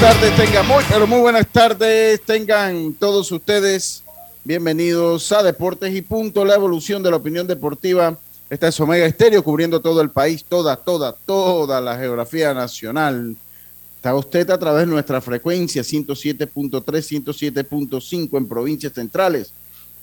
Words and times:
Tardes 0.00 0.36
tengan, 0.36 0.66
muy, 0.66 0.84
pero 0.88 1.06
muy 1.06 1.20
buenas 1.20 1.46
tardes 1.46 2.20
tengan 2.22 2.92
todos 2.94 3.32
ustedes. 3.32 4.02
Bienvenidos 4.44 5.32
a 5.32 5.42
Deportes 5.42 5.94
y 5.94 6.02
Punto, 6.02 6.44
la 6.44 6.54
evolución 6.54 7.02
de 7.02 7.10
la 7.10 7.16
opinión 7.16 7.46
deportiva. 7.46 8.18
Esta 8.50 8.68
es 8.68 8.78
Omega 8.78 9.06
Estéreo, 9.06 9.42
cubriendo 9.42 9.80
todo 9.80 10.02
el 10.02 10.10
país, 10.10 10.44
toda, 10.44 10.76
toda, 10.76 11.12
toda 11.12 11.80
la 11.80 11.96
geografía 11.96 12.52
nacional. 12.52 13.36
Está 13.96 14.14
usted 14.14 14.50
a 14.50 14.58
través 14.58 14.86
de 14.86 14.92
nuestra 14.92 15.20
frecuencia 15.20 15.82
107.3, 15.82 16.84
107.5 16.84 18.36
en 18.36 18.48
provincias 18.48 18.92
centrales. 18.92 19.52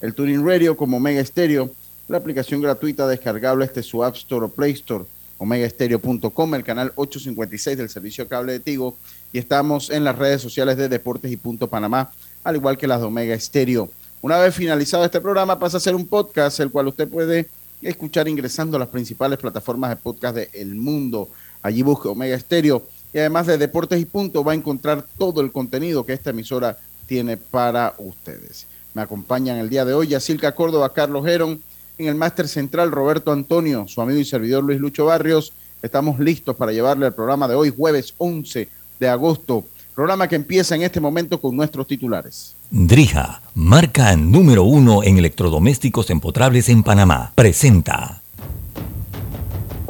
El 0.02 0.16
Turing 0.16 0.46
Radio 0.46 0.76
como 0.76 0.98
Omega 0.98 1.22
Estéreo, 1.22 1.70
la 2.08 2.18
aplicación 2.18 2.62
gratuita 2.62 3.08
descargable 3.08 3.66
este 3.66 3.84
su 3.84 4.04
App 4.04 4.16
Store 4.16 4.48
o 4.48 4.50
Play 4.50 4.72
Store 4.72 5.06
omegaestereo.com, 5.44 6.56
el 6.56 6.64
canal 6.64 6.94
856 6.96 7.78
del 7.78 7.90
servicio 7.90 8.30
cable 8.30 8.54
de 8.54 8.60
Tigo 8.62 8.96
y 9.34 9.40
estamos 9.40 9.90
en 9.90 10.06
las 10.06 10.18
redes 10.18 10.42
sociales 10.42 10.78
de 10.78 10.88
Deportes 10.88 11.32
y 11.32 11.38
Punto 11.38 11.68
Panamá, 11.68 12.12
al 12.46 12.56
igual 12.56 12.78
que 12.78 12.88
las 12.88 13.02
de 13.02 13.08
Omega 13.08 13.36
Estéreo. 13.36 13.92
Una 14.22 14.38
vez 14.38 14.56
finalizado 14.56 15.04
este 15.04 15.20
programa 15.20 15.60
pasa 15.60 15.78
a 15.78 15.82
ser 15.82 15.96
un 15.96 16.08
podcast, 16.08 16.62
el 16.62 16.72
cual 16.72 16.88
usted 16.88 17.10
puede 17.10 17.50
escuchar 17.82 18.30
ingresando 18.30 18.78
a 18.78 18.80
las 18.80 18.88
principales 18.88 19.38
plataformas 19.38 19.90
de 19.90 19.98
podcast 19.98 20.38
del 20.38 20.76
mundo. 20.76 21.28
Allí 21.62 21.82
busque 21.82 22.08
Omega 22.08 22.38
Estéreo 22.38 22.88
y 23.14 23.20
además 23.20 23.46
de 23.46 23.58
Deportes 23.58 24.00
y 24.00 24.06
Punto 24.06 24.46
va 24.46 24.54
a 24.54 24.56
encontrar 24.56 25.06
todo 25.18 25.42
el 25.42 25.52
contenido 25.52 26.06
que 26.06 26.14
esta 26.14 26.30
emisora 26.30 26.78
tiene 27.06 27.36
para 27.36 27.96
ustedes. 27.98 28.66
Me 28.94 29.02
acompañan 29.02 29.58
el 29.58 29.70
día 29.70 29.84
de 29.84 29.94
hoy 29.94 30.08
Yacilca 30.08 30.56
Córdoba, 30.56 30.94
Carlos 30.94 31.26
Gerón, 31.26 31.62
en 31.98 32.08
el 32.08 32.16
máster 32.16 32.48
central 32.48 32.92
Roberto 32.92 33.32
Antonio, 33.32 33.88
su 33.88 34.02
amigo 34.02 34.20
y 34.20 34.26
servidor 34.26 34.64
Luis 34.64 34.80
Lucho 34.80 35.06
Barrios. 35.06 35.54
Estamos 35.82 36.20
listos 36.20 36.56
para 36.56 36.72
llevarle 36.72 37.08
el 37.08 37.14
programa 37.14 37.48
de 37.48 37.56
hoy, 37.56 37.74
jueves 37.76 38.14
11 38.18 38.70
de 39.00 39.10
agosto. 39.10 39.66
Programa 39.94 40.28
que 40.28 40.36
empieza 40.36 40.76
en 40.76 40.82
este 40.82 41.00
momento 41.00 41.40
con 41.40 41.56
nuestros 41.56 41.86
titulares. 41.86 42.56
Drija, 42.72 43.42
marca 43.54 44.16
número 44.16 44.64
uno 44.64 45.04
en 45.04 45.20
electrodomésticos 45.20 46.10
empotrables 46.10 46.70
en 46.70 46.82
Panamá, 46.82 47.32
presenta 47.36 48.22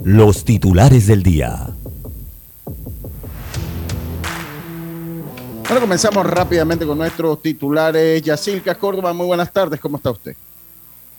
los 0.03 0.43
titulares 0.43 1.07
del 1.07 1.23
día. 1.23 1.69
Bueno, 5.63 5.79
comenzamos 5.79 6.25
rápidamente 6.25 6.85
con 6.85 6.97
nuestros 6.97 7.41
titulares. 7.41 8.21
Yacilca 8.21 8.75
Córdoba, 8.75 9.13
muy 9.13 9.25
buenas 9.25 9.51
tardes, 9.51 9.79
¿cómo 9.79 9.95
está 9.95 10.11
usted? 10.11 10.35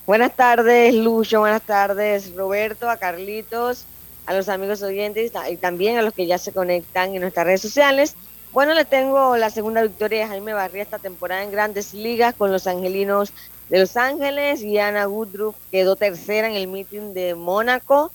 Buenas 0.05 0.35
tardes, 0.35 0.93
Lucho. 0.93 1.39
Buenas 1.39 1.63
tardes, 1.63 2.35
Roberto, 2.35 2.91
a 2.91 2.97
Carlitos, 2.97 3.85
a 4.27 4.35
los 4.35 4.49
amigos 4.49 4.83
oyentes 4.83 5.31
y 5.49 5.57
también 5.57 5.97
a 5.97 6.03
los 6.03 6.13
que 6.13 6.27
ya 6.27 6.37
se 6.37 6.51
conectan 6.51 7.15
en 7.15 7.21
nuestras 7.21 7.47
redes 7.47 7.61
sociales. 7.61 8.15
Bueno, 8.51 8.75
le 8.75 8.85
tengo 8.85 9.35
la 9.35 9.49
segunda 9.49 9.81
victoria 9.81 10.19
de 10.19 10.27
Jaime 10.27 10.53
Barría 10.53 10.83
esta 10.83 10.99
temporada 10.99 11.41
en 11.41 11.51
Grandes 11.51 11.95
Ligas 11.95 12.35
con 12.35 12.51
los 12.51 12.67
Angelinos 12.67 13.33
de 13.69 13.79
Los 13.79 13.97
Ángeles 13.97 14.61
y 14.61 14.77
Ana 14.77 15.07
Woodruff 15.07 15.55
quedó 15.71 15.95
tercera 15.95 16.47
en 16.47 16.53
el 16.53 16.67
meeting 16.67 17.15
de 17.15 17.33
Mónaco 17.33 18.11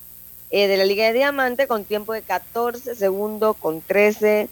eh, 0.50 0.68
de 0.68 0.76
la 0.76 0.84
Liga 0.84 1.06
de 1.06 1.12
Diamante 1.12 1.66
con 1.66 1.84
tiempo 1.84 2.12
de 2.12 2.22
14 2.22 2.94
segundos 2.94 3.56
con 3.56 3.82
13 3.82 4.48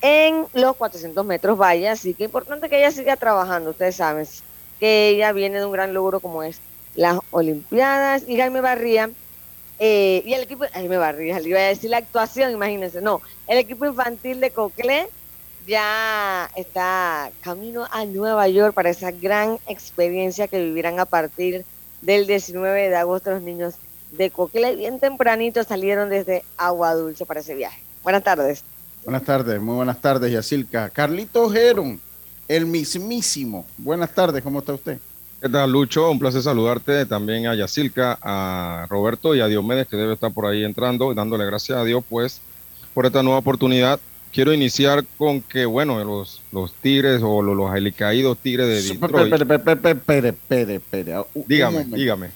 en 0.00 0.46
los 0.52 0.74
400 0.74 1.24
metros 1.24 1.56
vaya. 1.56 1.92
Así 1.92 2.12
que 2.14 2.24
importante 2.24 2.68
que 2.68 2.78
ella 2.78 2.90
siga 2.90 3.14
trabajando, 3.14 3.70
ustedes 3.70 3.94
saben 3.94 4.26
que 4.80 5.10
ella 5.10 5.30
viene 5.30 5.60
de 5.60 5.64
un 5.64 5.70
gran 5.70 5.94
logro 5.94 6.18
como 6.18 6.42
este 6.42 6.71
las 6.94 7.18
Olimpiadas 7.30 8.24
y 8.26 8.36
Jaime 8.36 8.60
Barría. 8.60 9.10
Eh, 9.78 10.22
y 10.24 10.34
el 10.34 10.42
equipo, 10.42 10.64
Jaime 10.72 10.96
Barría, 10.96 11.40
le 11.40 11.48
iba 11.48 11.58
a 11.58 11.62
decir 11.62 11.90
la 11.90 11.96
actuación, 11.96 12.52
imagínense, 12.52 13.00
no, 13.00 13.20
el 13.48 13.58
equipo 13.58 13.84
infantil 13.84 14.38
de 14.38 14.50
Cocle 14.50 15.08
ya 15.66 16.50
está 16.56 17.30
camino 17.40 17.86
a 17.90 18.04
Nueva 18.04 18.46
York 18.48 18.74
para 18.74 18.90
esa 18.90 19.10
gran 19.10 19.58
experiencia 19.66 20.48
que 20.48 20.62
vivirán 20.62 21.00
a 21.00 21.04
partir 21.06 21.64
del 22.00 22.26
19 22.26 22.90
de 22.90 22.96
agosto 22.96 23.30
los 23.30 23.42
niños 23.42 23.74
de 24.12 24.30
Cocle. 24.30 24.76
Bien 24.76 25.00
tempranito 25.00 25.64
salieron 25.64 26.10
desde 26.10 26.44
Agua 26.56 26.94
Dulce 26.94 27.26
para 27.26 27.40
ese 27.40 27.54
viaje. 27.54 27.82
Buenas 28.02 28.22
tardes. 28.22 28.64
Buenas 29.04 29.24
tardes, 29.24 29.60
muy 29.60 29.74
buenas 29.74 30.00
tardes, 30.00 30.30
Yacilca. 30.30 30.90
Carlito 30.90 31.48
Geron, 31.48 32.00
el 32.46 32.66
mismísimo. 32.66 33.66
Buenas 33.78 34.12
tardes, 34.12 34.42
¿cómo 34.42 34.60
está 34.60 34.74
usted? 34.74 34.98
¿Qué 35.42 35.48
tal, 35.48 35.72
Lucho? 35.72 36.08
Un 36.08 36.20
placer 36.20 36.40
saludarte 36.40 37.04
también 37.04 37.48
a 37.48 37.56
Yacilca, 37.56 38.16
a 38.22 38.86
Roberto 38.88 39.34
y 39.34 39.40
a 39.40 39.48
Diomedes, 39.48 39.88
que 39.88 39.96
debe 39.96 40.14
estar 40.14 40.32
por 40.32 40.46
ahí 40.46 40.62
entrando, 40.62 41.12
dándole 41.14 41.44
gracias 41.44 41.76
a 41.76 41.82
Dios, 41.82 42.04
pues, 42.08 42.40
por 42.94 43.06
esta 43.06 43.24
nueva 43.24 43.40
oportunidad. 43.40 43.98
Quiero 44.32 44.52
iniciar 44.52 45.04
con 45.18 45.42
que, 45.42 45.64
bueno, 45.64 46.02
los, 46.04 46.42
los 46.52 46.72
Tigres 46.74 47.22
o 47.24 47.42
los, 47.42 47.56
los 47.56 47.74
helicaídos 47.74 48.38
Tigres 48.38 48.68
de 48.68 48.94
Detroit. 48.94 49.32
Espere, 49.32 50.28
espere, 50.28 50.74
espere, 50.76 51.24
Dígame, 51.34 51.86
dígame. 51.86 52.30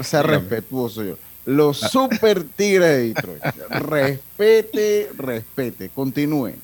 Sea 0.00 0.22
respetuoso 0.22 1.04
yo. 1.04 1.18
Los 1.44 1.78
Super 1.78 2.44
Tigres 2.44 2.88
de 2.88 3.08
Detroit. 3.08 3.42
respete, 3.68 5.10
respete. 5.18 5.90
Continúe. 5.90 6.54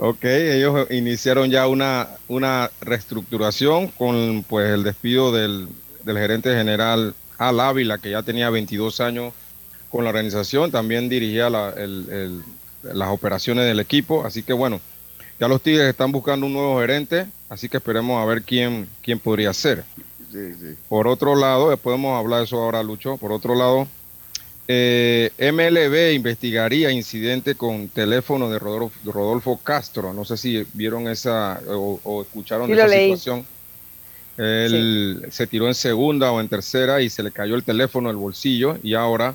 Ok, 0.00 0.24
ellos 0.24 0.88
iniciaron 0.92 1.50
ya 1.50 1.66
una, 1.66 2.06
una 2.28 2.70
reestructuración 2.80 3.88
con 3.88 4.44
pues 4.48 4.70
el 4.70 4.84
despido 4.84 5.32
del, 5.32 5.68
gerente 6.04 6.54
general 6.54 7.16
Al 7.36 7.58
Ávila, 7.58 7.98
que 7.98 8.12
ya 8.12 8.22
tenía 8.22 8.48
22 8.48 9.00
años 9.00 9.34
con 9.90 10.04
la 10.04 10.10
organización, 10.10 10.70
también 10.70 11.08
dirigía 11.08 11.50
las 11.50 13.08
operaciones 13.08 13.64
del 13.66 13.80
equipo, 13.80 14.24
así 14.24 14.44
que 14.44 14.52
bueno, 14.52 14.80
ya 15.40 15.48
los 15.48 15.60
Tigres 15.62 15.88
están 15.88 16.12
buscando 16.12 16.46
un 16.46 16.52
nuevo 16.52 16.80
gerente, 16.80 17.26
así 17.48 17.68
que 17.68 17.78
esperemos 17.78 18.22
a 18.22 18.24
ver 18.24 18.42
quién, 18.42 18.88
quién 19.02 19.18
podría 19.18 19.52
ser. 19.52 19.84
Por 20.88 21.08
otro 21.08 21.34
lado, 21.34 21.76
podemos 21.76 22.16
hablar 22.16 22.38
de 22.38 22.44
eso 22.44 22.62
ahora, 22.62 22.84
Lucho, 22.84 23.16
por 23.16 23.32
otro 23.32 23.56
lado, 23.56 23.88
eh, 24.70 25.30
MLB 25.38 26.14
investigaría 26.14 26.90
incidente 26.90 27.54
con 27.54 27.88
teléfono 27.88 28.50
de 28.50 28.58
Rodolfo, 28.58 29.58
Castro. 29.64 30.12
No 30.12 30.26
sé 30.26 30.36
si 30.36 30.66
vieron 30.74 31.08
esa 31.08 31.58
o, 31.66 32.22
escucharon 32.22 32.70
esa 32.70 32.86
situación. 32.86 33.46
Él 34.36 35.26
se 35.30 35.46
tiró 35.46 35.66
en 35.68 35.74
segunda 35.74 36.30
o 36.30 36.40
en 36.40 36.48
tercera 36.48 37.00
y 37.00 37.08
se 37.08 37.22
le 37.22 37.32
cayó 37.32 37.56
el 37.56 37.64
teléfono 37.64 38.10
el 38.10 38.16
bolsillo 38.16 38.76
y 38.82 38.94
ahora 38.94 39.34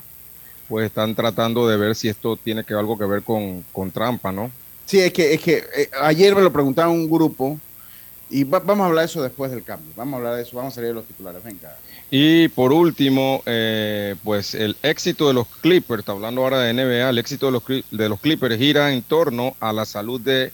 pues 0.69 0.85
están 0.85 1.13
tratando 1.15 1.67
de 1.67 1.77
ver 1.77 1.95
si 1.95 2.07
esto 2.07 2.37
tiene 2.37 2.63
que 2.63 2.73
algo 2.73 2.97
que 2.97 3.05
ver 3.05 3.23
con, 3.23 3.65
trampa, 3.91 4.31
¿no? 4.31 4.51
Sí, 4.85 4.99
es 4.99 5.11
que, 5.11 5.33
es 5.33 5.41
que 5.41 5.63
eh, 5.75 5.89
ayer 6.01 6.35
me 6.35 6.41
lo 6.41 6.53
preguntaron 6.53 6.93
un 6.93 7.09
grupo 7.09 7.59
y 8.29 8.43
vamos 8.43 8.79
a 8.79 8.85
hablar 8.85 9.03
de 9.03 9.11
eso 9.11 9.21
después 9.21 9.51
del 9.51 9.63
cambio. 9.63 9.91
Vamos 9.95 10.13
a 10.13 10.17
hablar 10.17 10.35
de 10.35 10.43
eso, 10.43 10.55
vamos 10.55 10.73
a 10.73 10.75
salir 10.75 10.89
de 10.89 10.95
los 10.95 11.05
titulares. 11.05 11.43
Venga. 11.43 11.75
Y 12.15 12.47
por 12.49 12.73
último, 12.73 13.41
eh, 13.47 14.13
pues 14.23 14.53
el 14.53 14.77
éxito 14.83 15.29
de 15.29 15.33
los 15.33 15.47
Clippers, 15.47 16.07
hablando 16.07 16.43
ahora 16.43 16.59
de 16.59 16.71
NBA, 16.71 17.09
el 17.09 17.17
éxito 17.17 17.47
de 17.47 17.51
los, 17.53 17.63
de 17.65 18.07
los 18.07 18.19
Clippers 18.19 18.55
gira 18.55 18.93
en 18.93 19.01
torno 19.01 19.55
a 19.59 19.73
la 19.73 19.83
salud 19.83 20.21
de 20.21 20.51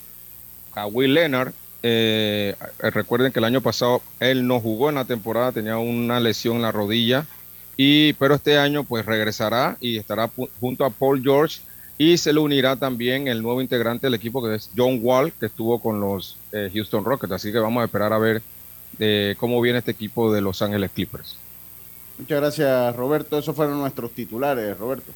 Kawhi 0.72 1.06
Leonard. 1.06 1.52
Eh, 1.82 2.56
recuerden 2.78 3.30
que 3.30 3.40
el 3.40 3.44
año 3.44 3.60
pasado 3.60 4.00
él 4.20 4.46
no 4.46 4.58
jugó 4.58 4.88
en 4.88 4.94
la 4.94 5.04
temporada, 5.04 5.52
tenía 5.52 5.76
una 5.76 6.18
lesión 6.18 6.56
en 6.56 6.62
la 6.62 6.72
rodilla, 6.72 7.26
y, 7.76 8.14
pero 8.14 8.36
este 8.36 8.56
año 8.56 8.84
pues 8.84 9.04
regresará 9.04 9.76
y 9.82 9.98
estará 9.98 10.30
junto 10.60 10.86
a 10.86 10.90
Paul 10.90 11.22
George 11.22 11.60
y 11.98 12.16
se 12.16 12.32
le 12.32 12.40
unirá 12.40 12.76
también 12.76 13.28
el 13.28 13.42
nuevo 13.42 13.60
integrante 13.60 14.06
del 14.06 14.14
equipo 14.14 14.42
que 14.42 14.54
es 14.54 14.70
John 14.74 15.00
Wall, 15.02 15.34
que 15.38 15.44
estuvo 15.44 15.78
con 15.78 16.00
los 16.00 16.38
eh, 16.52 16.70
Houston 16.72 17.04
Rockets. 17.04 17.34
Así 17.34 17.52
que 17.52 17.58
vamos 17.58 17.82
a 17.82 17.84
esperar 17.84 18.14
a 18.14 18.18
ver 18.18 18.40
cómo 19.36 19.60
viene 19.60 19.80
este 19.80 19.90
equipo 19.90 20.32
de 20.32 20.40
Los 20.40 20.62
Ángeles 20.62 20.90
Clippers. 20.94 21.36
Muchas 22.20 22.38
gracias, 22.38 22.96
Roberto. 22.96 23.38
Esos 23.38 23.56
fueron 23.56 23.78
nuestros 23.78 24.10
titulares, 24.10 24.76
Roberto. 24.76 25.10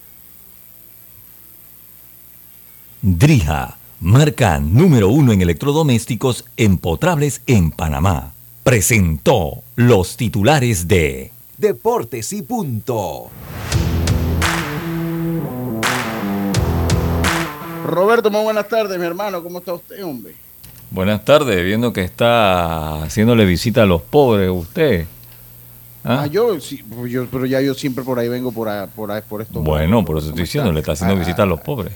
Drija, 3.03 3.77
marca 4.01 4.59
número 4.59 5.11
uno 5.11 5.33
en 5.33 5.43
electrodomésticos 5.43 6.47
empotrables 6.56 7.43
en 7.47 7.71
Panamá, 7.71 8.33
presentó 8.62 9.62
los 9.77 10.17
titulares 10.17 10.89
de 10.89 11.31
Deportes 11.59 12.33
y 12.33 12.41
Punto. 12.41 13.29
Roberto, 17.85 18.31
muy 18.31 18.45
buenas 18.45 18.67
tardes, 18.67 18.99
mi 18.99 19.05
hermano. 19.05 19.43
¿Cómo 19.43 19.59
está 19.59 19.75
usted, 19.75 20.03
hombre? 20.03 20.35
Buenas 20.91 21.23
tardes, 21.23 21.62
viendo 21.62 21.93
que 21.93 22.01
está 22.01 23.03
haciéndole 23.03 23.45
visita 23.45 23.83
a 23.83 23.87
los 23.87 24.01
pobres 24.01 24.51
usted. 24.51 25.06
¿Ah? 26.05 26.21
ah 26.23 26.27
yo, 26.27 26.61
sí, 26.61 26.85
yo, 27.09 27.27
pero 27.27 27.47
ya 27.47 27.61
yo 27.62 27.73
siempre 27.73 28.05
por 28.05 28.19
ahí 28.19 28.29
vengo 28.29 28.53
por, 28.53 28.69
por, 28.89 29.23
por 29.23 29.43
esto. 29.43 29.61
Bueno, 29.61 30.05
por 30.05 30.19
eso 30.19 30.29
estoy 30.29 30.43
diciendo, 30.43 30.71
le 30.73 30.81
está 30.81 30.93
haciendo 30.93 31.15
ah, 31.15 31.19
visita 31.19 31.45
a 31.45 31.47
los 31.47 31.61
pobres. 31.61 31.93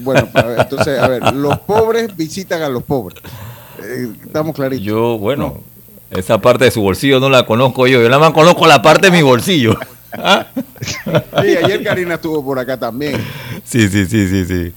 bueno, 0.00 0.28
entonces, 0.58 0.98
a 0.98 1.08
ver, 1.08 1.32
los 1.32 1.58
pobres 1.60 2.14
visitan 2.14 2.62
a 2.62 2.68
los 2.68 2.82
pobres. 2.82 3.18
Eh, 3.82 4.12
estamos 4.26 4.54
claritos. 4.54 4.84
Yo, 4.84 5.18
bueno, 5.18 5.58
esa 6.10 6.38
parte 6.40 6.64
de 6.64 6.70
su 6.70 6.82
bolsillo 6.82 7.18
no 7.18 7.30
la 7.30 7.46
conozco 7.46 7.86
yo, 7.86 8.02
yo 8.02 8.08
nada 8.08 8.20
más 8.20 8.32
conozco 8.32 8.66
la 8.66 8.82
parte 8.82 9.10
de 9.10 9.16
mi 9.16 9.22
bolsillo. 9.22 9.76
Sí, 11.42 11.56
ayer 11.56 11.82
Karina 11.82 12.14
estuvo 12.14 12.44
por 12.44 12.56
acá 12.56 12.78
también. 12.78 13.16
Sí, 13.64 13.88
sí, 13.88 14.06
sí, 14.06 14.28
sí, 14.28 14.44
sí. 14.44 14.72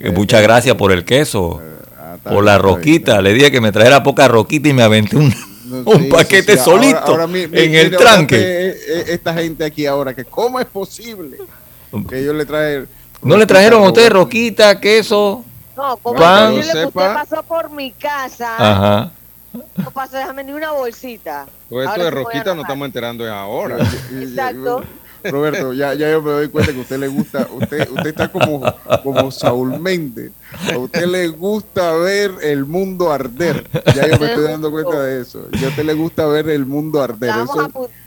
Eh, 0.00 0.10
muchas 0.10 0.40
gracias 0.42 0.74
por 0.76 0.92
el 0.92 1.04
queso. 1.04 1.60
Eh, 1.62 1.84
ah, 1.98 2.16
por 2.22 2.42
la 2.42 2.56
roquita. 2.56 3.20
Le 3.20 3.34
dije 3.34 3.50
que 3.50 3.60
me 3.60 3.70
trajera 3.70 4.02
poca 4.02 4.28
roquita 4.28 4.68
y 4.68 4.72
me 4.72 4.82
aventé 4.82 5.16
un, 5.70 6.08
paquete 6.08 6.56
solito 6.56 7.20
en 7.22 7.74
el 7.74 7.96
tranque. 7.96 8.36
Eh, 8.38 9.04
esta 9.08 9.34
gente 9.34 9.64
aquí 9.64 9.86
ahora, 9.86 10.14
que 10.14 10.24
cómo 10.24 10.58
es 10.60 10.66
posible 10.66 11.38
que 12.08 12.24
yo 12.24 12.32
le 12.32 12.44
traje... 12.44 12.86
¿No 13.22 13.36
le 13.36 13.46
trajeron 13.46 13.82
a 13.82 13.88
usted 13.88 14.10
roquita, 14.10 14.78
queso? 14.80 15.44
No, 15.76 15.96
como 15.96 16.18
pan? 16.18 16.54
usted 16.54 16.88
pasó 16.90 17.42
por 17.42 17.70
mi 17.70 17.92
casa. 17.92 18.54
Ajá. 18.58 19.12
No 19.76 19.90
pasó, 19.90 20.16
déjame 20.16 20.44
ni 20.44 20.52
una 20.52 20.72
bolsita. 20.72 21.46
Todo 21.68 21.82
esto 21.82 22.04
de 22.04 22.10
roquita 22.10 22.54
no 22.54 22.62
estamos 22.62 22.86
enterando 22.86 23.32
ahora. 23.32 23.78
Exacto. 24.12 24.84
Roberto, 25.24 25.72
ya, 25.72 25.94
ya 25.94 26.10
yo 26.10 26.22
me 26.22 26.30
doy 26.30 26.48
cuenta 26.48 26.72
que 26.72 26.78
a 26.78 26.82
usted 26.82 26.98
le 26.98 27.08
gusta, 27.08 27.48
usted, 27.52 27.88
usted 27.90 28.06
está 28.06 28.28
como, 28.28 28.62
como 29.02 29.30
Saúl 29.30 29.78
Méndez. 29.80 30.32
A 30.72 30.78
usted 30.78 31.06
le 31.06 31.28
gusta 31.28 31.92
ver 31.94 32.32
el 32.42 32.64
mundo 32.64 33.12
arder. 33.12 33.66
Ya 33.94 34.06
yo 34.08 34.18
me 34.18 34.26
estoy 34.26 34.44
dando 34.44 34.70
cuenta 34.70 35.02
de 35.02 35.22
eso. 35.22 35.48
Ya 35.60 35.66
a 35.66 35.70
usted 35.70 35.84
le 35.84 35.94
gusta 35.94 36.26
ver 36.26 36.48
el 36.48 36.66
mundo 36.66 37.02
arder. 37.02 37.34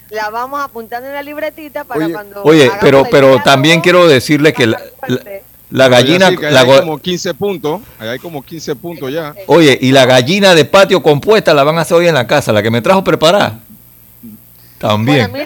La 0.09 0.29
vamos, 0.29 0.61
apuntando 0.61 1.07
en 1.07 1.13
la 1.13 1.23
libretita 1.23 1.85
para 1.85 2.09
cuando. 2.09 2.43
Oye, 2.43 2.69
pero, 2.81 3.05
pero 3.09 3.41
también 3.43 3.79
quiero 3.79 4.07
decirle 4.07 4.51
que 4.51 4.67
la, 4.67 5.87
gallina. 5.87 6.27
hay 6.27 6.79
como 6.79 6.99
15 6.99 7.33
puntos. 7.33 7.81
hay 7.97 8.19
como 8.19 8.43
15 8.43 8.75
puntos 8.75 9.11
ya. 9.11 9.33
Oye, 9.47 9.77
y 9.81 9.91
la 9.91 10.05
gallina 10.05 10.53
de 10.53 10.65
patio 10.65 11.01
compuesta 11.01 11.53
la 11.53 11.63
van 11.63 11.77
a 11.77 11.81
hacer 11.81 11.95
hoy 11.95 12.07
en 12.07 12.15
la 12.15 12.27
casa, 12.27 12.51
la 12.51 12.61
que 12.61 12.69
me 12.69 12.81
trajo 12.81 13.03
preparada. 13.03 13.61
También. 14.81 15.29
Bueno, 15.29 15.45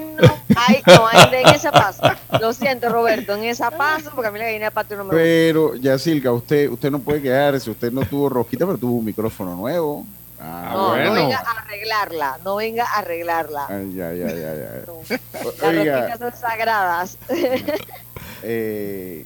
a 0.56 0.70
mí 0.72 0.82
no 0.88 1.08
hay, 1.08 1.28
no 1.28 1.32
hay 1.32 1.44
en 1.44 1.50
esa 1.50 1.72
paso. 1.72 2.02
Lo 2.40 2.54
siento, 2.54 2.90
Roberto, 2.90 3.36
en 3.36 3.44
esa 3.44 3.70
paso, 3.70 4.12
porque 4.16 4.30
a 4.30 4.32
mí 4.32 4.40
la 4.40 4.46
gallina 4.46 4.66
de 4.66 4.72
patio 4.72 4.96
no 4.98 5.04
me 5.04 5.12
Pero, 5.12 5.76
Yacilca, 5.76 6.32
usted, 6.32 6.70
usted 6.70 6.90
no 6.90 7.00
puede 7.00 7.22
quedarse. 7.22 7.70
Usted 7.70 7.92
no 7.92 8.06
tuvo 8.06 8.30
rojita, 8.30 8.66
pero 8.66 8.78
tuvo 8.78 8.96
un 8.96 9.06
micrófono 9.06 9.56
nuevo. 9.56 10.06
Ah, 10.40 10.72
no, 10.74 10.90
bueno. 10.90 11.06
no 11.06 11.14
venga 11.14 11.38
a 11.38 11.62
arreglarla, 11.62 12.40
no 12.44 12.56
venga 12.56 12.86
a 12.86 13.00
arreglarla. 13.00 13.66
Ay, 13.68 13.94
ya, 13.94 14.14
ya, 14.14 14.28
ya, 14.28 14.56
ya. 14.56 14.84
No. 14.86 15.02
Las 15.10 15.76
rojitas 15.76 16.20
son 16.20 16.36
sagradas. 16.36 17.18
eh, 18.44 19.26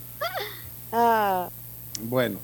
ah. 0.92 1.50
Bueno, 2.02 2.40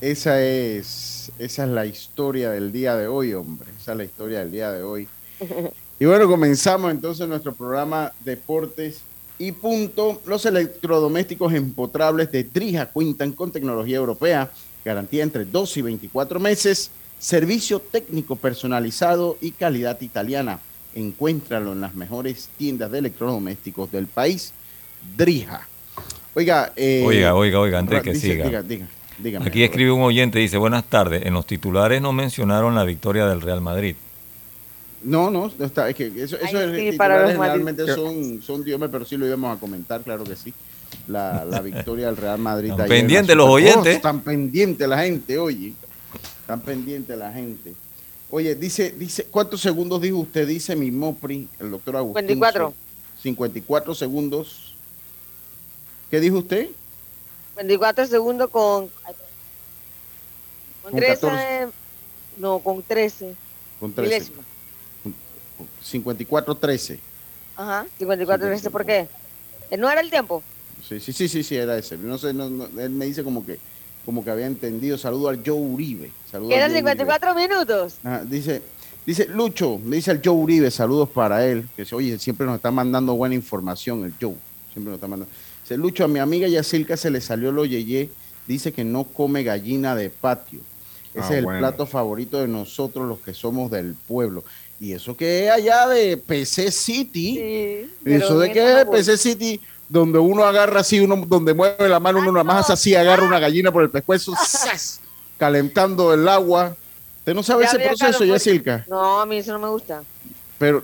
esa 0.00 0.40
es, 0.40 1.32
esa 1.38 1.64
es 1.64 1.68
la 1.70 1.86
historia 1.86 2.50
del 2.50 2.72
día 2.72 2.94
de 2.96 3.08
hoy, 3.08 3.34
hombre. 3.34 3.68
Esa 3.80 3.92
es 3.92 3.98
la 3.98 4.04
historia 4.04 4.40
del 4.40 4.50
día 4.50 4.70
de 4.70 4.82
hoy. 4.82 5.08
Y 5.98 6.04
bueno, 6.06 6.26
comenzamos 6.28 6.90
entonces 6.90 7.28
nuestro 7.28 7.52
programa 7.52 8.12
Deportes 8.24 9.02
y 9.38 9.52
punto. 9.52 10.20
Los 10.26 10.46
electrodomésticos 10.46 11.52
empotrables 11.52 12.30
de 12.32 12.44
Drija 12.44 12.86
cuentan 12.86 13.32
con 13.32 13.50
tecnología 13.50 13.96
europea, 13.96 14.50
garantía 14.84 15.22
entre 15.22 15.44
2 15.44 15.76
y 15.76 15.82
24 15.82 16.40
meses, 16.40 16.90
servicio 17.18 17.80
técnico 17.80 18.36
personalizado 18.36 19.36
y 19.40 19.50
calidad 19.52 20.00
italiana. 20.00 20.60
Encuéntralo 20.94 21.72
en 21.72 21.82
las 21.82 21.94
mejores 21.94 22.48
tiendas 22.56 22.90
de 22.90 22.98
electrodomésticos 22.98 23.92
del 23.92 24.06
país, 24.06 24.52
Drija. 25.16 25.66
Oiga, 26.34 26.72
eh, 26.76 27.02
oiga, 27.06 27.34
oiga, 27.34 27.60
oiga, 27.60 27.78
antes 27.78 28.02
que 28.02 28.14
siga. 28.14 28.62
Diga, 28.62 28.88
diga, 29.18 29.40
Aquí 29.44 29.62
escribe 29.62 29.90
un 29.92 30.02
oyente, 30.02 30.38
dice, 30.38 30.56
buenas 30.56 30.84
tardes, 30.84 31.26
en 31.26 31.34
los 31.34 31.46
titulares 31.46 32.00
no 32.00 32.12
mencionaron 32.12 32.74
la 32.74 32.84
victoria 32.84 33.26
del 33.26 33.40
Real 33.40 33.60
Madrid. 33.60 33.96
No, 35.02 35.30
no, 35.30 35.50
está, 35.58 35.88
es 35.88 35.96
que 35.96 36.06
eso, 36.06 36.36
eso 36.36 36.60
es, 36.60 36.96
para 36.96 37.26
generalmente 37.28 37.86
son, 37.94 38.42
son 38.42 38.62
Dios, 38.62 38.80
pero 38.90 39.04
sí 39.04 39.16
lo 39.16 39.26
íbamos 39.26 39.56
a 39.56 39.60
comentar, 39.60 40.02
claro 40.02 40.24
que 40.24 40.36
sí. 40.36 40.52
La, 41.08 41.44
la 41.44 41.60
victoria 41.62 42.06
del 42.06 42.16
Real 42.16 42.38
Madrid. 42.38 42.70
Están 42.70 42.88
pendientes 42.88 43.36
los 43.36 43.48
oyentes. 43.48 43.96
están 43.96 44.20
pendientes 44.20 44.86
la 44.88 44.98
gente, 44.98 45.38
oye. 45.38 45.72
Están 46.42 46.60
pendientes 46.60 47.16
la 47.16 47.32
gente. 47.32 47.74
Oye, 48.30 48.54
dice, 48.54 48.92
dice, 48.92 49.24
¿cuántos 49.24 49.60
segundos 49.60 50.00
dijo 50.00 50.18
usted? 50.18 50.46
Dice 50.46 50.76
mi 50.76 50.90
Mopri, 50.90 51.48
el 51.58 51.70
doctor 51.70 51.96
Agustín. 51.96 52.28
54. 52.28 52.74
54 53.22 53.94
segundos. 53.94 54.74
¿Qué 56.10 56.20
dijo 56.20 56.38
usted? 56.38 56.68
24 57.56 58.06
segundos 58.06 58.50
con, 58.50 58.88
con, 60.82 60.94
13. 60.94 61.68
No, 62.38 62.58
con 62.60 62.82
13. 62.82 63.34
Con 63.78 63.92
13. 63.92 64.32
54-13. 65.84 66.98
Ajá, 67.56 67.86
54-13, 67.98 68.70
¿por 68.70 68.86
qué? 68.86 69.08
¿Eh, 69.70 69.76
¿No 69.76 69.90
era 69.90 70.00
el 70.00 70.10
tiempo? 70.10 70.42
Sí, 70.86 71.00
sí, 71.00 71.12
sí, 71.12 71.28
sí, 71.28 71.42
sí, 71.42 71.56
era 71.56 71.76
ese. 71.76 71.96
No 71.96 72.18
sé, 72.18 72.32
no, 72.32 72.44
él 72.78 72.90
me 72.90 73.06
dice 73.06 73.22
como 73.22 73.44
que 73.44 73.58
como 74.04 74.24
que 74.24 74.30
había 74.30 74.46
entendido. 74.46 74.98
Saludo 74.98 75.28
al 75.28 75.42
Joe 75.44 75.58
Uribe. 75.58 76.10
Quedan 76.48 76.72
54 76.72 77.34
minutos. 77.34 77.96
dice, 78.24 78.62
dice 79.06 79.26
Lucho, 79.26 79.78
me 79.78 79.96
dice 79.96 80.10
al 80.10 80.20
Joe 80.24 80.34
Uribe, 80.34 80.70
saludos 80.70 81.08
para 81.10 81.46
él. 81.46 81.68
Que 81.76 81.82
dice, 81.82 81.94
oye, 81.94 82.18
siempre 82.18 82.46
nos 82.46 82.56
está 82.56 82.70
mandando 82.70 83.14
buena 83.14 83.34
información 83.34 84.04
el 84.04 84.14
Joe. 84.20 84.34
Siempre 84.72 84.90
nos 84.90 84.94
está 84.94 85.08
mandando. 85.08 85.32
Dice, 85.62 85.76
Lucho, 85.76 86.04
a 86.04 86.08
mi 86.08 86.18
amiga 86.18 86.48
Yacilca 86.48 86.96
se 86.96 87.10
le 87.10 87.20
salió 87.20 87.52
lo 87.52 87.64
yeye. 87.64 88.10
Dice 88.46 88.72
que 88.72 88.84
no 88.84 89.04
come 89.04 89.42
gallina 89.42 89.94
de 89.94 90.10
patio. 90.10 90.60
Ese 91.12 91.34
ah, 91.34 91.38
es 91.38 91.44
el 91.44 91.46
plato 91.46 91.86
favorito 91.86 92.40
de 92.40 92.48
nosotros 92.48 93.06
los 93.06 93.18
que 93.18 93.34
somos 93.34 93.70
del 93.70 93.94
pueblo. 93.94 94.44
Y 94.80 94.94
eso 94.94 95.14
que 95.14 95.44
es 95.44 95.52
allá 95.52 95.86
de 95.88 96.16
PC 96.16 96.72
City. 96.72 97.34
Sí, 97.34 97.90
eso 98.06 98.38
de 98.38 98.50
que 98.50 98.80
es 98.80 98.86
PC 98.86 99.18
City, 99.18 99.60
donde 99.86 100.18
uno 100.18 100.42
agarra 100.44 100.80
así, 100.80 100.98
uno 101.00 101.16
donde 101.26 101.52
mueve 101.52 101.86
la 101.86 102.00
mano, 102.00 102.20
uno 102.20 102.32
nada 102.32 102.44
más 102.44 102.70
así 102.70 102.94
agarra 102.94 103.26
una 103.26 103.38
gallina 103.38 103.70
por 103.70 103.82
el 103.82 103.90
pescuezo, 103.90 104.32
calentando 105.36 106.14
el 106.14 106.26
agua. 106.26 106.74
¿Usted 107.18 107.34
no 107.34 107.42
sabe 107.42 107.66
ese 107.66 107.78
proceso, 107.78 108.24
Yacilca? 108.24 108.86
No, 108.88 109.20
a 109.20 109.26
mí 109.26 109.36
eso 109.36 109.52
no 109.52 109.58
me 109.58 109.68
gusta. 109.68 110.02
Pero, 110.58 110.82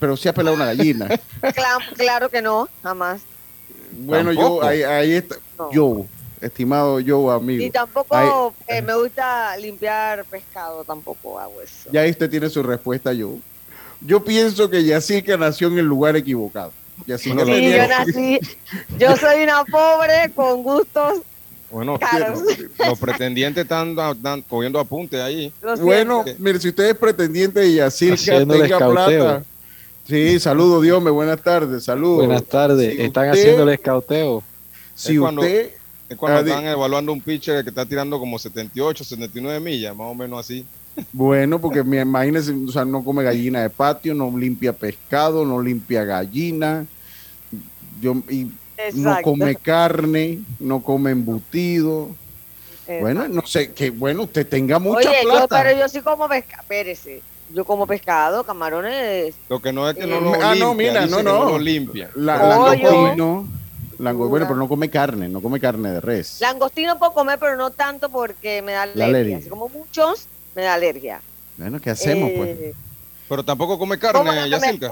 pero 0.00 0.16
sí 0.16 0.28
ha 0.28 0.34
pelado 0.34 0.56
una 0.56 0.66
gallina. 0.66 1.06
claro, 1.54 1.84
claro, 1.94 2.28
que 2.28 2.42
no, 2.42 2.68
jamás. 2.82 3.22
Bueno, 3.92 4.32
yo, 4.32 4.62
ahí, 4.64 4.82
ahí 4.82 5.12
está. 5.12 5.36
Yo, 5.70 6.06
estimado 6.40 7.00
yo, 7.00 7.30
amigo. 7.30 7.62
Y 7.64 7.70
tampoco 7.70 8.54
eh, 8.66 8.82
me 8.82 8.94
gusta 8.94 9.56
limpiar 9.56 10.24
pescado, 10.24 10.84
tampoco 10.84 11.38
hago 11.38 11.60
eso. 11.60 11.90
Ya 11.92 12.04
usted 12.04 12.30
tiene 12.30 12.48
su 12.48 12.62
respuesta, 12.62 13.12
yo. 13.12 13.36
Yo 14.00 14.22
pienso 14.22 14.70
que 14.70 14.84
Yacirca 14.84 15.36
nació 15.36 15.68
en 15.68 15.78
el 15.78 15.86
lugar 15.86 16.16
equivocado. 16.16 16.72
Yacirca 17.06 17.44
sí, 17.44 17.70
yo 17.70 17.88
nací, 17.88 18.40
yo 18.98 19.16
soy 19.16 19.42
una 19.42 19.64
pobre 19.64 20.30
con 20.34 20.62
gustos 20.62 21.22
bueno, 21.70 21.98
los 22.78 22.98
pretendientes 22.98 23.62
están, 23.62 23.94
cogiendo 24.48 24.78
apuntes 24.78 25.20
ahí. 25.20 25.52
Bueno, 25.80 26.24
mire, 26.38 26.58
si 26.58 26.68
usted 26.68 26.90
es 26.90 26.96
pretendiente 26.96 27.60
de 27.60 27.74
Yacirca, 27.74 28.38
tenga 28.38 28.78
plata. 28.78 29.44
Sí, 30.06 30.40
saludos, 30.40 30.82
Dios, 30.82 31.02
buenas 31.02 31.42
tardes, 31.42 31.84
saludos. 31.84 32.26
Buenas 32.26 32.44
tardes, 32.44 32.98
están 32.98 33.28
haciendo 33.28 33.64
el 33.64 33.68
escauteo. 33.70 34.42
Si 34.94 35.18
usted 35.18 35.72
Es 36.08 36.16
cuando 36.16 36.40
están 36.40 36.64
evaluando 36.66 37.12
un 37.12 37.20
pitcher 37.20 37.62
que 37.62 37.68
está 37.68 37.84
tirando 37.84 38.18
como 38.18 38.38
78, 38.38 39.04
79 39.04 39.60
millas, 39.60 39.94
más 39.94 40.06
o 40.06 40.14
menos 40.14 40.40
así. 40.40 40.64
Bueno, 41.12 41.60
porque 41.60 41.80
imagínese, 41.80 42.52
o 42.52 42.72
sea, 42.72 42.84
no 42.84 43.04
come 43.04 43.22
gallina 43.22 43.62
de 43.62 43.70
patio, 43.70 44.14
no 44.14 44.36
limpia 44.36 44.72
pescado, 44.72 45.44
no 45.44 45.60
limpia 45.60 46.04
gallina, 46.04 46.86
yo, 48.00 48.16
y 48.28 48.50
no 48.94 49.16
come 49.22 49.54
carne, 49.56 50.40
no 50.58 50.82
come 50.82 51.10
embutido. 51.10 52.08
Bueno, 53.00 53.28
no 53.28 53.46
sé, 53.46 53.72
que 53.72 53.90
bueno, 53.90 54.22
usted 54.22 54.48
tenga 54.48 54.78
mucha 54.78 55.10
Oye, 55.10 55.18
Yo, 55.22 55.46
pero 55.46 55.78
yo 55.78 55.88
sí 55.90 56.00
como 56.00 56.26
pescado, 56.26 56.62
espérese, 56.62 57.22
yo 57.52 57.64
como 57.66 57.86
pescado, 57.86 58.44
camarones. 58.44 59.34
Lo 59.50 59.60
que 59.60 59.72
no 59.74 59.88
es 59.90 59.96
que 59.96 60.06
no 60.06 60.20
lo 60.20 60.32
ah, 60.34 60.54
limpia, 60.54 60.64
no, 60.64 60.74
mira, 60.74 61.06
no, 61.06 61.22
no. 61.22 61.44
no 61.44 61.50
lo 61.50 61.58
limpia. 61.58 62.10
La, 62.14 62.74
langostino, 63.98 64.28
bueno, 64.28 64.46
pero 64.46 64.58
no 64.58 64.68
come 64.68 64.88
carne, 64.88 65.28
no 65.28 65.40
come 65.40 65.60
carne 65.60 65.90
de 65.90 66.00
res. 66.00 66.38
Langostino 66.40 66.98
puedo 66.98 67.12
comer, 67.12 67.38
pero 67.38 67.56
no 67.56 67.70
tanto 67.70 68.08
porque 68.08 68.62
me 68.62 68.72
da 68.72 68.82
alergia. 68.82 69.40
como 69.48 69.68
muchos, 69.68 70.26
me 70.54 70.62
da 70.62 70.74
alergia. 70.74 71.20
Bueno, 71.56 71.80
¿qué 71.80 71.90
hacemos, 71.90 72.30
pues? 72.36 72.48
Eh, 72.58 72.74
pero 73.28 73.44
tampoco 73.44 73.78
come 73.78 73.98
carne, 73.98 74.48
Yacirca. 74.48 74.88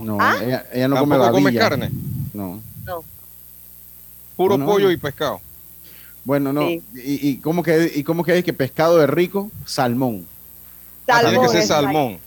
No, 0.00 0.18
¿Ah? 0.20 0.36
ella, 0.42 0.66
ella, 0.72 0.88
no 0.88 0.98
come, 1.00 1.18
come 1.18 1.54
carne. 1.54 1.90
No. 2.32 2.60
No. 2.84 3.04
Puro 4.36 4.58
pollo 4.64 4.90
y 4.90 4.96
pescado. 4.96 5.40
Bueno, 6.24 6.52
no. 6.52 6.70
¿Y, 6.70 6.82
y, 6.94 7.36
cómo 7.38 7.62
que, 7.62 7.92
¿Y 7.94 8.02
cómo 8.04 8.24
que 8.24 8.38
es 8.38 8.44
que 8.44 8.52
pescado 8.52 9.02
es 9.02 9.10
rico? 9.10 9.50
Salmón. 9.66 10.26
salmón 11.06 11.30
tiene 11.30 11.46
que 11.46 11.52
ser 11.52 11.62
salmón. 11.66 12.18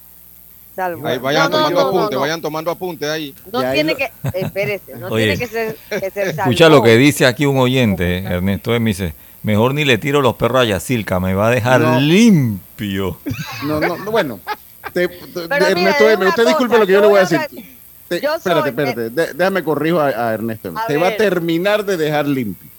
Ahí, 0.77 1.17
vayan 1.17 1.49
tomando 1.49 1.79
apunte, 1.79 2.15
vayan 2.15 2.41
tomando 2.41 2.71
apunte 2.71 3.09
ahí. 3.09 3.33
No 3.51 3.71
tiene 3.71 3.95
que, 3.95 4.11
espérese, 4.33 4.95
no 4.95 5.09
tiene 5.15 5.37
que 5.37 5.47
ser, 5.47 5.75
que 5.89 6.11
ser. 6.11 6.27
Escucha 6.27 6.69
lo 6.69 6.83
que 6.83 6.97
dice 6.97 7.25
aquí 7.25 7.45
un 7.45 7.57
oyente, 7.57 8.19
Ernesto, 8.19 8.71
me 8.79 8.91
dice, 8.91 9.13
mejor 9.41 9.73
ni 9.73 9.85
le 9.85 9.97
tiro 9.97 10.21
los 10.21 10.35
perros 10.35 10.61
a 10.61 10.65
Yacilca, 10.65 11.19
me 11.19 11.33
va 11.33 11.47
a 11.47 11.51
dejar 11.51 11.81
limpio. 12.01 13.17
No, 13.63 13.79
no, 13.79 14.11
bueno. 14.11 14.39
Ernesto, 14.93 16.05
usted 16.27 16.45
disculpe 16.45 16.77
lo 16.77 16.85
que 16.85 16.93
yo 16.93 17.01
le 17.01 17.07
voy 17.07 17.17
a 17.17 17.21
decir. 17.21 17.39
espérate, 18.09 18.69
espérate, 18.69 19.09
déjame 19.33 19.63
corrijo 19.63 19.99
a, 19.99 20.33
Ernesto. 20.33 20.73
te 20.87 20.97
va 20.97 21.07
a 21.07 21.17
terminar 21.17 21.85
de 21.85 21.97
dejar 21.97 22.27
limpio. 22.27 22.69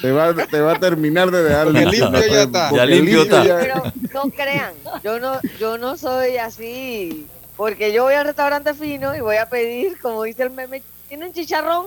Te 0.00 0.12
va, 0.12 0.34
te 0.34 0.60
va 0.60 0.72
a 0.72 0.80
terminar 0.80 1.30
de 1.30 1.42
dejar 1.42 1.66
limpio. 1.72 2.10
ya 2.12 2.42
está. 2.42 2.70
Ya 2.72 2.86
limpio 2.86 3.22
está. 3.22 3.42
Pero 3.42 3.82
no 4.14 4.30
crean, 4.30 4.72
yo 5.02 5.18
no, 5.18 5.40
yo 5.58 5.78
no 5.78 5.96
soy 5.96 6.36
así. 6.36 7.26
Porque 7.58 7.92
yo 7.92 8.04
voy 8.04 8.14
al 8.14 8.24
restaurante 8.24 8.72
fino 8.72 9.16
y 9.16 9.20
voy 9.20 9.34
a 9.34 9.48
pedir, 9.48 9.98
como 10.00 10.22
dice 10.22 10.44
el 10.44 10.50
meme, 10.50 10.80
¿tienen 11.08 11.32
chicharrón? 11.32 11.86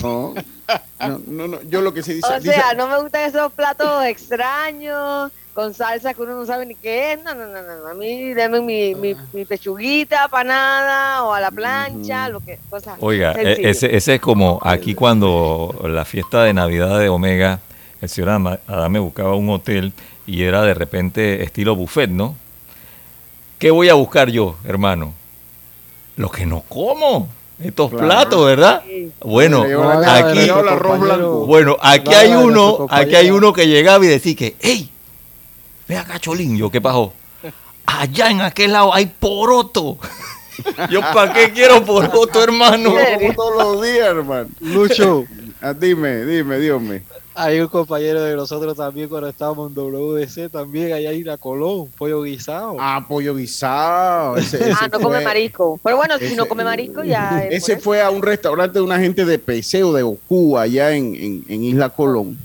No, 0.00 0.32
no, 1.26 1.48
no, 1.48 1.62
yo 1.62 1.80
lo 1.80 1.92
que 1.92 2.04
se 2.04 2.14
dice. 2.14 2.32
O 2.32 2.40
sea, 2.40 2.72
no 2.74 2.86
me 2.86 3.00
gustan 3.00 3.22
esos 3.22 3.52
platos 3.52 4.04
extraños 4.04 5.32
con 5.54 5.74
salsa 5.74 6.14
que 6.14 6.22
uno 6.22 6.36
no 6.36 6.46
sabe 6.46 6.66
ni 6.66 6.76
qué 6.76 7.14
es. 7.14 7.24
No, 7.24 7.34
no, 7.34 7.48
no, 7.48 7.62
no. 7.62 7.88
A 7.88 7.94
mí 7.94 8.32
deme 8.32 8.60
mi, 8.60 8.94
mi, 8.94 9.16
mi 9.32 9.44
pechuguita 9.44 10.28
panada 10.28 11.24
o 11.24 11.32
a 11.32 11.40
la 11.40 11.50
plancha, 11.50 12.28
lo 12.28 12.38
que 12.38 12.60
cosas. 12.70 12.96
Oiga, 13.00 13.32
e, 13.32 13.68
ese, 13.68 13.96
ese 13.96 14.14
es 14.14 14.20
como 14.20 14.60
aquí 14.62 14.94
cuando 14.94 15.74
la 15.82 16.04
fiesta 16.04 16.44
de 16.44 16.54
Navidad 16.54 17.00
de 17.00 17.08
Omega, 17.08 17.58
el 18.00 18.08
señor 18.08 18.60
Adame 18.68 19.00
buscaba 19.00 19.34
un 19.34 19.50
hotel 19.50 19.92
y 20.28 20.44
era 20.44 20.62
de 20.62 20.74
repente 20.74 21.42
estilo 21.42 21.74
buffet, 21.74 22.08
¿no? 22.10 22.36
¿Qué 23.58 23.70
voy 23.70 23.88
a 23.88 23.94
buscar 23.94 24.30
yo, 24.30 24.56
hermano? 24.64 25.14
Lo 26.16 26.30
que 26.30 26.46
no 26.46 26.62
como. 26.68 27.28
Estos 27.58 27.90
platos, 27.90 28.44
¿verdad? 28.44 28.82
Bueno, 29.24 29.64
aquí, 30.04 30.50
bueno, 31.46 31.76
aquí 31.80 32.12
hay 32.12 32.34
uno, 32.34 32.86
aquí 32.90 33.14
hay 33.14 33.30
uno 33.30 33.54
que 33.54 33.66
llegaba 33.66 34.04
y 34.04 34.08
decía 34.08 34.36
que, 34.36 34.56
¡Ey! 34.60 34.90
Ve 35.88 35.96
acá, 35.96 36.18
Cholín. 36.18 36.58
Yo, 36.58 36.70
¿qué 36.70 36.82
pasó? 36.82 37.14
Allá 37.86 38.30
en 38.30 38.42
aquel 38.42 38.72
lado 38.72 38.92
hay 38.92 39.06
poroto. 39.06 39.96
Yo, 40.90 41.00
¿para 41.00 41.32
qué 41.32 41.52
quiero 41.52 41.82
poroto, 41.82 42.42
hermano? 42.42 42.94
Como 43.14 43.34
todos 43.34 43.56
los 43.56 43.82
días, 43.82 44.08
hermano. 44.08 44.48
Lucho. 44.60 45.24
Ah, 45.62 45.72
dime, 45.72 46.24
dime, 46.24 46.58
dígame. 46.58 47.02
Hay 47.36 47.60
un 47.60 47.68
compañero 47.68 48.22
de 48.22 48.34
nosotros 48.34 48.76
también 48.76 49.08
cuando 49.08 49.28
estábamos 49.28 49.70
en 49.70 49.76
WDC, 49.76 50.50
también 50.50 50.92
allá 50.92 51.10
hay 51.10 51.22
una 51.22 51.36
Colón, 51.36 51.88
pollo 51.98 52.22
guisado. 52.22 52.76
Ah, 52.80 53.04
pollo 53.06 53.36
guisado. 53.36 54.36
ah, 54.36 54.88
no 54.90 55.00
come 55.00 55.20
marisco. 55.20 55.78
Pero 55.82 55.96
bueno, 55.96 56.14
si 56.18 56.34
no 56.34 56.46
come 56.46 56.64
marisco 56.64 57.04
ya. 57.04 57.44
Ese 57.50 57.76
fue 57.76 58.00
a 58.00 58.10
un 58.10 58.22
restaurante 58.22 58.78
de 58.78 58.84
una 58.84 58.98
gente 58.98 59.24
de 59.24 59.38
Peseo, 59.38 59.92
de 59.92 60.02
Ocu, 60.02 60.56
allá 60.56 60.92
en, 60.96 61.44
en 61.46 61.62
Isla 61.62 61.90
Colón 61.90 62.38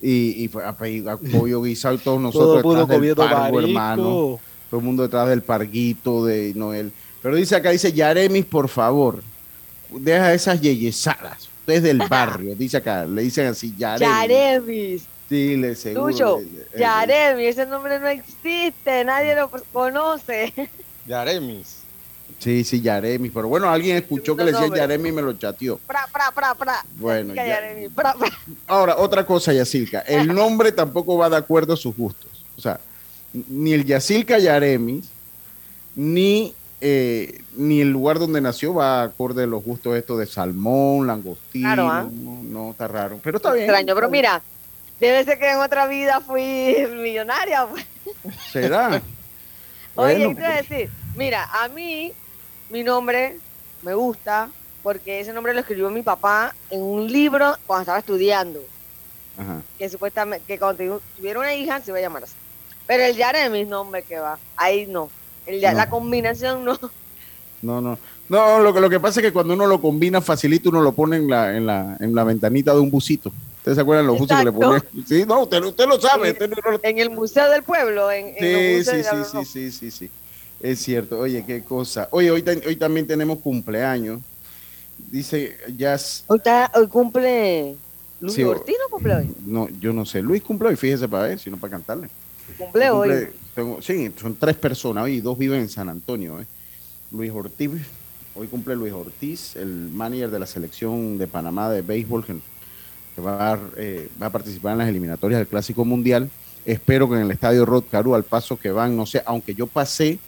y, 0.00 0.44
y 0.44 0.48
fue 0.48 0.64
a 0.64 0.72
pedir 0.72 1.04
pollo 1.32 1.62
guisado 1.62 1.94
y 1.94 1.98
todos 1.98 2.20
nosotros 2.22 2.62
Todo 2.62 2.86
detrás 2.86 3.00
del 3.00 3.14
pargo, 3.16 3.60
hermano. 3.60 4.40
Todo 4.70 4.80
el 4.80 4.84
mundo 4.84 5.02
detrás 5.04 5.28
del 5.28 5.42
parguito 5.42 6.24
de 6.24 6.52
Noel. 6.54 6.92
Pero 7.22 7.36
dice 7.36 7.56
acá, 7.56 7.70
dice, 7.70 7.92
Yaremis, 7.92 8.44
por 8.44 8.68
favor, 8.68 9.22
deja 9.90 10.34
esas 10.34 10.60
yeyesadas. 10.60 11.48
Usted 11.66 11.74
es 11.74 11.82
del 11.82 11.98
barrio, 12.08 12.54
dice 12.54 12.76
acá, 12.76 13.04
le 13.04 13.22
dicen 13.22 13.48
así, 13.48 13.74
Yaremis. 13.76 14.08
Yaremis. 14.08 15.02
Sí, 15.28 15.56
le 15.56 15.74
seguro. 15.74 16.12
Tuyo, 16.12 16.40
Yaremis, 16.78 17.48
ese 17.48 17.66
nombre 17.66 17.98
no 17.98 18.06
existe, 18.06 19.04
nadie 19.04 19.34
lo 19.34 19.50
conoce. 19.72 20.52
Yaremis. 21.06 21.78
Sí, 22.38 22.62
sí, 22.62 22.80
Yaremi. 22.80 23.30
Pero 23.30 23.48
bueno, 23.48 23.68
alguien 23.68 23.96
escuchó 23.96 24.36
que 24.36 24.44
le 24.44 24.52
decía 24.52 24.68
Yaremi 24.68 25.08
y 25.08 25.12
me 25.12 25.22
lo 25.22 25.32
chateó. 25.32 25.78
Pra, 25.78 26.06
pra, 26.12 26.30
pra, 26.30 26.54
pra. 26.54 26.84
Bueno, 26.96 27.34
ahora, 28.66 28.96
otra 28.98 29.24
cosa, 29.24 29.52
Yacilca. 29.52 30.00
El 30.00 30.28
nombre 30.28 30.70
tampoco 30.70 31.16
va 31.16 31.30
de 31.30 31.36
acuerdo 31.36 31.72
a 31.72 31.76
sus 31.76 31.96
gustos. 31.96 32.30
O 32.56 32.60
sea, 32.60 32.78
ni 33.32 33.72
el 33.72 33.84
Yacilca 33.84 34.38
Yaremi, 34.38 35.02
ni, 35.94 36.54
eh, 36.80 37.42
ni 37.56 37.80
el 37.80 37.90
lugar 37.90 38.18
donde 38.18 38.40
nació 38.40 38.74
va 38.74 39.02
acorde 39.02 39.44
a 39.44 39.46
los 39.46 39.64
gustos 39.64 39.96
estos 39.96 40.18
de 40.18 40.26
salmón, 40.26 41.06
langostino. 41.06 41.90
¿ah? 41.90 42.06
no, 42.12 42.72
está 42.72 42.88
raro. 42.88 43.18
Pero 43.22 43.38
está 43.38 43.52
bien. 43.52 43.64
Extraño, 43.64 43.94
pero 43.94 44.10
mira, 44.10 44.42
debe 45.00 45.24
ser 45.24 45.38
que 45.38 45.50
en 45.50 45.58
otra 45.58 45.86
vida 45.86 46.20
fui 46.20 46.76
millonaria. 46.96 47.66
Pues. 47.66 47.86
¿Será? 48.50 49.00
Oye, 49.94 50.28
¿qué 50.28 50.34
te 50.34 50.40
voy 50.40 50.44
a 50.44 50.56
decir? 50.56 50.90
Mira, 51.16 51.48
a 51.50 51.68
mí 51.68 52.12
mi 52.68 52.82
nombre 52.82 53.38
me 53.82 53.94
gusta 53.94 54.50
porque 54.82 55.20
ese 55.20 55.32
nombre 55.32 55.54
lo 55.54 55.60
escribió 55.60 55.90
mi 55.90 56.02
papá 56.02 56.54
en 56.70 56.82
un 56.82 57.10
libro 57.10 57.56
cuando 57.66 57.82
estaba 57.82 57.98
estudiando. 57.98 58.60
Que 59.78 59.88
supuestamente, 59.88 60.46
que 60.46 60.58
cuando 60.58 61.00
tuviera 61.16 61.40
una 61.40 61.54
hija 61.54 61.80
se 61.80 61.90
iba 61.90 61.98
a 61.98 62.02
llamar 62.02 62.24
así. 62.24 62.34
Pero 62.86 63.02
el 63.02 63.20
es 63.20 63.50
mi 63.50 63.64
nombre 63.64 64.02
que 64.02 64.18
va. 64.18 64.38
Ahí 64.56 64.86
no. 64.86 65.10
El 65.46 65.60
La 65.60 65.88
combinación 65.88 66.64
no. 66.64 66.78
No, 67.62 67.80
no. 67.80 67.98
No, 68.28 68.60
lo 68.60 68.74
que, 68.74 68.80
lo 68.80 68.90
que 68.90 68.98
pasa 68.98 69.20
es 69.20 69.26
que 69.26 69.32
cuando 69.32 69.54
uno 69.54 69.66
lo 69.66 69.80
combina 69.80 70.20
facilito, 70.20 70.70
uno 70.70 70.82
lo 70.82 70.92
pone 70.92 71.16
en 71.16 71.28
la, 71.28 71.56
en 71.56 71.64
la, 71.64 71.96
en 72.00 72.14
la 72.14 72.24
ventanita 72.24 72.74
de 72.74 72.80
un 72.80 72.90
busito. 72.90 73.32
¿Ustedes 73.58 73.76
se 73.76 73.82
acuerdan 73.82 74.06
los 74.06 74.18
buses 74.18 74.36
que 74.36 74.44
le 74.44 74.52
ponen? 74.52 74.82
Sí, 75.06 75.24
no, 75.26 75.42
usted, 75.42 75.62
usted 75.62 75.86
lo 75.86 76.00
sabe. 76.00 76.36
En, 76.82 76.98
el 76.98 77.10
Museo 77.10 77.48
del 77.50 77.62
Pueblo. 77.62 78.10
En, 78.10 78.34
sí, 78.34 78.84
sí, 78.84 79.02
sí, 79.02 79.24
sí, 79.30 79.44
sí, 79.44 79.70
sí, 79.70 79.90
sí. 79.90 80.10
Es 80.60 80.80
cierto, 80.80 81.20
oye, 81.20 81.44
qué 81.46 81.62
cosa. 81.62 82.08
Oye, 82.10 82.30
hoy, 82.30 82.44
hoy 82.66 82.76
también 82.76 83.06
tenemos 83.06 83.38
cumpleaños. 83.38 84.20
Dice 84.98 85.56
Jazz. 85.76 86.24
Hoy, 86.26 86.40
hoy 86.74 86.88
cumple 86.88 87.76
Luis 88.20 88.38
Ortiz, 88.44 88.76
¿no 88.80 88.88
cumple 88.90 89.14
hoy? 89.14 89.30
No, 89.44 89.68
yo 89.80 89.92
no 89.92 90.06
sé. 90.06 90.22
Luis 90.22 90.42
cumple 90.42 90.68
hoy, 90.68 90.76
fíjese 90.76 91.08
para 91.08 91.28
ver, 91.28 91.38
sino 91.38 91.56
para 91.56 91.72
cantarle. 91.72 92.08
Cumple, 92.58 92.90
hoy. 92.90 93.28
sí, 93.80 94.12
son 94.20 94.36
tres 94.36 94.56
personas 94.56 95.04
hoy 95.04 95.14
y 95.14 95.20
dos 95.20 95.36
viven 95.36 95.60
en 95.60 95.68
San 95.68 95.88
Antonio. 95.88 96.40
¿eh? 96.40 96.46
Luis 97.12 97.30
Ortiz, 97.32 97.70
hoy 98.34 98.46
cumple 98.46 98.76
Luis 98.76 98.92
Ortiz, 98.92 99.56
el 99.56 99.90
manager 99.92 100.30
de 100.30 100.38
la 100.38 100.46
selección 100.46 101.18
de 101.18 101.26
Panamá 101.26 101.70
de 101.70 101.82
béisbol, 101.82 102.24
que 102.24 103.20
va 103.20 103.58
eh, 103.76 104.08
va 104.20 104.26
a 104.26 104.30
participar 104.30 104.72
en 104.72 104.78
las 104.78 104.88
eliminatorias 104.88 105.38
del 105.38 105.48
Clásico 105.48 105.84
Mundial. 105.84 106.30
Espero 106.64 107.08
que 107.08 107.16
en 107.16 107.22
el 107.22 107.30
estadio 107.30 107.64
Rod 107.64 107.84
Caru, 107.90 108.14
al 108.14 108.24
paso 108.24 108.58
que 108.58 108.70
van, 108.70 108.96
no 108.96 109.06
sé, 109.06 109.22
aunque 109.24 109.54
yo 109.54 109.66
pasé 109.66 110.18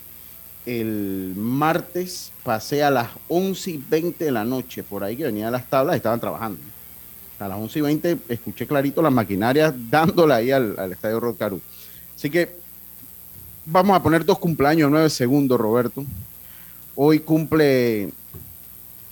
el 0.68 1.32
martes 1.34 2.30
pasé 2.42 2.82
a 2.82 2.90
las 2.90 3.08
11 3.28 3.70
y 3.70 3.84
20 3.88 4.24
de 4.24 4.30
la 4.30 4.44
noche, 4.44 4.82
por 4.82 5.02
ahí 5.02 5.16
que 5.16 5.24
venían 5.24 5.50
las 5.50 5.68
tablas, 5.68 5.96
estaban 5.96 6.20
trabajando. 6.20 6.60
A 7.38 7.48
las 7.48 7.58
11 7.58 7.78
y 7.78 7.82
20 7.82 8.18
escuché 8.28 8.66
clarito 8.66 9.00
las 9.00 9.12
maquinarias 9.12 9.72
dándole 9.90 10.34
ahí 10.34 10.50
al, 10.50 10.92
estadio 10.92 11.20
Rocaru. 11.20 11.60
Así 12.18 12.30
que 12.30 12.50
vamos 13.64 13.96
a 13.96 14.02
poner 14.02 14.24
dos 14.24 14.40
cumpleaños, 14.40 14.90
nueve 14.90 15.08
segundos, 15.08 15.56
Roberto. 15.56 16.04
Hoy 16.96 17.20
cumple 17.20 18.10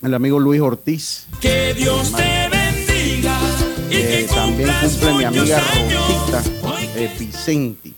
el 0.01 0.13
amigo 0.13 0.37
Luis 0.41 0.59
Ortiz. 0.59 1.25
Que 1.39 1.73
Dios 1.73 2.11
te 2.11 2.49
bendiga. 2.49 3.39
Y 3.89 3.95
eh, 3.95 4.27
también 4.29 4.69
cumple 4.81 5.13
mi 5.13 5.23
amiga 5.23 5.57
Rosita 5.57 6.43
eh, 6.97 7.15
Vicenti. 7.17 7.93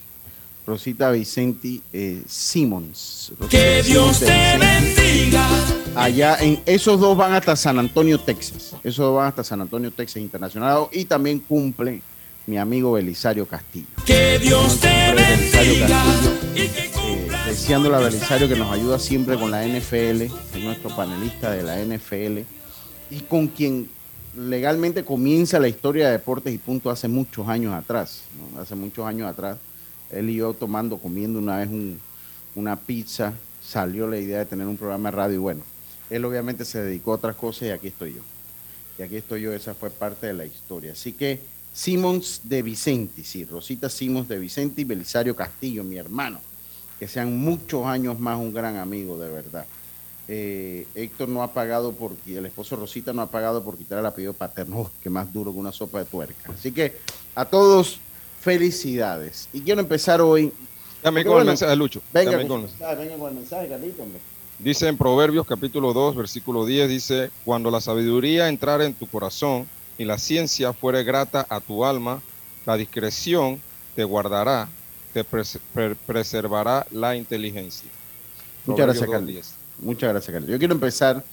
Rosita 0.67 1.09
Vicenti 1.09 1.81
eh, 1.91 2.21
Simmons. 2.27 3.31
que 3.49 3.81
Dios 3.81 4.19
te 4.19 4.59
bendiga. 4.59 5.47
Allá 5.95 6.37
en 6.39 6.61
esos 6.67 6.99
dos 6.99 7.17
van 7.17 7.33
hasta 7.33 7.55
San 7.55 7.79
Antonio, 7.79 8.19
Texas. 8.19 8.75
Esos 8.83 8.97
dos 9.07 9.15
van 9.15 9.29
hasta 9.29 9.43
San 9.43 9.59
Antonio, 9.59 9.89
Texas 9.89 10.21
Internacional. 10.21 10.87
Y 10.91 11.05
también 11.05 11.39
cumple 11.39 12.03
mi 12.49 12.57
amigo 12.57 12.91
Belisario 12.93 13.45
Castillo. 13.45 13.87
Que 14.05 14.39
Dios 14.39 14.79
te 14.79 14.87
Belisario 15.13 15.73
bendiga 15.73 16.03
y 16.55 16.67
que 16.67 16.89
Eh, 17.09 17.27
deseándole 17.47 17.95
a 17.95 17.99
Belisario 17.99 18.47
que 18.47 18.55
nos 18.55 18.71
ayuda 18.73 18.99
siempre 18.99 19.37
con 19.37 19.51
la 19.51 19.65
NFL, 19.65 20.21
es 20.23 20.31
nuestro 20.63 20.95
panelista 20.95 21.51
de 21.51 21.63
la 21.63 21.79
NFL 21.79 22.39
y 23.11 23.19
con 23.21 23.47
quien 23.47 23.89
legalmente 24.37 25.03
comienza 25.03 25.59
la 25.59 25.67
historia 25.67 26.07
de 26.07 26.13
deportes 26.13 26.53
y 26.53 26.57
punto 26.57 26.89
hace 26.89 27.07
muchos 27.07 27.47
años 27.47 27.73
atrás, 27.73 28.21
¿no? 28.55 28.61
hace 28.61 28.75
muchos 28.75 29.05
años 29.05 29.27
atrás, 29.29 29.57
él 30.11 30.29
y 30.29 30.35
yo 30.35 30.53
tomando, 30.53 30.97
comiendo 30.97 31.39
una 31.39 31.57
vez 31.57 31.67
un- 31.69 31.99
una 32.55 32.75
pizza, 32.75 33.33
salió 33.63 34.07
la 34.07 34.17
idea 34.17 34.39
de 34.39 34.45
tener 34.45 34.67
un 34.67 34.77
programa 34.77 35.09
de 35.11 35.15
radio 35.17 35.35
y 35.35 35.39
bueno, 35.39 35.61
él 36.09 36.25
obviamente 36.25 36.65
se 36.65 36.81
dedicó 36.81 37.11
a 37.11 37.15
otras 37.15 37.35
cosas 37.35 37.63
y 37.63 37.71
aquí 37.71 37.87
estoy 37.87 38.13
yo. 38.13 38.21
Y 38.97 39.03
aquí 39.03 39.15
estoy 39.17 39.41
yo, 39.41 39.53
esa 39.53 39.73
fue 39.73 39.89
parte 39.89 40.27
de 40.27 40.33
la 40.33 40.45
historia. 40.45 40.91
Así 40.91 41.13
que 41.13 41.39
Simons 41.73 42.41
de 42.43 42.61
Vicenti, 42.61 43.23
sí, 43.23 43.45
Rosita 43.45 43.89
Simons 43.89 44.27
de 44.27 44.39
Vicenti 44.39 44.81
y 44.81 44.85
Belisario 44.85 45.35
Castillo, 45.35 45.83
mi 45.83 45.97
hermano 45.97 46.39
que 46.99 47.07
sean 47.07 47.35
muchos 47.37 47.85
años 47.85 48.19
más 48.19 48.37
un 48.37 48.53
gran 48.53 48.77
amigo, 48.77 49.17
de 49.17 49.31
verdad. 49.31 49.65
Eh, 50.27 50.85
Héctor 50.93 51.29
no 51.29 51.41
ha 51.41 51.53
pagado 51.53 51.93
por, 51.93 52.11
el 52.27 52.45
esposo 52.45 52.75
Rosita 52.75 53.13
no 53.13 53.23
ha 53.23 53.31
pagado 53.31 53.63
por 53.63 53.77
quitar 53.77 53.97
el 53.97 54.05
apellido 54.05 54.33
paterno, 54.33 54.91
que 55.01 55.09
más 55.09 55.31
duro 55.31 55.53
que 55.53 55.57
una 55.57 55.71
sopa 55.71 55.99
de 55.99 56.05
tuerca. 56.05 56.51
Así 56.51 56.71
que 56.71 56.97
a 57.33 57.45
todos, 57.45 57.99
felicidades. 58.41 59.47
Y 59.53 59.61
quiero 59.61 59.79
empezar 59.79 60.21
hoy. 60.21 60.51
También 61.01 61.25
con 61.25 61.35
bueno, 61.35 61.43
el 61.43 61.47
mensaje, 61.47 61.75
Lucho. 61.77 62.01
Venga, 62.13 62.37
con, 62.37 62.47
con- 62.47 62.61
el 62.61 62.67
mensaje, 62.67 62.95
venga 62.97 63.17
con 63.17 63.29
el 63.29 63.35
mensaje, 63.35 63.69
Carlito, 63.69 64.03
hombre. 64.03 64.19
Dice 64.59 64.89
en 64.89 64.97
Proverbios 64.97 65.47
capítulo 65.47 65.93
2, 65.93 66.17
versículo 66.17 66.65
10, 66.65 66.89
dice, 66.89 67.31
cuando 67.45 67.71
la 67.71 67.79
sabiduría 67.79 68.49
entrare 68.49 68.85
en 68.85 68.93
tu 68.93 69.07
corazón 69.07 69.65
y 69.99 70.05
la 70.05 70.17
ciencia 70.17 70.73
fuere 70.73 71.03
grata 71.03 71.45
a 71.47 71.59
tu 71.59 71.85
alma, 71.85 72.21
la 72.65 72.75
discreción 72.75 73.59
te 73.95 74.03
guardará, 74.03 74.67
te 75.13 75.23
pres- 75.23 75.59
pre- 75.73 75.95
preservará 75.95 76.87
la 76.91 77.15
inteligencia. 77.15 77.89
Muchas 78.65 78.85
gracias, 78.87 79.05
2, 79.05 79.11
Carlos. 79.13 79.29
10. 79.29 79.53
Muchas 79.79 80.09
gracias, 80.09 80.33
Carlos. 80.33 80.49
Yo 80.49 80.57
quiero 80.57 80.73
empezar. 80.73 81.23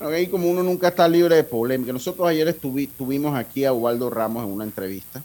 bueno, 0.00 0.14
ahí 0.16 0.26
como 0.26 0.48
uno 0.50 0.62
nunca 0.62 0.88
está 0.88 1.06
libre 1.06 1.36
de 1.36 1.44
polémica. 1.44 1.92
Nosotros 1.92 2.26
ayer 2.26 2.48
estuvi- 2.48 2.88
tuvimos 2.98 3.36
aquí 3.36 3.64
a 3.64 3.72
Waldo 3.72 4.10
Ramos 4.10 4.44
en 4.44 4.50
una 4.50 4.64
entrevista. 4.64 5.22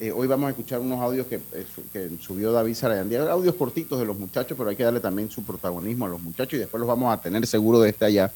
Eh, 0.00 0.10
hoy 0.10 0.26
vamos 0.26 0.48
a 0.48 0.50
escuchar 0.50 0.80
unos 0.80 1.00
audios 1.00 1.26
que, 1.28 1.36
eh, 1.36 1.64
su- 1.72 1.88
que 1.90 2.10
subió 2.20 2.50
David 2.52 2.74
Sarayandí. 2.74 3.14
Audios 3.16 3.54
cortitos 3.54 3.98
de 4.00 4.04
los 4.04 4.18
muchachos, 4.18 4.56
pero 4.58 4.68
hay 4.70 4.76
que 4.76 4.82
darle 4.82 4.98
también 5.00 5.30
su 5.30 5.44
protagonismo 5.44 6.06
a 6.06 6.08
los 6.08 6.20
muchachos 6.20 6.54
y 6.54 6.58
después 6.58 6.80
los 6.80 6.88
vamos 6.88 7.12
a 7.16 7.20
tener 7.20 7.46
seguro 7.46 7.80
de 7.80 7.90
este 7.90 8.04
allá, 8.04 8.32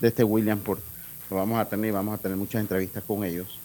de 0.00 0.08
este 0.08 0.22
William 0.22 0.58
Port. 0.60 0.80
Lo 1.30 1.36
vamos 1.36 1.58
a 1.60 1.64
tener 1.64 1.88
y 1.88 1.92
vamos 1.92 2.18
a 2.18 2.22
tener 2.22 2.36
muchas 2.36 2.60
entrevistas 2.60 3.02
con 3.06 3.24
ellos. 3.24 3.58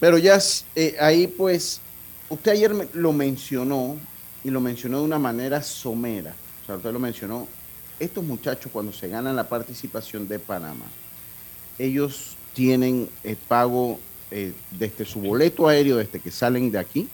Pero 0.00 0.18
ya 0.18 0.38
eh, 0.74 0.96
ahí 1.00 1.26
pues, 1.26 1.80
usted 2.28 2.52
ayer 2.52 2.74
me- 2.74 2.88
lo 2.92 3.12
mencionó 3.12 3.96
y 4.44 4.50
lo 4.50 4.60
mencionó 4.60 4.98
de 4.98 5.04
una 5.04 5.18
manera 5.18 5.62
somera. 5.62 6.34
O 6.62 6.66
sea, 6.66 6.76
usted 6.76 6.92
lo 6.92 6.98
mencionó. 6.98 7.46
Estos 7.98 8.22
muchachos 8.24 8.70
cuando 8.72 8.92
se 8.92 9.08
ganan 9.08 9.36
la 9.36 9.48
participación 9.48 10.28
de 10.28 10.38
Panamá, 10.38 10.84
ellos 11.78 12.36
tienen 12.52 13.08
el 13.22 13.36
pago 13.36 13.98
eh, 14.30 14.52
desde 14.72 15.04
su 15.04 15.20
boleto 15.20 15.68
aéreo, 15.68 15.96
desde 15.96 16.20
que 16.20 16.30
salen 16.30 16.70
de 16.70 16.78
aquí, 16.78 17.08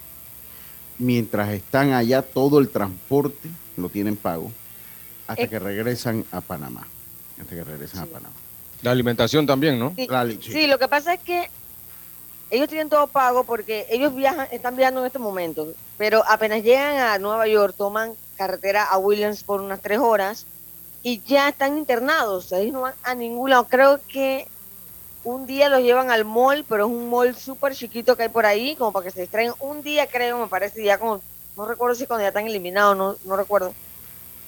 mientras 0.98 1.50
están 1.50 1.92
allá, 1.92 2.22
todo 2.22 2.58
el 2.58 2.68
transporte 2.68 3.48
lo 3.76 3.88
tienen 3.90 4.16
pago 4.16 4.50
hasta 5.26 5.42
Eh. 5.44 5.48
que 5.48 5.58
regresan 5.58 6.24
a 6.32 6.40
Panamá. 6.40 6.86
Hasta 7.40 7.54
que 7.54 7.64
regresan 7.64 8.00
a 8.00 8.06
Panamá. 8.06 8.34
La 8.82 8.90
alimentación 8.90 9.46
también, 9.46 9.78
¿no? 9.78 9.92
Sí, 9.96 10.06
Rally, 10.08 10.38
sí. 10.42 10.52
sí, 10.52 10.66
lo 10.66 10.78
que 10.78 10.88
pasa 10.88 11.14
es 11.14 11.20
que 11.20 11.48
ellos 12.50 12.68
tienen 12.68 12.90
todo 12.90 13.06
pago 13.06 13.44
porque 13.44 13.86
ellos 13.88 14.14
viajan, 14.14 14.46
están 14.50 14.76
viajando 14.76 15.00
en 15.00 15.06
este 15.06 15.18
momento, 15.18 15.68
pero 15.96 16.22
apenas 16.28 16.62
llegan 16.62 16.96
a 16.96 17.18
Nueva 17.18 17.46
York, 17.46 17.74
toman 17.76 18.14
carretera 18.36 18.84
a 18.84 18.98
Williams 18.98 19.42
por 19.42 19.60
unas 19.60 19.80
tres 19.80 19.98
horas 19.98 20.44
y 21.02 21.20
ya 21.22 21.48
están 21.48 21.78
internados, 21.78 22.52
ellos 22.52 22.72
no 22.72 22.82
van 22.82 22.94
a 23.02 23.14
ningún 23.14 23.50
lado. 23.50 23.66
Creo 23.68 24.00
que 24.06 24.46
un 25.24 25.46
día 25.46 25.68
los 25.68 25.80
llevan 25.80 26.10
al 26.10 26.24
mall, 26.24 26.64
pero 26.68 26.86
es 26.86 26.90
un 26.90 27.08
mall 27.08 27.34
súper 27.36 27.74
chiquito 27.74 28.16
que 28.16 28.24
hay 28.24 28.28
por 28.28 28.46
ahí, 28.46 28.76
como 28.76 28.92
para 28.92 29.04
que 29.04 29.10
se 29.10 29.20
distraigan. 29.20 29.54
Un 29.60 29.82
día 29.82 30.06
creo, 30.06 30.38
me 30.38 30.48
parece, 30.48 30.82
ya 30.82 30.98
como, 30.98 31.22
no 31.56 31.66
recuerdo 31.66 31.94
si 31.94 32.06
cuando 32.06 32.22
ya 32.22 32.28
están 32.28 32.46
eliminados, 32.46 32.96
no, 32.96 33.16
no 33.24 33.36
recuerdo. 33.36 33.72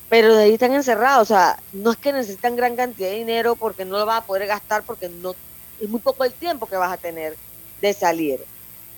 Pero 0.08 0.34
de 0.34 0.44
ahí 0.44 0.54
están 0.54 0.72
encerrados, 0.72 1.30
o 1.30 1.34
sea, 1.34 1.58
no 1.72 1.92
es 1.92 1.96
que 1.96 2.12
necesitan 2.12 2.56
gran 2.56 2.76
cantidad 2.76 3.08
de 3.08 3.16
dinero 3.16 3.56
porque 3.56 3.84
no 3.84 3.98
lo 3.98 4.06
vas 4.06 4.18
a 4.18 4.26
poder 4.26 4.46
gastar 4.46 4.82
porque 4.82 5.08
no 5.08 5.34
es 5.80 5.88
muy 5.88 6.00
poco 6.00 6.24
el 6.24 6.32
tiempo 6.32 6.66
que 6.66 6.76
vas 6.76 6.92
a 6.92 6.96
tener 6.96 7.36
de 7.80 7.92
salir. 7.92 8.40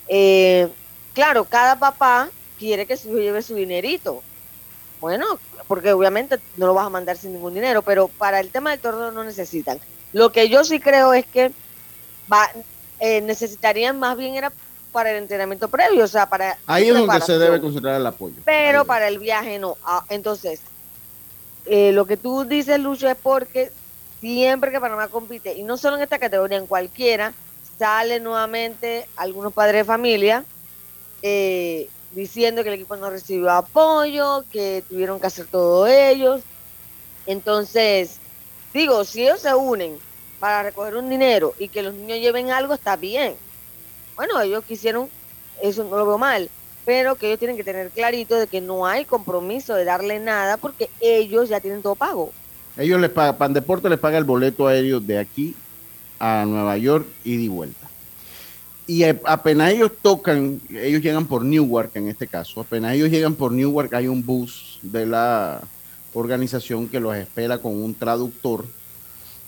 Eh, 0.07 0.67
claro, 1.13 1.45
cada 1.45 1.79
papá 1.79 2.29
quiere 2.59 2.85
que 2.85 2.97
su 2.97 3.09
hijo 3.09 3.19
lleve 3.19 3.41
su 3.41 3.55
dinerito. 3.55 4.21
Bueno, 4.99 5.25
porque 5.67 5.91
obviamente 5.91 6.39
no 6.55 6.67
lo 6.67 6.73
vas 6.73 6.87
a 6.87 6.89
mandar 6.89 7.17
sin 7.17 7.33
ningún 7.33 7.53
dinero, 7.53 7.81
pero 7.81 8.07
para 8.07 8.39
el 8.39 8.49
tema 8.49 8.71
del 8.71 8.79
torneo 8.79 9.11
no 9.11 9.23
necesitan. 9.23 9.79
Lo 10.13 10.31
que 10.31 10.49
yo 10.49 10.63
sí 10.63 10.79
creo 10.79 11.13
es 11.13 11.25
que 11.25 11.51
va, 12.31 12.49
eh, 12.99 13.21
necesitarían 13.21 13.99
más 13.99 14.17
bien 14.17 14.35
era 14.35 14.51
para 14.91 15.11
el 15.11 15.17
entrenamiento 15.17 15.67
previo, 15.67 16.05
o 16.05 16.07
sea, 16.07 16.27
para 16.27 16.57
Ahí 16.65 16.87
es 16.87 16.93
donde 16.95 17.21
se 17.21 17.37
debe 17.37 17.61
concentrar 17.61 17.95
el 17.95 18.05
apoyo. 18.07 18.35
pero 18.45 18.85
para 18.85 19.07
el 19.07 19.19
viaje 19.19 19.59
no. 19.59 19.77
Ah, 19.83 20.03
entonces, 20.09 20.61
eh, 21.69 21.91
lo 21.91 22.05
que 22.05 22.17
tú 22.17 22.45
dices, 22.45 22.79
Lucho, 22.79 23.09
es 23.09 23.17
porque 23.17 23.71
siempre 24.19 24.71
que 24.71 24.79
Panamá 24.79 25.07
compite, 25.07 25.53
y 25.53 25.63
no 25.63 25.77
solo 25.77 25.97
en 25.97 26.03
esta 26.03 26.19
categoría, 26.19 26.57
en 26.57 26.67
cualquiera, 26.67 27.33
sale 27.77 28.19
nuevamente 28.19 29.07
algunos 29.15 29.53
padres 29.53 29.81
de 29.81 29.83
familia 29.85 30.43
eh, 31.21 31.89
diciendo 32.11 32.63
que 32.63 32.69
el 32.69 32.75
equipo 32.75 32.95
no 32.95 33.09
recibió 33.09 33.51
apoyo, 33.51 34.43
que 34.51 34.83
tuvieron 34.89 35.19
que 35.19 35.27
hacer 35.27 35.45
todo 35.45 35.87
ellos. 35.87 36.41
Entonces, 37.25 38.17
digo, 38.73 39.03
si 39.03 39.23
ellos 39.23 39.41
se 39.41 39.53
unen 39.53 39.97
para 40.39 40.63
recoger 40.63 40.95
un 40.95 41.09
dinero 41.09 41.53
y 41.59 41.67
que 41.67 41.83
los 41.83 41.93
niños 41.93 42.19
lleven 42.19 42.51
algo, 42.51 42.73
está 42.73 42.95
bien. 42.95 43.35
Bueno, 44.15 44.39
ellos 44.41 44.63
quisieron, 44.63 45.09
eso 45.61 45.83
no 45.83 45.97
lo 45.97 46.05
veo 46.05 46.17
mal, 46.17 46.49
pero 46.87 47.15
que 47.15 47.27
ellos 47.27 47.37
tienen 47.37 47.57
que 47.57 47.65
tener 47.65 47.89
clarito 47.89 48.39
de 48.39 48.47
que 48.47 48.61
no 48.61 48.85
hay 48.85 49.03
compromiso 49.03 49.75
de 49.75 49.83
darle 49.83 50.21
nada 50.21 50.55
porque 50.55 50.89
ellos 51.01 51.49
ya 51.49 51.59
tienen 51.59 51.81
todo 51.81 51.95
pago. 51.95 52.31
Ellos 52.77 53.01
les 53.01 53.09
pagan, 53.09 53.35
Pandeporte 53.37 53.89
les 53.89 53.99
paga 53.99 54.17
el 54.17 54.23
boleto 54.23 54.67
aéreo 54.67 55.01
de 55.01 55.19
aquí 55.19 55.53
a 56.17 56.45
Nueva 56.47 56.77
York 56.77 57.05
y 57.25 57.35
de 57.35 57.49
vuelta. 57.49 57.89
Y 58.87 59.03
apenas 59.03 59.73
ellos 59.73 59.91
tocan, 60.01 60.61
ellos 60.69 61.01
llegan 61.01 61.27
por 61.27 61.43
Newark 61.43 61.91
en 61.95 62.07
este 62.07 62.25
caso, 62.25 62.61
apenas 62.61 62.93
ellos 62.93 63.09
llegan 63.09 63.35
por 63.35 63.51
Newark 63.51 63.93
hay 63.93 64.07
un 64.07 64.25
bus 64.25 64.79
de 64.81 65.05
la 65.05 65.59
organización 66.13 66.87
que 66.87 67.01
los 67.01 67.17
espera 67.17 67.57
con 67.57 67.73
un 67.83 67.95
traductor, 67.95 68.63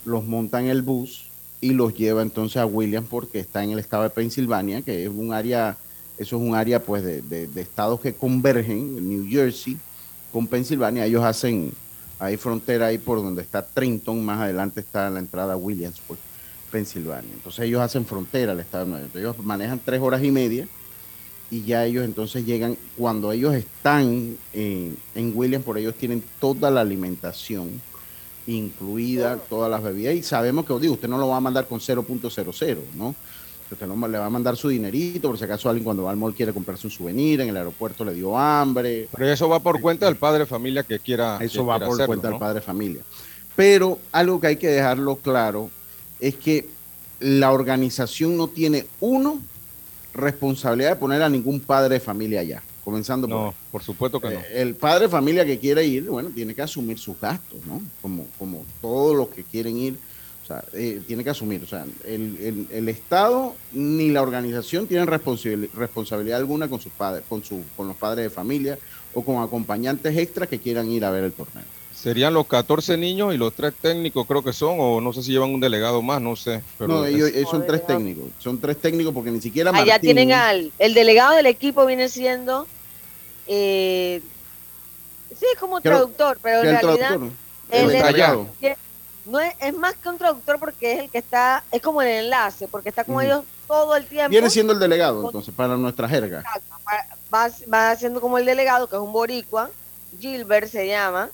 los 0.03 0.25
monta 0.25 0.59
en 0.59 0.67
el 0.67 0.81
bus 0.81 1.27
y 1.61 1.69
los 1.69 1.95
lleva 1.95 2.21
entonces 2.21 2.57
a 2.57 2.65
Williams 2.65 3.07
porque 3.09 3.39
está 3.39 3.63
en 3.63 3.71
el 3.71 3.79
estado 3.79 4.03
de 4.03 4.09
Pensilvania, 4.09 4.81
que 4.81 5.05
es 5.05 5.09
un 5.09 5.31
área, 5.31 5.77
eso 6.19 6.35
es 6.35 6.41
un 6.41 6.53
área 6.53 6.83
pues 6.83 7.03
de, 7.03 7.49
estados 7.55 8.01
que 8.01 8.13
convergen, 8.13 9.07
New 9.07 9.25
Jersey 9.27 9.77
con 10.33 10.45
Pensilvania, 10.47 11.05
ellos 11.05 11.23
hacen, 11.23 11.71
hay 12.19 12.37
frontera 12.37 12.87
ahí 12.87 12.97
por 12.97 13.23
donde 13.23 13.41
está 13.41 13.65
Trenton, 13.65 14.23
más 14.23 14.39
adelante 14.39 14.81
está 14.81 15.09
la 15.09 15.19
entrada 15.19 15.55
Williamsport, 15.55 16.19
Pensilvania. 16.71 17.31
Entonces 17.33 17.65
ellos 17.65 17.81
hacen 17.81 18.05
frontera 18.05 18.51
al 18.51 18.59
estado 18.59 18.85
de 18.85 18.91
Nueva 18.91 19.05
York. 19.05 19.15
Ellos 19.15 19.37
manejan 19.39 19.81
tres 19.83 20.01
horas 20.01 20.23
y 20.23 20.29
media 20.29 20.67
y 21.49 21.63
ya 21.63 21.85
ellos 21.85 22.05
entonces 22.05 22.45
llegan, 22.45 22.77
cuando 22.97 23.31
ellos 23.31 23.55
están 23.55 24.37
en, 24.53 24.97
en 25.15 25.31
Williamsport, 25.33 25.79
ellos 25.79 25.95
tienen 25.95 26.23
toda 26.39 26.69
la 26.69 26.81
alimentación 26.81 27.81
incluida, 28.45 29.37
todas 29.37 29.71
las 29.71 29.81
bebidas 29.81 30.15
y 30.15 30.21
sabemos 30.21 30.65
que, 30.65 30.77
digo, 30.79 30.95
usted 30.95 31.07
no 31.07 31.17
lo 31.17 31.29
va 31.29 31.37
a 31.37 31.41
mandar 31.41 31.67
con 31.67 31.79
0.00, 31.79 32.77
¿no? 32.95 33.15
Usted 33.71 33.85
no 33.87 34.07
le 34.07 34.17
va 34.17 34.25
a 34.25 34.29
mandar 34.29 34.57
su 34.57 34.69
dinerito, 34.69 35.27
por 35.29 35.37
si 35.37 35.43
acaso 35.43 35.69
alguien 35.69 35.83
cuando 35.83 36.03
va 36.03 36.11
al 36.11 36.17
mall 36.17 36.33
quiere 36.33 36.53
comprarse 36.53 36.87
un 36.87 36.91
souvenir, 36.91 37.41
en 37.41 37.49
el 37.49 37.57
aeropuerto 37.57 38.03
le 38.03 38.13
dio 38.13 38.37
hambre, 38.37 39.07
Pero 39.15 39.31
eso 39.31 39.47
va 39.47 39.59
por 39.59 39.79
cuenta 39.79 40.05
del 40.07 40.15
padre 40.15 40.39
de 40.39 40.45
familia 40.47 40.83
que 40.83 40.99
quiera. 40.99 41.37
eso 41.41 41.61
que 41.61 41.67
va 41.67 41.75
quiera 41.75 41.85
por 41.85 41.93
hacerlo, 41.95 42.07
cuenta 42.07 42.29
del 42.29 42.39
padre 42.39 42.55
de 42.55 42.61
familia. 42.61 43.01
Pero 43.55 43.99
algo 44.11 44.39
que 44.39 44.47
hay 44.47 44.55
que 44.55 44.69
dejarlo 44.69 45.17
claro 45.17 45.69
es 46.19 46.35
que 46.35 46.67
la 47.19 47.51
organización 47.51 48.37
no 48.37 48.47
tiene, 48.47 48.87
uno, 49.01 49.39
responsabilidad 50.13 50.91
de 50.91 50.95
poner 50.95 51.21
a 51.21 51.29
ningún 51.29 51.59
padre 51.59 51.95
de 51.95 51.99
familia 51.99 52.39
allá, 52.39 52.63
comenzando 52.83 53.27
por 53.27 53.37
No, 53.37 53.53
por 53.71 53.83
supuesto 53.83 54.19
que 54.19 54.29
no. 54.29 54.39
eh, 54.39 54.61
el 54.61 54.75
padre 54.75 55.05
de 55.05 55.09
familia 55.09 55.45
que 55.45 55.59
quiere 55.59 55.85
ir, 55.85 56.05
bueno, 56.05 56.29
tiene 56.29 56.55
que 56.55 56.61
asumir 56.61 56.97
sus 56.97 57.19
gastos, 57.19 57.59
¿no? 57.67 57.81
Como, 58.01 58.25
como 58.37 58.65
todos 58.81 59.15
los 59.15 59.29
que 59.29 59.43
quieren 59.43 59.77
ir, 59.77 59.97
sea, 60.49 60.63
eh, 60.73 61.01
tiene 61.07 61.23
que 61.23 61.29
asumir. 61.29 61.63
O 61.63 61.67
sea, 61.67 61.85
el, 62.05 62.37
el- 62.41 62.67
el 62.71 62.89
Estado 62.89 63.55
ni 63.71 64.09
la 64.09 64.21
organización 64.21 64.87
tienen 64.87 65.07
responsabili- 65.07 65.69
responsabilidad 65.73 66.37
alguna 66.39 66.67
con 66.67 66.79
sus 66.81 66.91
padres, 66.91 67.23
con, 67.29 67.43
su, 67.43 67.63
con 67.77 67.87
los 67.87 67.95
padres 67.95 68.25
de 68.25 68.29
familia 68.29 68.77
o 69.13 69.23
con 69.23 69.41
acompañantes 69.41 70.17
extras 70.17 70.49
que 70.49 70.59
quieran 70.59 70.89
ir 70.91 71.05
a 71.05 71.11
ver 71.11 71.23
el 71.23 71.31
torneo. 71.33 71.63
Serían 71.93 72.33
los 72.33 72.47
14 72.47 72.95
niños 72.97 73.33
y 73.33 73.37
los 73.37 73.53
tres 73.53 73.73
técnicos 73.81 74.25
creo 74.25 74.41
que 74.41 74.53
son, 74.53 74.77
o 74.79 75.01
no 75.01 75.11
sé 75.11 75.21
si 75.21 75.31
llevan 75.31 75.53
un 75.53 75.59
delegado 75.59 76.01
más, 76.01 76.21
no 76.21 76.35
sé. 76.37 76.61
Pero 76.77 76.87
no, 76.93 77.05
ellos, 77.05 77.29
ellos 77.33 77.49
son 77.49 77.65
tres 77.67 77.85
técnicos. 77.85 78.25
Son 78.39 78.57
tres 78.59 78.77
técnicos 78.77 79.13
porque 79.13 79.31
ni 79.31 79.41
siquiera 79.41 79.71
Allá 79.71 79.85
Martín- 79.95 80.01
tienen 80.01 80.31
al. 80.31 80.71
El 80.79 80.93
delegado 80.93 81.35
del 81.35 81.45
equipo 81.47 81.85
viene 81.85 82.07
siendo. 82.07 82.67
Eh, 83.47 84.21
sí, 85.37 85.45
es 85.53 85.59
como 85.59 85.81
Creo 85.81 85.93
traductor, 85.95 86.39
pero 86.41 86.59
en 86.59 86.79
realidad. 86.79 86.81
traductor, 87.09 87.29
el 87.71 87.91
el 87.91 88.75
no 89.29 89.39
es, 89.39 89.53
es 89.59 89.73
más 89.73 89.95
que 89.95 90.09
un 90.09 90.17
traductor 90.17 90.59
porque 90.59 90.93
es 90.93 90.99
el 90.99 91.09
que 91.09 91.19
está. 91.19 91.63
Es 91.71 91.81
como 91.81 92.01
el 92.01 92.09
enlace, 92.09 92.67
porque 92.67 92.89
está 92.89 93.03
con 93.03 93.23
ellos 93.23 93.43
todo 93.67 93.95
el 93.95 94.05
tiempo. 94.05 94.29
Viene 94.29 94.49
siendo 94.49 94.73
el 94.73 94.79
delegado, 94.79 95.25
entonces, 95.25 95.53
para 95.53 95.77
nuestra 95.77 96.09
jerga. 96.09 96.43
va, 97.33 97.49
va 97.71 97.91
haciendo 97.91 98.19
como 98.19 98.37
el 98.37 98.45
delegado, 98.45 98.87
que 98.87 98.95
es 98.95 99.01
un 99.01 99.13
boricua, 99.13 99.69
Gilbert 100.19 100.67
se 100.69 100.87
llama, 100.87 101.29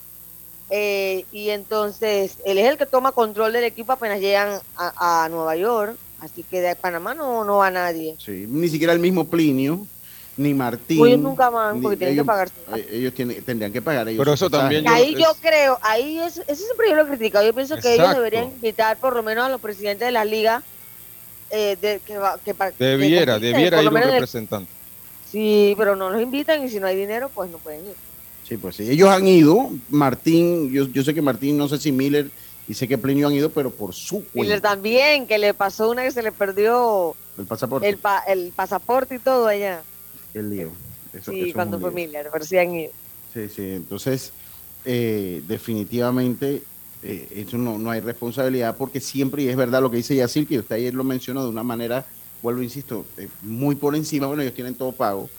eh, 0.70 1.24
y 1.32 1.50
entonces 1.50 2.36
él 2.44 2.58
es 2.58 2.66
el 2.66 2.76
que 2.76 2.86
toma 2.86 3.12
control 3.12 3.52
del 3.52 3.64
equipo 3.64 3.92
apenas 3.92 4.20
llegan 4.20 4.60
a, 4.76 5.24
a 5.24 5.28
Nueva 5.28 5.56
York, 5.56 5.96
así 6.20 6.42
que 6.42 6.60
de 6.60 6.76
Panamá 6.76 7.14
no, 7.14 7.44
no 7.44 7.58
va 7.58 7.70
nadie. 7.70 8.16
Sí, 8.18 8.46
ni 8.48 8.68
siquiera 8.68 8.92
el 8.92 8.98
mismo 8.98 9.26
Plinio, 9.26 9.86
ni 10.36 10.52
Martín. 10.54 11.04
Ellos 11.06 11.18
nunca 11.20 11.48
van, 11.50 11.80
porque 11.80 11.96
tienen 11.96 12.16
que 12.16 12.24
pagar. 12.24 12.48
eh, 12.76 12.88
Ellos 12.92 13.14
tienen, 13.14 13.42
tendrían 13.42 13.72
que 13.72 13.80
pagar 13.82 14.08
ellos. 14.08 14.18
Pero 14.20 14.34
eso 14.34 14.50
también 14.50 14.86
ahí 14.88 15.14
yo 15.14 15.32
creo, 15.40 15.78
ahí 15.82 16.18
es, 16.18 16.38
eso 16.46 16.64
siempre 16.64 16.90
yo 16.90 16.96
lo 16.96 17.02
he 17.02 17.06
criticado, 17.08 17.46
yo 17.46 17.54
pienso 17.54 17.76
que 17.78 17.94
ellos 17.94 18.14
deberían 18.14 18.44
invitar 18.44 18.98
por 18.98 19.14
lo 19.16 19.22
menos 19.22 19.46
a 19.46 19.48
los 19.48 19.60
presidentes 19.60 20.06
de 20.06 20.12
la 20.12 20.24
liga, 20.24 20.62
eh, 21.50 21.76
de, 21.80 22.00
que, 22.04 22.18
va- 22.18 22.38
que, 22.44 22.54
Debiera, 22.78 23.38
debiera 23.38 23.78
por 23.78 23.84
ir 23.84 23.84
lo 23.84 23.90
un 23.90 23.94
menos 23.94 24.08
en 24.08 24.14
el- 24.14 24.20
representante. 24.20 24.70
Sí, 25.30 25.74
pero 25.76 25.96
no 25.96 26.10
los 26.10 26.20
invitan 26.22 26.62
y 26.64 26.68
si 26.68 26.78
no 26.80 26.86
hay 26.86 26.96
dinero, 26.96 27.30
pues 27.34 27.50
no 27.50 27.58
pueden 27.58 27.84
ir. 27.86 27.94
Sí, 28.48 28.56
pues 28.56 28.76
sí. 28.76 28.88
Ellos 28.90 29.08
han 29.08 29.26
ido. 29.26 29.70
Martín, 29.88 30.70
yo, 30.70 30.86
yo 30.86 31.02
sé 31.02 31.12
que 31.14 31.20
Martín, 31.22 31.56
no 31.58 31.68
sé 31.68 31.78
si 31.78 31.90
Miller 31.92 32.30
y 32.68 32.74
sé 32.74 32.86
que 32.86 32.96
Plinio 32.98 33.26
han 33.26 33.32
ido, 33.34 33.50
pero 33.50 33.70
por 33.70 33.92
su 33.94 34.18
Miller 34.34 34.60
cuenta. 34.60 34.68
también, 34.70 35.26
que 35.26 35.38
le 35.38 35.52
pasó 35.54 35.90
una 35.90 36.02
que 36.04 36.10
se 36.12 36.22
le 36.22 36.30
perdió 36.30 37.14
El 37.38 37.44
pasaporte. 37.46 37.88
el, 37.88 37.98
pa- 37.98 38.22
el 38.26 38.52
pasaporte 38.54 39.16
y 39.16 39.18
todo 39.18 39.46
allá. 39.48 39.82
El 40.34 40.50
lío. 40.50 40.72
Eso- 41.12 41.32
sí, 41.32 41.42
eso 41.44 41.54
cuando 41.54 41.78
sí 42.44 42.58
han 42.58 42.74
ido. 42.74 42.92
Sí, 43.32 43.48
sí. 43.48 43.62
Entonces, 43.72 44.32
eh, 44.84 45.42
definitivamente, 45.44 46.68
eh, 47.02 47.28
eso 47.30 47.58
no, 47.58 47.78
no 47.78 47.90
hay 47.90 48.00
responsabilidad 48.00 48.76
porque 48.78 49.00
siempre, 49.00 49.42
y 49.42 49.48
es 49.48 49.56
verdad 49.56 49.82
lo 49.82 49.90
que 49.90 49.98
dice 49.98 50.16
Yacir, 50.16 50.46
que 50.46 50.58
usted 50.58 50.76
ayer 50.76 50.94
lo 50.94 51.04
mencionó 51.04 51.42
de 51.44 51.50
una 51.50 51.62
manera, 51.64 52.06
vuelvo, 52.40 52.62
insisto, 52.62 53.12
eh, 53.16 53.30
muy 53.40 53.76
por 53.76 53.96
encima, 53.96 54.26
bueno, 54.26 54.42
ellos 54.42 54.54
tienen 54.54 54.76
todo 54.76 54.96
pago. 54.96 55.32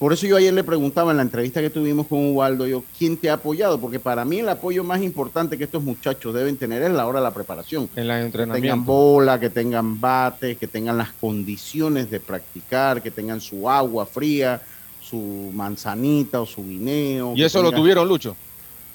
Por 0.00 0.14
eso 0.14 0.26
yo 0.26 0.38
ayer 0.38 0.54
le 0.54 0.64
preguntaba 0.64 1.10
en 1.10 1.18
la 1.18 1.22
entrevista 1.22 1.60
que 1.60 1.68
tuvimos 1.68 2.06
con 2.06 2.24
Ubaldo, 2.32 2.66
yo, 2.66 2.82
¿quién 2.98 3.18
te 3.18 3.28
ha 3.28 3.34
apoyado? 3.34 3.78
Porque 3.78 4.00
para 4.00 4.24
mí 4.24 4.38
el 4.38 4.48
apoyo 4.48 4.82
más 4.82 5.02
importante 5.02 5.58
que 5.58 5.64
estos 5.64 5.82
muchachos 5.82 6.32
deben 6.32 6.56
tener 6.56 6.80
es 6.82 6.90
la 6.90 7.06
hora 7.06 7.18
de 7.18 7.24
la 7.24 7.34
preparación. 7.34 7.86
En 7.94 8.08
la 8.08 8.14
Que 8.14 8.30
tengan 8.30 8.56
entrenamiento. 8.56 8.80
bola, 8.90 9.38
que 9.38 9.50
tengan 9.50 10.00
bates, 10.00 10.56
que 10.56 10.66
tengan 10.66 10.96
las 10.96 11.10
condiciones 11.12 12.10
de 12.10 12.18
practicar, 12.18 13.02
que 13.02 13.10
tengan 13.10 13.42
su 13.42 13.68
agua 13.68 14.06
fría, 14.06 14.62
su 15.02 15.50
manzanita 15.52 16.40
o 16.40 16.46
su 16.46 16.64
guineo. 16.66 17.34
Y 17.36 17.42
eso 17.42 17.62
lo 17.62 17.70
tuvieron, 17.70 18.08
Lucho. 18.08 18.34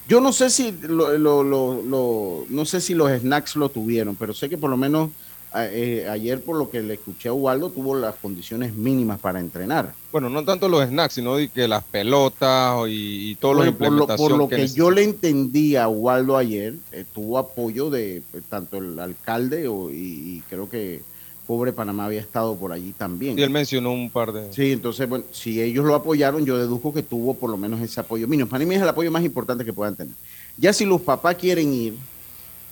Yo 0.08 0.20
no 0.20 0.32
sé 0.32 0.50
si 0.50 0.72
lo, 0.82 1.16
lo- 1.16 1.44
lo- 1.44 1.82
lo- 1.82 2.46
no 2.48 2.64
sé 2.64 2.80
si 2.80 2.94
los 2.94 3.08
snacks 3.12 3.54
lo 3.54 3.68
tuvieron, 3.68 4.16
pero 4.16 4.34
sé 4.34 4.48
que 4.48 4.58
por 4.58 4.70
lo 4.70 4.76
menos 4.76 5.10
eh, 5.54 6.06
ayer 6.10 6.40
por 6.40 6.56
lo 6.56 6.68
que 6.68 6.82
le 6.82 6.94
escuché 6.94 7.28
a 7.28 7.32
Ubaldo 7.32 7.70
tuvo 7.70 7.96
las 7.96 8.14
condiciones 8.16 8.74
mínimas 8.74 9.18
para 9.20 9.40
entrenar. 9.40 9.94
Bueno, 10.12 10.28
no 10.28 10.44
tanto 10.44 10.68
los 10.68 10.86
snacks, 10.86 11.14
sino 11.14 11.36
que 11.52 11.68
las 11.68 11.84
pelotas 11.84 12.88
y, 12.88 13.30
y 13.30 13.34
todo 13.36 13.54
Bueno, 13.54 13.70
lo 13.72 13.78
por 13.78 13.92
lo, 13.92 14.06
por 14.06 14.32
lo 14.32 14.48
que, 14.48 14.68
yo 14.68 14.90
le 14.90 15.04
entendí 15.04 15.76
a 15.76 15.88
Ubaldo 15.88 16.36
ayer, 16.36 16.74
eh, 16.92 17.04
tuvo 17.14 17.38
apoyo 17.38 17.90
de 17.90 18.16
eh, 18.18 18.22
tanto 18.48 18.78
el 18.78 18.98
alcalde 18.98 19.68
o- 19.68 19.90
y, 19.90 19.96
y 19.96 20.42
creo 20.48 20.68
que 20.68 21.02
Pobre 21.46 21.72
Panamá 21.72 22.06
había 22.06 22.20
estado 22.20 22.56
por 22.56 22.72
allí 22.72 22.92
también. 22.92 23.38
Y 23.38 23.42
él 23.42 23.50
mencionó 23.50 23.92
un 23.92 24.10
par 24.10 24.32
de... 24.32 24.52
Sí, 24.52 24.72
entonces, 24.72 25.08
bueno, 25.08 25.24
si 25.30 25.62
ellos 25.62 25.84
lo 25.84 25.94
apoyaron, 25.94 26.44
yo 26.44 26.58
deduzco 26.58 26.92
que 26.92 27.04
tuvo 27.04 27.34
por 27.34 27.50
lo 27.50 27.56
menos 27.56 27.80
ese 27.80 28.00
apoyo 28.00 28.26
mínimo. 28.26 28.48
Para 28.48 28.64
mí 28.64 28.74
es 28.74 28.82
el 28.82 28.88
apoyo 28.88 29.12
más 29.12 29.24
importante 29.24 29.64
que 29.64 29.72
puedan 29.72 29.94
tener. 29.94 30.12
Ya 30.56 30.72
si 30.72 30.84
los 30.84 31.00
papás 31.02 31.36
quieren 31.36 31.72
ir, 31.72 31.94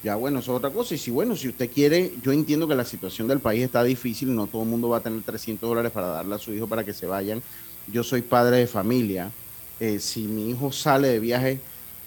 ya 0.04 0.16
bueno, 0.16 0.40
eso 0.40 0.52
es 0.52 0.58
otra 0.58 0.70
cosa. 0.70 0.94
Y 0.94 0.98
si, 0.98 1.10
bueno, 1.10 1.34
si 1.36 1.48
usted 1.48 1.70
quiere, 1.72 2.12
yo 2.22 2.30
entiendo 2.32 2.68
que 2.68 2.74
la 2.74 2.84
situación 2.84 3.26
del 3.26 3.40
país 3.40 3.62
está 3.64 3.82
difícil, 3.82 4.34
no 4.34 4.46
todo 4.46 4.62
el 4.62 4.68
mundo 4.68 4.90
va 4.90 4.98
a 4.98 5.02
tener 5.02 5.22
300 5.22 5.68
dólares 5.68 5.92
para 5.92 6.08
darle 6.08 6.34
a 6.34 6.38
su 6.38 6.52
hijo 6.52 6.68
para 6.68 6.84
que 6.84 6.92
se 6.92 7.06
vayan. 7.06 7.42
Yo 7.86 8.02
soy 8.04 8.22
padre 8.22 8.58
de 8.58 8.66
familia. 8.66 9.32
Eh, 9.80 9.98
si 10.00 10.28
mi 10.28 10.50
hijo 10.50 10.70
sale 10.72 11.08
de 11.08 11.20
viaje, 11.20 11.60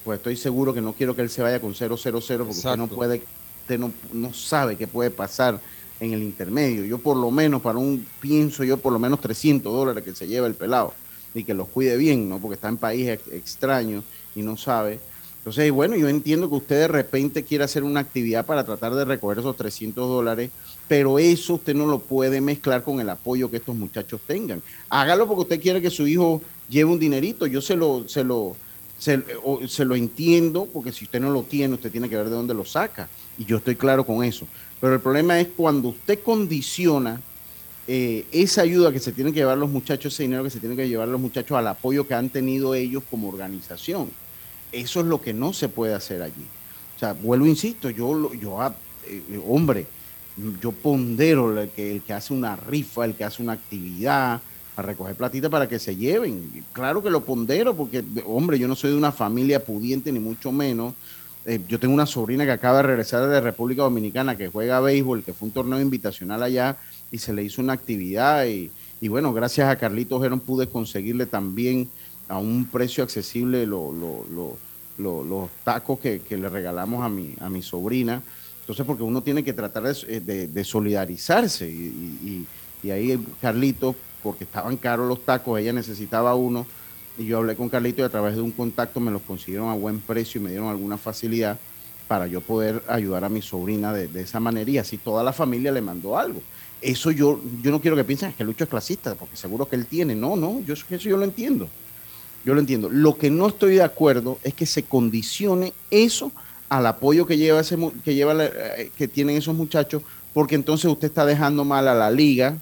pues 0.04 0.18
estoy 0.18 0.38
seguro 0.38 0.74
que 0.74 0.82
no 0.82 0.94
quiero 0.94 1.16
que 1.16 1.24
él 1.24 1.30
se 1.30 1.42
vaya 1.42 1.60
con 1.60 1.74
000, 1.74 1.90
porque 2.46 2.62
usted 2.62 2.76
no 2.76 2.88
Exacto. 2.88 2.96
puede, 2.96 3.28
usted 3.62 3.80
no, 3.80 3.92
no 4.14 4.34
sabe 4.34 4.78
qué 4.78 4.88
puede 4.88 5.12
pasar 5.12 5.60
en 6.00 6.14
el 6.14 6.22
intermedio. 6.24 6.86
Yo 6.86 7.00
por 7.00 7.18
lo 7.18 7.32
menos, 7.32 7.62
para 7.62 7.80
un, 7.80 8.06
pienso 8.20 8.64
yo, 8.64 8.78
por 8.78 8.94
lo 8.94 9.00
menos 9.00 9.20
300 9.22 9.74
dólares 9.74 10.04
que 10.04 10.14
se 10.16 10.28
lleva 10.28 10.48
el 10.48 10.56
pelado 10.56 10.94
y 11.34 11.44
que 11.44 11.54
los 11.54 11.68
cuide 11.70 11.98
bien, 11.98 12.30
¿no? 12.30 12.40
Porque 12.40 12.56
está 12.56 12.70
en 12.70 12.78
país 12.78 13.10
ex- 13.10 13.28
extraño 13.28 14.04
y 14.36 14.44
no 14.44 14.56
sabe. 14.56 15.00
Entonces, 15.48 15.72
bueno, 15.72 15.96
yo 15.96 16.10
entiendo 16.10 16.50
que 16.50 16.56
usted 16.56 16.76
de 16.76 16.88
repente 16.90 17.42
quiere 17.42 17.64
hacer 17.64 17.86
una 17.86 18.02
actividad 18.02 18.46
para 18.46 18.66
tratar 18.66 18.94
de 18.94 19.06
recoger 19.06 19.40
esos 19.40 19.56
300 19.56 20.06
dólares, 20.06 20.52
pero 20.90 21.20
eso 21.20 21.54
usted 21.54 21.74
no 21.74 21.86
lo 21.86 22.00
puede 22.00 22.42
mezclar 22.42 22.84
con 22.84 23.00
el 23.00 23.10
apoyo 23.10 23.50
que 23.50 23.56
estos 23.56 23.74
muchachos 23.74 24.20
tengan. 24.28 24.62
Hágalo 24.90 25.26
porque 25.26 25.44
usted 25.44 25.62
quiere 25.62 25.82
que 25.82 25.90
su 25.90 26.06
hijo 26.06 26.42
lleve 26.68 26.92
un 26.92 27.00
dinerito. 27.00 27.48
Yo 27.48 27.62
se 27.62 27.78
lo, 27.78 28.10
se 28.10 28.26
lo, 28.26 28.58
se, 28.98 29.86
lo 29.86 29.96
entiendo, 29.96 30.68
porque 30.74 30.92
si 30.92 31.06
usted 31.06 31.22
no 31.22 31.32
lo 31.32 31.44
tiene, 31.44 31.76
usted 31.76 31.94
tiene 31.94 32.10
que 32.10 32.18
ver 32.18 32.26
de 32.26 32.36
dónde 32.36 32.54
lo 32.54 32.66
saca. 32.66 33.08
Y 33.38 33.46
yo 33.46 33.56
estoy 33.56 33.78
claro 33.78 34.06
con 34.06 34.26
eso. 34.26 34.46
Pero 34.82 34.96
el 34.96 35.00
problema 35.00 35.40
es 35.40 35.48
cuando 35.56 35.88
usted 35.88 36.20
condiciona 36.24 37.22
eh, 37.88 38.26
esa 38.34 38.64
ayuda 38.64 38.92
que 38.92 39.00
se 39.00 39.14
tienen 39.14 39.34
que 39.34 39.40
llevar 39.40 39.58
los 39.58 39.70
muchachos, 39.70 40.14
ese 40.14 40.24
dinero 40.24 40.44
que 40.44 40.50
se 40.50 40.60
tienen 40.60 40.78
que 40.78 40.90
llevar 40.90 41.08
los 41.08 41.22
muchachos 41.22 41.58
al 41.58 41.68
apoyo 41.68 42.06
que 42.06 42.16
han 42.16 42.30
tenido 42.30 42.76
ellos 42.76 43.02
como 43.10 43.30
organización. 43.30 44.10
Eso 44.72 45.00
es 45.00 45.06
lo 45.06 45.22
que 45.22 45.34
no 45.34 45.54
se 45.54 45.70
puede 45.70 45.94
hacer 45.94 46.22
allí. 46.22 46.46
O 46.96 47.00
sea, 47.00 47.14
vuelvo, 47.14 47.46
insisto, 47.46 47.90
yo, 47.90 48.34
yo 48.34 48.62
ah, 48.62 48.76
eh, 49.08 49.40
hombre, 49.48 49.86
yo 50.62 50.72
pondero 50.72 51.60
el 51.60 51.70
que, 51.70 52.02
hace 52.14 52.34
una 52.34 52.56
rifa, 52.56 53.06
el 53.06 53.16
que 53.16 53.24
hace 53.24 53.42
una 53.42 53.54
actividad 53.54 54.42
para 54.76 54.90
recoger 54.90 55.16
platita 55.16 55.50
para 55.50 55.68
que 55.68 55.80
se 55.80 55.96
lleven. 55.96 56.64
Claro 56.74 57.02
que 57.02 57.10
lo 57.10 57.22
pondero 57.24 57.76
porque, 57.76 58.04
hombre, 58.26 58.60
yo 58.60 58.68
no 58.68 58.76
soy 58.76 58.92
de 58.92 58.98
una 58.98 59.12
familia 59.12 59.64
pudiente 59.64 60.12
ni 60.12 60.20
mucho 60.20 60.52
menos. 60.52 60.94
Eh, 61.46 61.62
yo 61.68 61.80
tengo 61.80 61.94
una 61.94 62.06
sobrina 62.06 62.46
que 62.46 62.52
acaba 62.52 62.78
de 62.78 62.84
regresar 62.84 63.28
de 63.28 63.42
República 63.42 63.84
Dominicana 63.84 64.36
que 64.36 64.50
juega 64.50 64.80
béisbol, 64.80 65.24
que 65.24 65.34
fue 65.34 65.48
un 65.48 65.54
torneo 65.54 65.80
invitacional 65.80 66.44
allá 66.44 66.78
y 67.10 67.18
se 67.18 67.34
le 67.34 67.44
hizo 67.44 67.62
una 67.62 67.74
actividad 67.74 68.46
y, 68.46 68.70
y 69.00 69.08
bueno, 69.08 69.34
gracias 69.34 69.70
a 69.70 69.78
Carlitos 69.78 70.22
Gerón 70.22 70.42
pude 70.42 70.68
conseguirle 70.68 71.26
también 71.26 71.90
a 72.28 72.38
un 72.40 72.66
precio 72.66 73.04
accesible 73.04 73.66
lo- 73.66 73.92
lo- 73.92 74.26
lo- 74.32 74.58
lo- 74.98 75.24
los 75.24 75.50
tacos 75.64 76.00
que, 76.00 76.22
que 76.22 76.38
le 76.38 76.50
regalamos 76.50 77.04
a 77.04 77.10
mi, 77.10 77.34
a 77.40 77.50
mi 77.50 77.62
sobrina. 77.62 78.22
Entonces, 78.62 78.86
porque 78.86 79.04
uno 79.04 79.22
tiene 79.24 79.44
que 79.44 79.54
tratar 79.54 79.84
de, 79.84 79.96
eh, 80.08 80.20
de- 80.48 80.64
solidarizarse. 80.64 81.70
Y, 81.70 81.74
y- 81.74 82.48
y- 82.84 82.92
ahí 82.92 83.18
Carlitos, 83.42 83.96
porque 84.24 84.44
estaban 84.44 84.76
caros 84.78 85.08
los 85.08 85.24
tacos, 85.26 85.60
ella 85.60 85.74
necesitaba 85.74 86.36
uno. 86.36 86.66
Y 87.18 87.26
yo 87.26 87.38
hablé 87.38 87.56
con 87.56 87.70
Carlitos 87.70 88.00
y 88.00 88.04
a 88.04 88.10
través 88.10 88.36
de 88.36 88.42
un 88.42 88.52
contacto 88.52 89.00
me 89.00 89.12
los 89.12 89.22
consiguieron 89.24 89.70
a 89.70 89.74
buen 89.74 90.00
precio 90.00 90.40
y 90.40 90.44
me 90.44 90.50
dieron 90.52 90.68
alguna 90.70 90.98
facilidad 90.98 91.58
para 92.08 92.28
yo 92.28 92.42
poder 92.42 92.84
ayudar 92.88 93.24
a 93.24 93.30
mi 93.30 93.42
sobrina 93.42 93.92
de, 93.94 94.08
de 94.08 94.22
esa 94.22 94.40
manera. 94.40 94.70
Y 94.70 94.78
así 94.78 94.98
toda 94.98 95.24
la 95.24 95.34
familia 95.34 95.72
le 95.72 95.82
mandó 95.82 96.18
algo. 96.18 96.42
Eso 96.82 97.10
yo, 97.12 97.40
yo 97.64 97.72
no 97.72 97.82
quiero 97.82 97.98
que 97.98 98.04
piensen 98.04 98.34
que 98.34 98.44
Lucho 98.44 98.66
es 98.66 98.70
clasista, 98.70 99.16
porque 99.16 99.36
seguro 99.36 99.68
que 99.68 99.76
él 99.76 99.86
tiene. 99.88 100.14
No, 100.16 100.36
no, 100.36 100.62
yo 100.62 100.74
eso 100.74 100.86
yo 100.98 101.18
lo 101.18 101.24
entiendo. 101.24 101.68
Yo 102.46 102.54
lo 102.54 102.60
entiendo. 102.60 102.90
Lo 102.90 103.18
que 103.18 103.30
no 103.30 103.48
estoy 103.48 103.76
de 103.76 103.84
acuerdo 103.84 104.38
es 104.44 104.54
que 104.54 104.66
se 104.66 104.84
condicione 104.84 105.74
eso 105.92 106.32
al 106.70 106.86
apoyo 106.86 107.26
que 107.26 107.38
lleva 107.38 107.60
ese 107.62 107.78
que 108.04 108.16
lleva 108.16 108.34
la- 108.34 108.46
eh, 108.46 108.92
que 108.98 109.08
tienen 109.08 109.38
esos 109.38 109.56
muchachos, 109.56 110.02
porque 110.34 110.56
entonces 110.56 110.86
usted 110.90 111.08
está 111.08 111.26
dejando 111.26 111.64
mal 111.66 111.88
a 111.88 111.94
la 111.96 112.12
liga, 112.12 112.58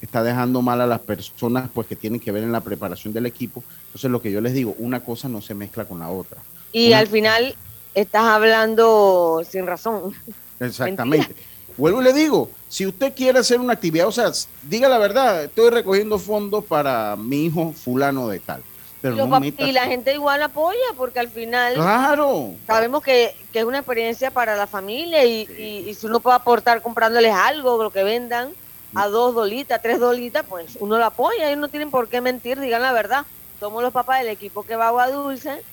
está 0.00 0.22
dejando 0.22 0.62
mal 0.62 0.80
a 0.80 0.86
las 0.86 1.00
personas 1.00 1.68
pues 1.72 1.86
que 1.86 1.96
tienen 1.96 2.20
que 2.20 2.30
ver 2.32 2.42
en 2.44 2.52
la 2.52 2.60
preparación 2.60 3.12
del 3.12 3.26
equipo. 3.26 3.62
Entonces 3.86 4.10
lo 4.10 4.20
que 4.22 4.30
yo 4.32 4.40
les 4.40 4.54
digo, 4.54 4.74
una 4.78 5.00
cosa 5.00 5.28
no 5.28 5.40
se 5.42 5.54
mezcla 5.54 5.84
con 5.84 5.98
la 6.00 6.08
otra. 6.10 6.38
Y 6.72 6.88
Una- 6.88 6.98
al 7.00 7.06
final 7.08 7.56
estás 7.94 8.22
hablando 8.24 9.42
sin 9.48 9.66
razón. 9.66 10.14
Exactamente. 10.60 11.34
Vuelvo 11.76 12.00
y 12.00 12.04
le 12.04 12.12
digo, 12.12 12.50
si 12.68 12.86
usted 12.86 13.12
quiere 13.14 13.38
hacer 13.38 13.60
una 13.60 13.74
actividad, 13.74 14.08
o 14.08 14.12
sea, 14.12 14.30
diga 14.62 14.88
la 14.88 14.98
verdad, 14.98 15.44
estoy 15.44 15.70
recogiendo 15.70 16.18
fondos 16.18 16.64
para 16.64 17.14
mi 17.16 17.46
hijo 17.46 17.72
fulano 17.72 18.28
de 18.28 18.40
tal. 18.40 18.62
Pero 19.00 19.14
Y 19.14 19.18
no 19.18 19.72
la 19.72 19.86
gente 19.86 20.12
igual 20.12 20.42
apoya 20.42 20.76
porque 20.96 21.20
al 21.20 21.30
final 21.30 21.74
Claro. 21.74 22.56
sabemos 22.66 23.00
que, 23.02 23.32
que 23.52 23.60
es 23.60 23.64
una 23.64 23.78
experiencia 23.78 24.30
para 24.32 24.56
la 24.56 24.66
familia 24.66 25.24
y, 25.24 25.46
y- 25.48 25.88
y 25.88 25.94
si 25.94 26.06
uno 26.06 26.20
puede 26.20 26.36
aportar 26.36 26.82
comprándoles 26.82 27.32
algo, 27.32 27.82
lo 27.82 27.92
que 27.92 28.02
vendan, 28.02 28.54
a 28.94 29.06
dos 29.08 29.34
dolitas, 29.34 29.80
tres 29.82 30.00
dolitas, 30.00 30.44
pues 30.48 30.76
uno 30.80 30.98
lo 30.98 31.04
apoya. 31.04 31.46
Ellos 31.48 31.58
no 31.60 31.70
tienen 31.70 31.90
por 31.90 32.08
qué 32.08 32.20
mentir, 32.20 32.58
digan 32.60 32.82
la 32.82 32.92
verdad. 32.92 33.26
Somos 33.60 33.82
los 33.82 33.92
papás 33.92 34.20
del 34.20 34.28
equipo 34.28 34.64
que 34.64 34.76
va 34.76 34.86
a 34.86 34.88
Agua 34.88 35.10
Dulce 35.10 35.64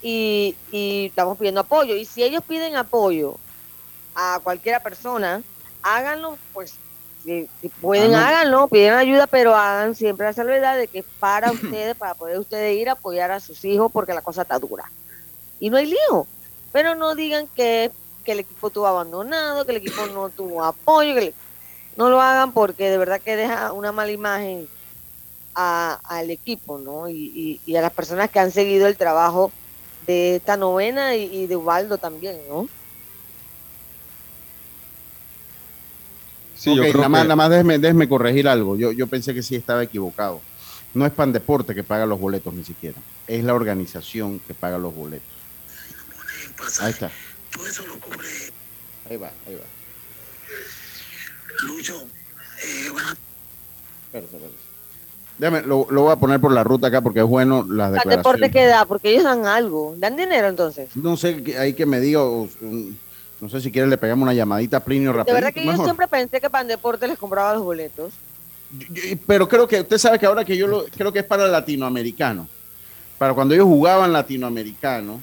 y, 0.00 0.58
y 0.66 1.06
estamos 1.06 1.38
pidiendo 1.38 1.60
apoyo. 1.62 1.94
Y 1.94 2.04
si 2.04 2.22
ellos 2.22 2.42
piden 2.46 2.76
apoyo 2.76 3.40
a 4.14 4.40
cualquiera 4.42 4.82
persona, 4.82 5.44
háganlo, 5.82 6.40
pues 6.52 6.80
si, 7.20 7.48
si 7.60 7.70
pueden, 7.70 8.14
Ah, 8.14 8.18
no. 8.22 8.28
háganlo, 8.28 8.68
piden 8.68 8.94
ayuda, 8.94 9.26
pero 9.26 9.54
hagan 9.54 9.94
siempre 9.94 10.26
la 10.26 10.32
salvedad 10.32 10.76
de 10.78 10.88
que 10.88 11.00
es 11.00 11.04
para 11.18 11.52
ustedes, 11.52 11.96
para 11.96 12.14
poder 12.14 12.38
ustedes 12.38 12.76
ir 12.76 12.88
a 12.88 12.92
apoyar 12.92 13.30
a 13.30 13.40
sus 13.40 13.64
hijos, 13.64 13.90
porque 13.92 14.14
la 14.14 14.22
cosa 14.22 14.42
está 14.42 14.58
dura. 14.58 14.84
Y 15.58 15.70
no 15.70 15.76
hay 15.78 15.86
lío. 15.86 16.30
Pero 16.72 16.94
no 16.96 17.14
digan 17.14 17.48
que, 17.54 17.92
que 18.24 18.32
el 18.32 18.40
equipo 18.40 18.68
estuvo 18.68 18.86
abandonado, 18.86 19.64
que 19.66 19.72
el 19.72 19.78
equipo 19.78 20.06
no 20.06 20.30
tuvo 20.32 20.64
apoyo, 20.64 21.14
que 21.14 21.20
le- 21.22 21.36
no 21.96 22.10
lo 22.10 22.20
hagan 22.22 22.52
porque 22.54 22.90
de 22.90 22.98
verdad 22.98 23.22
que 23.24 23.36
deja 23.36 23.72
una 23.72 23.92
mala 23.92 24.12
imagen 24.12 24.70
a- 25.54 26.00
al 26.04 26.30
equipo, 26.30 26.78
¿no? 26.78 27.08
Y, 27.08 27.14
y- 27.34 27.62
y 27.64 27.76
a 27.76 27.82
las 27.82 27.92
personas 27.94 28.30
que 28.30 28.40
han 28.40 28.50
seguido 28.52 28.86
el 28.86 28.96
trabajo 28.98 29.54
de 30.00 30.36
esta 30.36 30.56
novena 30.56 31.16
y, 31.16 31.24
y 31.24 31.46
de 31.46 31.56
Ubaldo 31.56 31.98
también, 31.98 32.46
¿no? 32.48 32.70
Sí, 36.60 36.74
yo 36.76 36.82
creo 36.82 36.94
nada 36.96 37.08
más, 37.08 37.22
que- 37.22 37.28
nada 37.28 37.36
más 37.36 37.50
déjeme, 37.50 37.78
déjeme 37.78 38.08
corregir 38.08 38.46
algo. 38.48 38.76
Yo, 38.76 38.92
yo 38.92 39.06
pensé 39.06 39.32
que 39.32 39.42
sí 39.42 39.56
estaba 39.56 39.82
equivocado. 39.82 40.40
No 40.92 41.06
es 41.06 41.12
Pan 41.12 41.32
Deporte 41.32 41.74
que 41.74 41.82
paga 41.84 42.04
los 42.04 42.20
boletos 42.20 42.52
ni 42.52 42.64
siquiera. 42.64 42.98
Es 43.26 43.42
la 43.44 43.54
organización 43.54 44.40
que 44.40 44.52
paga 44.54 44.76
los 44.76 44.94
boletos. 44.94 45.26
Ahí 46.80 46.90
está. 46.90 47.10
Todo 47.52 47.66
eso 47.66 47.86
lo 47.86 47.98
cubre 47.98 48.28
Ahí 49.08 49.16
va, 49.16 49.30
ahí 49.46 49.54
va. 49.54 49.62
Lucho. 51.66 52.06
Eh, 52.62 52.88
bueno, 52.92 53.08
Espérate, 54.06 54.36
espérate. 54.36 54.56
Déjame, 55.38 55.62
lo, 55.62 55.86
lo 55.90 56.02
voy 56.02 56.12
a 56.12 56.16
poner 56.16 56.38
por 56.40 56.52
la 56.52 56.62
ruta 56.64 56.88
acá 56.88 57.00
porque 57.00 57.20
es 57.20 57.26
bueno 57.26 57.64
las 57.66 57.86
¿Al 57.88 57.94
declaraciones. 57.94 58.16
deporte 58.18 58.50
que 58.50 58.66
da? 58.66 58.84
Porque 58.84 59.10
ellos 59.10 59.24
dan 59.24 59.46
algo. 59.46 59.94
¿Dan 59.96 60.16
dinero 60.16 60.48
entonces? 60.48 60.94
No 60.96 61.16
sé, 61.16 61.42
ahí 61.58 61.72
que 61.72 61.86
me 61.86 61.98
diga, 62.00 62.20
no 63.40 63.48
sé 63.48 63.60
si 63.60 63.70
quieres 63.72 63.88
le 63.90 63.96
pegamos 63.98 64.22
una 64.24 64.34
llamadita 64.34 64.78
a 64.78 64.80
Plinio 64.80 65.10
De 65.12 65.18
rapidito. 65.18 65.34
verdad 65.34 65.52
que 65.54 65.64
yo 65.64 65.84
siempre 65.84 66.06
pensé 66.08 66.40
que 66.40 66.50
Pandeporte 66.50 67.06
les 67.08 67.18
compraba 67.18 67.54
los 67.54 67.62
boletos. 67.62 68.12
Yo- 68.90 69.02
Pero 69.26 69.48
creo 69.48 69.66
que 69.66 69.80
usted 69.80 69.98
sabe 69.98 70.18
que 70.18 70.26
ahora 70.26 70.44
que 70.44 70.56
yo 70.56 70.66
lo 70.66 70.84
creo 70.86 71.12
que 71.12 71.20
es 71.20 71.24
para 71.24 71.46
latinoamericano. 71.48 72.48
Para 73.18 73.34
cuando 73.34 73.54
ellos 73.54 73.66
jugaban 73.66 74.12
latinoamericano, 74.12 75.20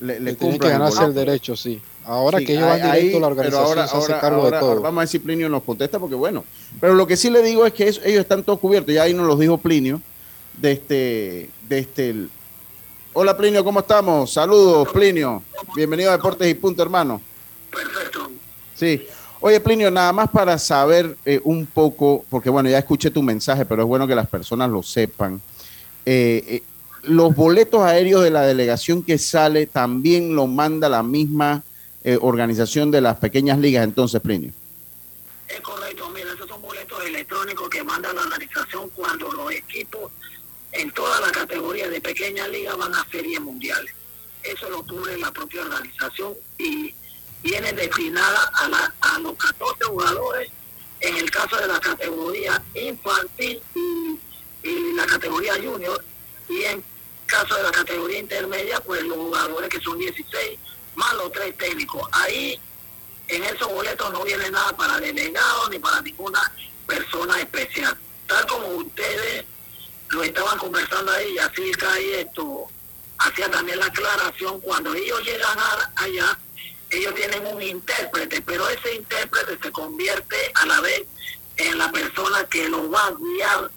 le, 0.00 0.20
le 0.20 0.30
Que 0.32 0.36
tienen 0.36 0.58
que 0.58 0.66
el 0.66 0.72
ganarse 0.72 1.04
el 1.04 1.14
derecho, 1.14 1.56
sí. 1.56 1.80
Ahora 2.04 2.38
Sí, 2.38 2.46
que 2.46 2.52
ellos 2.54 2.64
van 2.66 2.82
ahí- 2.82 3.02
directo, 3.02 3.20
la 3.20 3.26
pero 3.26 3.26
organización 3.26 3.66
ahora, 3.68 3.86
se 3.88 3.96
hace 3.96 4.12
ahora- 4.12 4.20
cargo 4.20 4.42
ahora- 4.44 4.56
de 4.56 4.60
todo. 4.60 4.80
Vamos 4.80 4.98
a 4.98 5.00
ver 5.02 5.08
si 5.08 5.18
Plinio 5.18 5.48
nos 5.48 5.62
contesta, 5.62 5.98
porque 5.98 6.14
bueno. 6.14 6.44
Pero 6.80 6.94
lo 6.94 7.06
que 7.06 7.16
sí 7.16 7.28
le 7.30 7.42
digo 7.42 7.66
es 7.66 7.72
que 7.72 7.84
ellos 7.88 8.02
están 8.04 8.42
todos 8.44 8.58
cubiertos. 8.60 8.94
Ya 8.94 9.02
ahí 9.02 9.12
nos 9.14 9.26
los 9.26 9.38
dijo 9.38 9.58
Plinio. 9.58 10.00
De 10.56 10.72
este, 10.72 11.50
de 11.68 11.78
este. 11.78 12.14
Hola 13.20 13.36
Plinio, 13.36 13.64
¿cómo 13.64 13.80
estamos? 13.80 14.32
Saludos, 14.32 14.90
Plinio. 14.92 15.42
Bienvenido 15.74 16.10
a 16.10 16.16
Deportes 16.16 16.46
y 16.46 16.54
Punto, 16.54 16.84
hermano. 16.84 17.20
perfecto. 17.68 18.30
Sí. 18.76 19.08
Oye, 19.40 19.58
Plinio, 19.58 19.90
nada 19.90 20.12
más 20.12 20.30
para 20.30 20.56
saber 20.56 21.16
eh, 21.24 21.40
un 21.42 21.66
poco, 21.66 22.24
porque 22.30 22.48
bueno, 22.48 22.70
ya 22.70 22.78
escuché 22.78 23.10
tu 23.10 23.20
mensaje, 23.20 23.64
pero 23.64 23.82
es 23.82 23.88
bueno 23.88 24.06
que 24.06 24.14
las 24.14 24.28
personas 24.28 24.70
lo 24.70 24.84
sepan. 24.84 25.40
Eh, 26.06 26.44
eh, 26.46 26.62
los 27.02 27.34
boletos 27.34 27.82
aéreos 27.82 28.22
de 28.22 28.30
la 28.30 28.42
delegación 28.42 29.02
que 29.02 29.18
sale 29.18 29.66
también 29.66 30.36
lo 30.36 30.46
manda 30.46 30.88
la 30.88 31.02
misma 31.02 31.64
eh, 32.04 32.16
organización 32.22 32.92
de 32.92 33.00
las 33.00 33.16
pequeñas 33.16 33.58
ligas, 33.58 33.82
entonces, 33.82 34.20
Plinio. 34.20 34.52
Es 35.48 35.60
correcto, 35.60 36.08
mira, 36.10 36.32
esos 36.34 36.46
son 36.46 36.62
boletos 36.62 37.04
electrónicos 37.04 37.68
que 37.68 37.82
manda 37.82 38.12
la 38.12 38.20
organización 38.20 38.88
cuando 38.94 39.28
los 39.32 39.50
equipos 39.50 40.12
en 40.78 40.90
todas 40.92 41.20
las 41.20 41.32
categorías 41.32 41.90
de 41.90 42.00
pequeña 42.00 42.46
liga 42.48 42.74
van 42.76 42.94
a 42.94 43.06
series 43.10 43.40
mundiales. 43.40 43.92
Eso 44.42 44.70
lo 44.70 44.84
cubre 44.86 45.18
la 45.18 45.32
propia 45.32 45.62
organización 45.62 46.34
y 46.56 46.94
viene 47.42 47.72
destinada 47.72 48.50
a, 48.54 48.68
la- 48.68 48.94
a 49.00 49.18
los 49.18 49.34
14 49.36 49.84
jugadores 49.84 50.50
en 51.00 51.16
el 51.16 51.30
caso 51.30 51.56
de 51.56 51.66
la 51.68 51.80
categoría 51.80 52.62
infantil 52.74 53.60
y, 53.74 54.18
y 54.62 54.92
la 54.94 55.06
categoría 55.06 55.54
junior 55.54 56.04
y 56.48 56.62
en 56.64 56.84
caso 57.26 57.54
de 57.56 57.62
la 57.64 57.70
categoría 57.70 58.18
intermedia 58.18 58.80
pues 58.80 59.02
los 59.02 59.16
jugadores 59.16 59.68
que 59.68 59.80
son 59.80 59.98
16 59.98 60.58
más 60.94 61.14
los 61.14 61.30
tres 61.32 61.56
técnicos. 61.56 62.08
Ahí 62.12 62.58
en 63.28 63.44
esos 63.44 63.68
boletos 63.68 64.12
no 64.12 64.24
viene 64.24 64.50
nada 64.50 64.76
para 64.76 64.98
delegados 64.98 65.70
ni 65.70 65.78
para 65.78 66.00
ninguna 66.02 66.40
persona 66.86 67.40
especial. 67.40 67.96
Tal 68.26 68.46
como 68.46 68.66
ustedes 68.68 69.44
lo 70.10 70.22
estaban 70.22 70.58
conversando 70.58 71.12
ahí, 71.12 71.34
y 71.34 71.38
así 71.38 71.70
cae 71.72 72.20
esto, 72.22 72.66
hacía 73.18 73.50
también 73.50 73.78
la 73.78 73.86
aclaración, 73.86 74.60
cuando 74.60 74.94
ellos 74.94 75.22
llegan 75.24 75.58
allá, 75.96 76.38
ellos 76.90 77.14
tienen 77.14 77.46
un 77.46 77.60
intérprete, 77.60 78.40
pero 78.42 78.68
ese 78.68 78.94
intérprete 78.94 79.58
se 79.62 79.70
convierte 79.72 80.36
a 80.54 80.66
la 80.66 80.80
vez 80.80 81.02
en 81.56 81.76
la 81.76 81.90
persona 81.90 82.44
que 82.48 82.68
los 82.68 82.92
va 82.92 83.06
a 83.08 83.10
guiar 83.12 83.70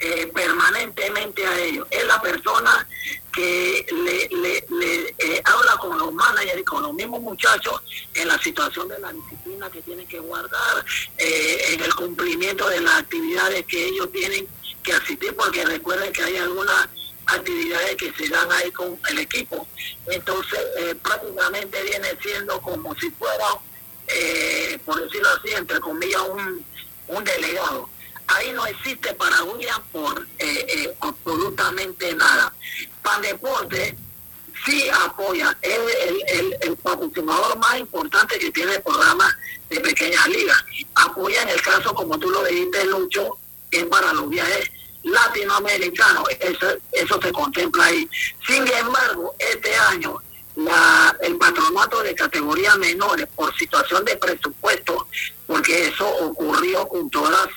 eh, 0.00 0.30
permanentemente 0.34 1.46
a 1.46 1.58
ellos. 1.60 1.86
Es 1.90 2.06
la 2.06 2.20
persona 2.22 2.86
que 3.32 3.84
le, 3.90 4.28
le- 4.36 4.64
le, 4.70 5.14
eh, 5.18 5.42
habla 5.44 5.76
con 5.78 5.98
los 5.98 6.12
managers 6.12 6.60
y 6.60 6.64
con 6.64 6.82
los 6.82 6.92
mismos 6.94 7.20
muchachos 7.20 7.80
en 8.14 8.28
la 8.28 8.38
situación 8.38 8.88
de 8.88 8.98
la 8.98 9.12
disciplina 9.12 9.70
que 9.70 9.82
tienen 9.82 10.06
que 10.06 10.20
guardar, 10.20 10.84
eh, 11.18 11.64
en 11.70 11.82
el 11.82 11.94
cumplimiento 11.94 12.68
de 12.68 12.80
las 12.80 13.00
actividades 13.00 13.66
que 13.66 13.86
ellos 13.88 14.10
tienen 14.12 14.46
que 14.84 14.92
asistir, 14.92 15.34
porque 15.34 15.64
recuerden 15.64 16.12
que 16.12 16.22
hay 16.22 16.36
algunas 16.36 16.88
actividades 17.26 17.96
que 17.96 18.12
se 18.12 18.28
dan 18.28 18.50
ahí 18.52 18.70
con 18.70 18.98
el 19.10 19.18
equipo. 19.18 19.66
Entonces, 20.06 20.60
eh, 20.78 20.94
prácticamente 21.02 21.82
viene 21.82 22.08
siendo 22.22 22.60
como 22.60 22.94
si 22.94 23.10
fuera, 23.10 23.48
eh, 24.06 24.78
por 24.84 25.02
decirlo 25.02 25.28
así, 25.30 25.54
entre 25.54 25.80
comillas, 25.80 26.22
un, 26.28 26.64
un 27.08 27.24
delegado. 27.24 27.88
Ahí 28.26 28.52
no 28.52 28.64
existe 28.66 29.12
paraguas 29.14 29.80
por 29.90 30.26
eh, 30.38 30.66
eh, 30.68 30.96
absolutamente 31.00 32.14
nada. 32.14 32.52
Pan 33.02 33.20
Deporte 33.22 33.96
sí 34.64 34.88
apoya, 34.88 35.56
es 35.60 35.78
el, 35.78 36.22
el, 36.28 36.56
el 36.62 36.76
patrocinador 36.76 37.58
más 37.58 37.78
importante 37.78 38.38
que 38.38 38.50
tiene 38.50 38.76
el 38.76 38.82
programa 38.82 39.36
de 39.68 39.80
pequeñas 39.80 40.26
ligas. 40.28 40.64
Apoya 40.94 41.42
en 41.42 41.50
el 41.50 41.60
caso, 41.60 41.94
como 41.94 42.18
tú 42.18 42.30
lo 42.30 42.44
dijiste, 42.44 42.84
Lucho, 42.86 43.38
que 43.70 43.80
es 43.80 43.86
para 43.86 44.12
los 44.14 44.28
viajes 44.30 44.70
latinoamericanos. 45.04 46.28
Eso, 46.40 46.66
eso 46.92 47.20
se 47.22 47.32
contempla 47.32 47.84
ahí. 47.84 48.08
Sin 48.46 48.66
embargo, 48.66 49.34
este 49.38 49.74
año 49.74 50.20
la, 50.56 51.16
el 51.22 51.36
patronato 51.36 52.02
de 52.02 52.14
categorías 52.14 52.76
menores 52.78 53.26
por 53.34 53.56
situación 53.56 54.04
de 54.04 54.16
presupuesto, 54.16 55.08
porque 55.46 55.88
eso 55.88 56.08
ocurrió 56.18 56.86
con 56.88 57.10
todas 57.10 57.48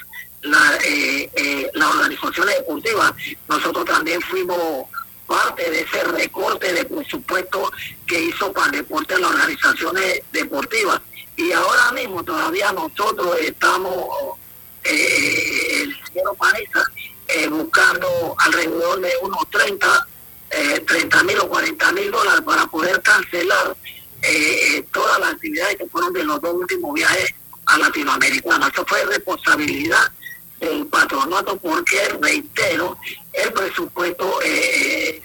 eh, 0.85 1.29
eh, 1.35 1.69
las 1.73 1.89
organizaciones 1.95 2.55
deportivas. 2.57 3.13
Nosotros 3.47 3.85
también 3.85 4.21
fuimos 4.21 4.87
parte 5.27 5.69
de 5.69 5.81
ese 5.81 6.03
recorte 6.05 6.71
de 6.73 6.85
presupuesto 6.85 7.71
que 8.05 8.19
hizo 8.19 8.51
para 8.53 8.67
el 8.67 8.71
deporte 8.77 9.17
las 9.19 9.31
organizaciones 9.31 10.21
deportivas. 10.31 11.01
Y 11.35 11.51
ahora 11.51 11.91
mismo 11.91 12.23
todavía 12.23 12.71
nosotros 12.71 13.37
estamos, 13.41 14.37
eh, 14.83 15.83
el 15.83 15.95
señor 16.07 16.35
Panista, 16.37 16.83
eh, 17.27 17.47
buscando 17.47 18.35
alrededor 18.39 18.99
de 19.01 19.11
unos 19.21 19.49
30, 19.49 20.07
eh, 20.51 20.83
30 20.87 21.23
mil 21.23 21.39
o 21.39 21.49
40 21.49 21.91
mil 21.93 22.11
dólares 22.11 22.41
para 22.45 22.65
poder 22.67 23.01
cancelar 23.01 23.75
eh, 24.21 24.85
todas 24.93 25.19
las 25.19 25.33
actividades 25.33 25.77
que 25.77 25.87
fueron 25.87 26.13
de 26.13 26.23
los 26.23 26.41
dos 26.41 26.53
últimos 26.53 26.93
viajes 26.93 27.33
a 27.65 27.77
Latinoamérica. 27.77 28.57
Eso 28.73 28.85
fue 28.85 29.03
responsabilidad 29.05 30.11
del 30.59 30.87
patronato 30.87 31.57
porque, 31.57 31.99
reitero, 32.21 32.97
el 33.33 33.53
presupuesto, 33.53 34.39
eh, 34.43 35.21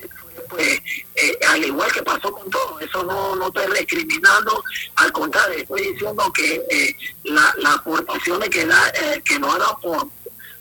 pues, 0.50 0.80
eh, 1.14 1.38
al 1.48 1.64
igual 1.64 1.90
que 1.92 2.02
pasó 2.02 2.30
con 2.32 2.50
todo, 2.50 2.78
eso 2.80 3.02
no, 3.04 3.34
no 3.36 3.46
estoy 3.46 3.66
recriminando, 3.66 4.62
al 4.96 5.10
contrario, 5.12 5.56
estoy 5.58 5.92
diciendo 5.92 6.30
que 6.34 6.62
eh, 6.70 6.94
la- 7.24 7.54
las 7.58 7.76
aportaciones 7.76 8.50
que, 8.50 8.66
da, 8.66 8.88
eh, 8.88 9.22
que 9.24 9.38
nos 9.38 9.54
ha 9.54 9.74
por, 9.78 10.08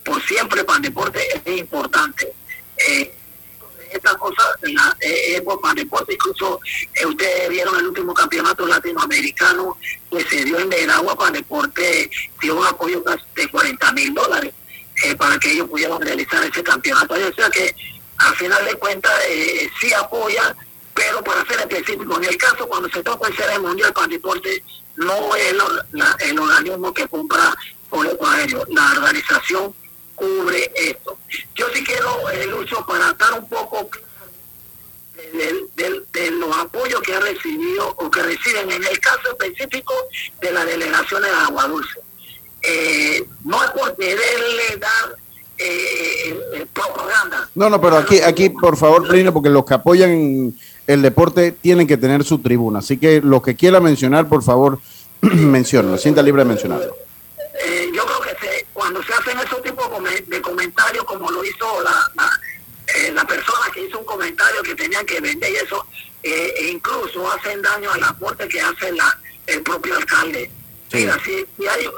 por 0.04 0.22
siempre 0.24 0.64
para 0.64 0.76
el 0.78 0.82
deporte 0.82 1.20
es 1.44 1.58
importante. 1.58 2.32
Eh, 2.76 3.14
esta 3.92 4.14
cosa 4.16 4.42
la, 4.62 4.96
eh, 5.00 5.34
es 5.36 5.42
por 5.42 5.60
Pan 5.60 5.76
Deporte, 5.76 6.14
incluso 6.14 6.58
eh, 6.94 7.04
ustedes 7.04 7.50
vieron 7.50 7.78
el 7.78 7.86
último 7.88 8.14
campeonato 8.14 8.66
latinoamericano 8.66 9.76
que 10.10 10.24
se 10.24 10.44
dio 10.44 10.58
en 10.58 10.70
Veragua, 10.70 11.16
Pan 11.16 11.34
Deporte 11.34 12.10
dio 12.40 12.56
un 12.56 12.66
apoyo 12.66 13.04
de 13.34 13.48
40 13.48 13.92
mil 13.92 14.14
dólares 14.14 14.54
eh, 15.04 15.14
para 15.14 15.38
que 15.38 15.52
ellos 15.52 15.68
pudieran 15.68 16.00
realizar 16.00 16.42
ese 16.42 16.62
campeonato. 16.62 17.14
O 17.14 17.34
sea 17.34 17.50
que 17.50 17.74
al 18.16 18.34
final 18.36 18.64
de 18.64 18.74
cuentas 18.76 19.12
eh, 19.28 19.68
sí 19.78 19.92
apoya, 19.92 20.56
pero 20.94 21.22
para 21.22 21.44
ser 21.44 21.60
específico, 21.60 22.16
en 22.16 22.24
el 22.24 22.36
caso 22.38 22.66
cuando 22.66 22.88
se 22.88 23.02
toca 23.02 23.28
el 23.28 23.36
ser 23.36 23.60
mundial 23.60 23.92
Pan 23.92 24.08
Deporte, 24.08 24.64
no 24.96 25.34
es 25.36 25.52
lo- 25.52 25.82
la- 25.92 26.16
el 26.20 26.38
organismo 26.38 26.94
que 26.94 27.06
compra 27.08 27.54
boletos 27.90 28.26
aéreos, 28.26 28.64
la 28.70 28.90
organización 28.92 29.74
cubre 30.14 30.70
esto. 30.74 31.18
Yo 31.54 31.66
sí 31.74 31.82
quiero, 31.84 32.28
eh, 32.30 32.46
Lucho, 32.46 32.84
para 32.86 33.10
estar 33.10 33.32
un 33.38 33.48
poco 33.48 33.88
de, 35.14 35.66
de- 35.76 36.02
de 36.12 36.30
los 36.32 36.56
apoyos 36.56 37.00
que 37.02 37.14
ha 37.14 37.20
recibido 37.20 37.88
o 37.98 38.10
que 38.10 38.22
reciben 38.22 38.70
en 38.70 38.84
el 38.84 38.98
caso 39.00 39.30
específico 39.30 39.92
de 40.40 40.52
las 40.52 40.66
delegaciones 40.66 41.30
de 41.30 41.36
Agua 41.36 41.68
Dulce. 41.68 42.00
Eh, 42.62 43.24
no 43.44 43.62
es 43.64 43.70
por 43.72 43.96
quererle 43.96 44.76
dar 44.78 45.16
eh, 45.58 46.66
propaganda. 46.72 47.48
No, 47.54 47.68
no, 47.70 47.80
pero 47.80 47.96
aquí, 47.98 48.20
aquí, 48.20 48.50
por 48.50 48.76
favor, 48.76 49.06
Plinio, 49.08 49.32
porque 49.32 49.48
los 49.50 49.64
que 49.64 49.74
apoyan 49.74 50.54
el 50.86 51.02
deporte 51.02 51.52
tienen 51.52 51.86
que 51.86 51.96
tener 51.96 52.24
su 52.24 52.38
tribuna. 52.40 52.80
Así 52.80 52.98
que 52.98 53.20
los 53.20 53.42
que 53.42 53.54
quiera 53.56 53.80
mencionar, 53.80 54.28
por 54.28 54.42
favor, 54.42 54.78
menciónenlo. 55.20 55.98
Sienta 55.98 56.22
libre 56.22 56.42
de 56.42 56.48
mencionarlo. 56.48 56.96
Eh, 57.64 57.90
yo 57.94 58.04
creo 58.06 58.20
que 58.20 58.46
se- 58.46 58.66
cuando 58.72 59.02
se 59.02 59.12
hacen 59.12 59.38
esos 59.38 59.62
tipos 59.62 59.88
come- 60.70 60.92
de 60.92 60.98
comentarios, 60.98 61.04
como 61.04 61.30
lo 61.30 61.44
hizo 61.44 61.82
la, 61.82 62.10
la, 62.14 62.40
eh, 62.94 63.10
la 63.12 63.24
persona 63.24 63.70
que 63.72 63.84
hizo 63.86 63.98
un 63.98 64.04
comentario 64.04 64.62
que 64.62 64.74
tenían 64.74 65.04
que 65.06 65.20
vender 65.20 65.50
y 65.50 65.56
eso, 65.56 65.86
eh, 66.22 66.54
e 66.56 66.68
incluso 66.68 67.30
hacen 67.32 67.60
daño 67.62 67.90
al 67.90 68.02
aporte 68.04 68.48
que 68.48 68.60
hace 68.60 68.92
la, 68.92 69.18
el 69.46 69.62
propio 69.62 69.96
alcalde. 69.96 70.50
Mira, 70.92 71.18
si, 71.24 71.46
si 71.56 71.66
hay, 71.66 71.88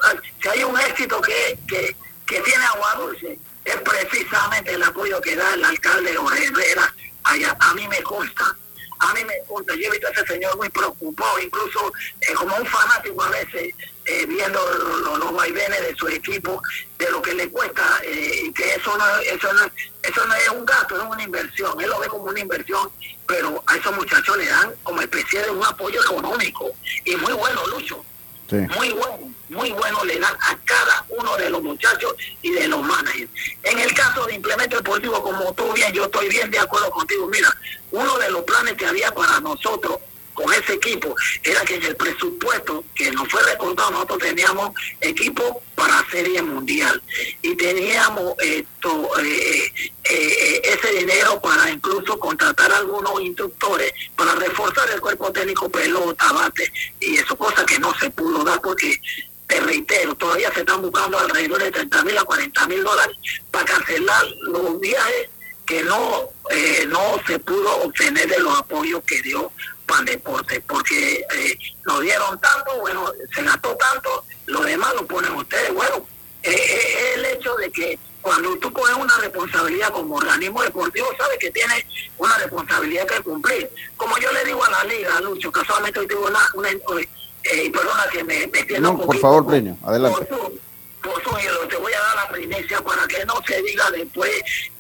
si 0.41 0.49
hay 0.49 0.65
un 0.65 0.79
éxito 0.81 1.21
que, 1.21 1.59
que, 1.67 1.97
que 2.27 2.41
tiene 2.41 2.65
Agua 2.65 2.95
Dulce, 2.95 3.39
es 3.65 3.77
precisamente 3.77 4.73
el 4.73 4.83
apoyo 4.83 5.21
que 5.21 5.35
da 5.35 5.55
el 5.55 5.65
alcalde 5.65 6.15
Jorge 6.15 6.45
Herrera. 6.47 6.95
Allá, 7.25 7.57
a 7.59 7.75
mí 7.75 7.89
me 7.89 8.03
consta, 8.03 8.57
a 9.01 9.15
mí 9.15 9.25
me 9.25 9.35
consta, 9.49 9.75
yo 9.75 9.89
he 9.89 9.91
visto 9.91 10.07
a 10.07 10.11
ese 10.11 10.27
señor 10.27 10.57
muy 10.57 10.69
preocupado, 10.69 11.39
incluso 11.41 11.93
eh, 12.21 12.35
como 12.35 12.55
un 12.57 12.67
fanático 12.67 13.23
a 13.23 13.31
veces, 13.31 13.75
eh, 14.07 14.27
viendo 14.27 14.61
lo- 14.79 14.99
lo- 14.99 15.17
los 15.19 15.33
vaivenes 15.33 15.81
de 15.81 15.95
su 15.97 16.07
equipo, 16.09 16.63
de 16.99 17.11
lo 17.11 17.23
que 17.23 17.35
le 17.35 17.49
cuesta, 17.51 18.01
eh, 18.05 18.43
y 18.45 18.53
que 18.53 18.75
eso 18.75 18.97
no, 18.97 19.05
eso, 19.19 19.53
no, 19.53 19.61
eso 20.03 20.27
no 20.27 20.35
es 20.35 20.49
un 20.51 20.65
gasto, 20.67 20.97
no 20.99 21.05
es 21.05 21.11
una 21.11 21.23
inversión, 21.23 21.81
él 21.81 21.89
lo 21.89 21.99
ve 22.01 22.09
como 22.09 22.25
una 22.25 22.41
inversión, 22.41 22.91
pero 23.27 23.63
a 23.67 23.77
esos 23.77 23.95
muchachos 23.97 24.37
le 24.37 24.47
dan 24.47 24.75
como 24.83 25.01
especie 25.01 25.41
de 25.43 25.51
un 25.51 25.65
apoyo 25.65 26.03
económico, 26.03 26.71
y 27.05 27.17
muy 27.17 27.33
bueno, 27.33 27.67
Lucho 27.69 28.05
Sí. 28.51 28.57
muy 28.77 28.91
bueno, 28.91 29.33
muy 29.49 29.73
bueno 29.73 30.05
le 30.05 30.19
dan 30.19 30.35
a 30.39 30.55
cada 30.67 31.07
uno 31.09 31.35
de 31.39 31.49
los 31.49 31.63
muchachos 31.63 32.15
y 32.43 32.51
de 32.51 32.69
los 32.69 32.83
managers. 32.83 33.31
En 33.63 33.79
el 33.79 33.95
caso 33.95 34.27
de 34.27 34.35
implemento 34.35 34.77
deportivo, 34.77 35.23
como 35.23 35.51
tú 35.55 35.73
bien, 35.73 35.91
yo 35.95 36.05
estoy 36.05 36.29
bien 36.29 36.51
de 36.51 36.59
acuerdo 36.59 36.91
contigo. 36.91 37.27
Mira, 37.29 37.49
uno 37.91 38.19
de 38.19 38.31
los 38.31 38.43
planes 38.43 38.75
que 38.75 38.85
había 38.85 39.11
para 39.15 39.41
nosotros 39.41 39.97
con 40.35 40.53
ese 40.53 40.75
equipo 40.75 41.15
era 41.43 41.61
que 41.63 41.77
en 41.77 41.85
el 41.85 41.97
presupuesto 41.97 42.85
que 42.95 43.11
nos 43.13 43.29
fue 43.29 43.43
recortado, 43.43 43.93
nosotros 43.93 44.19
teníamos 44.19 44.71
equipo 45.01 45.63
para 45.75 46.05
Serie 46.11 46.43
Mundial. 46.43 47.01
Y 47.43 47.55
teníamos 47.57 48.35
esto 48.41 49.11
eh, 49.21 49.73
eh, 50.05 50.63
ese 50.65 50.93
dinero 50.99 51.41
para 51.41 51.71
incluso 51.71 52.19
contratar 52.19 52.73
algunos 52.73 53.21
instructores 53.21 53.93
para 54.17 54.35
reforzar 54.35 54.91
el 54.91 55.01
cuerpo 55.01 55.33
técnico 55.33 55.69
pelota, 55.69 56.33
bate. 56.33 56.71
Y 57.01 57.17
eso 57.17 57.37
cosa 57.37 57.65
que 57.65 57.79
no 57.79 57.95
se 57.99 58.11
pudo 58.11 58.45
dar 58.45 58.61
porque 58.61 59.01
te 59.47 59.61
reitero, 59.61 60.15
todavía 60.15 60.53
se 60.53 60.61
están 60.61 60.81
buscando 60.83 61.19
alrededor 61.19 61.63
de 61.63 61.71
30 61.71 62.05
mil 62.05 62.19
a 62.19 62.25
40 62.25 62.67
mil 62.67 62.83
dólares 62.83 63.17
para 63.51 63.65
cancelar 63.65 64.25
los 64.43 64.81
viajes 64.81 65.29
que 65.67 65.83
no 65.83 66.31
eh, 66.51 66.87
no 66.89 67.19
se 67.27 67.39
pudo 67.39 67.83
obtener 67.83 68.29
de 68.29 68.39
los 68.39 68.59
apoyos 68.59 69.03
que 69.05 69.23
dio 69.23 69.51
Pan 69.87 70.05
Deporte, 70.05 70.61
porque 70.67 71.27
eh, 71.35 71.59
nos 71.85 72.01
dieron 72.01 72.39
tanto, 72.41 72.79
bueno, 72.81 73.13
se 73.35 73.43
gastó 73.43 73.77
tanto, 73.77 74.25
lo 74.47 74.61
demás 74.63 74.95
lo 74.95 75.07
ponen 75.07 75.33
ustedes. 75.33 75.73
Bueno, 75.75 76.07
eh, 76.43 76.51
eh, 76.53 77.11
es 77.13 77.17
el 77.19 77.25
hecho 77.27 77.55
de 77.57 77.71
que 77.71 77.99
cuando 78.23 78.57
tú 78.59 78.73
coges 78.73 78.97
una 78.97 79.17
responsabilidad 79.19 79.91
como 79.93 80.17
organismo 80.17 80.63
deportivo, 80.63 81.07
sabes 81.19 81.39
que 81.39 81.51
tienes 81.51 81.85
una 82.17 82.37
responsabilidad 82.39 83.07
que 83.07 83.23
cumplir. 83.23 83.71
Como 83.97 84.17
yo 84.19 84.33
le 84.33 84.45
digo 84.45 84.65
a 84.65 84.71
la 84.71 84.85
liga, 84.85 85.21
Lucho, 85.21 85.53
casualmente 85.53 86.01
hoy 86.01 86.07
tuve 86.07 86.31
una, 86.31 86.41
una 86.55 86.71
eh, 86.71 87.71
perdona 87.71 88.07
que 88.11 88.25
me, 88.25 88.47
me 88.47 88.59
extienda 88.61 88.89
un 88.89 88.95
No, 88.95 88.99
por 89.01 89.07
poquito. 89.09 89.23
favor, 89.23 89.47
Plinio, 89.47 89.77
adelante. 89.85 90.25
Por 90.25 90.39
su- 90.39 90.61
por 91.05 91.23
su- 91.23 91.31
y 91.39 91.69
te 91.69 91.77
voy 91.77 91.93
a 91.93 92.01
dar 92.01 92.17
la 92.17 92.29
primicia 92.29 92.81
para 92.83 93.07
que 93.07 93.25
no 93.27 93.35
se 93.47 93.61
diga 93.63 93.91
después 93.91 94.31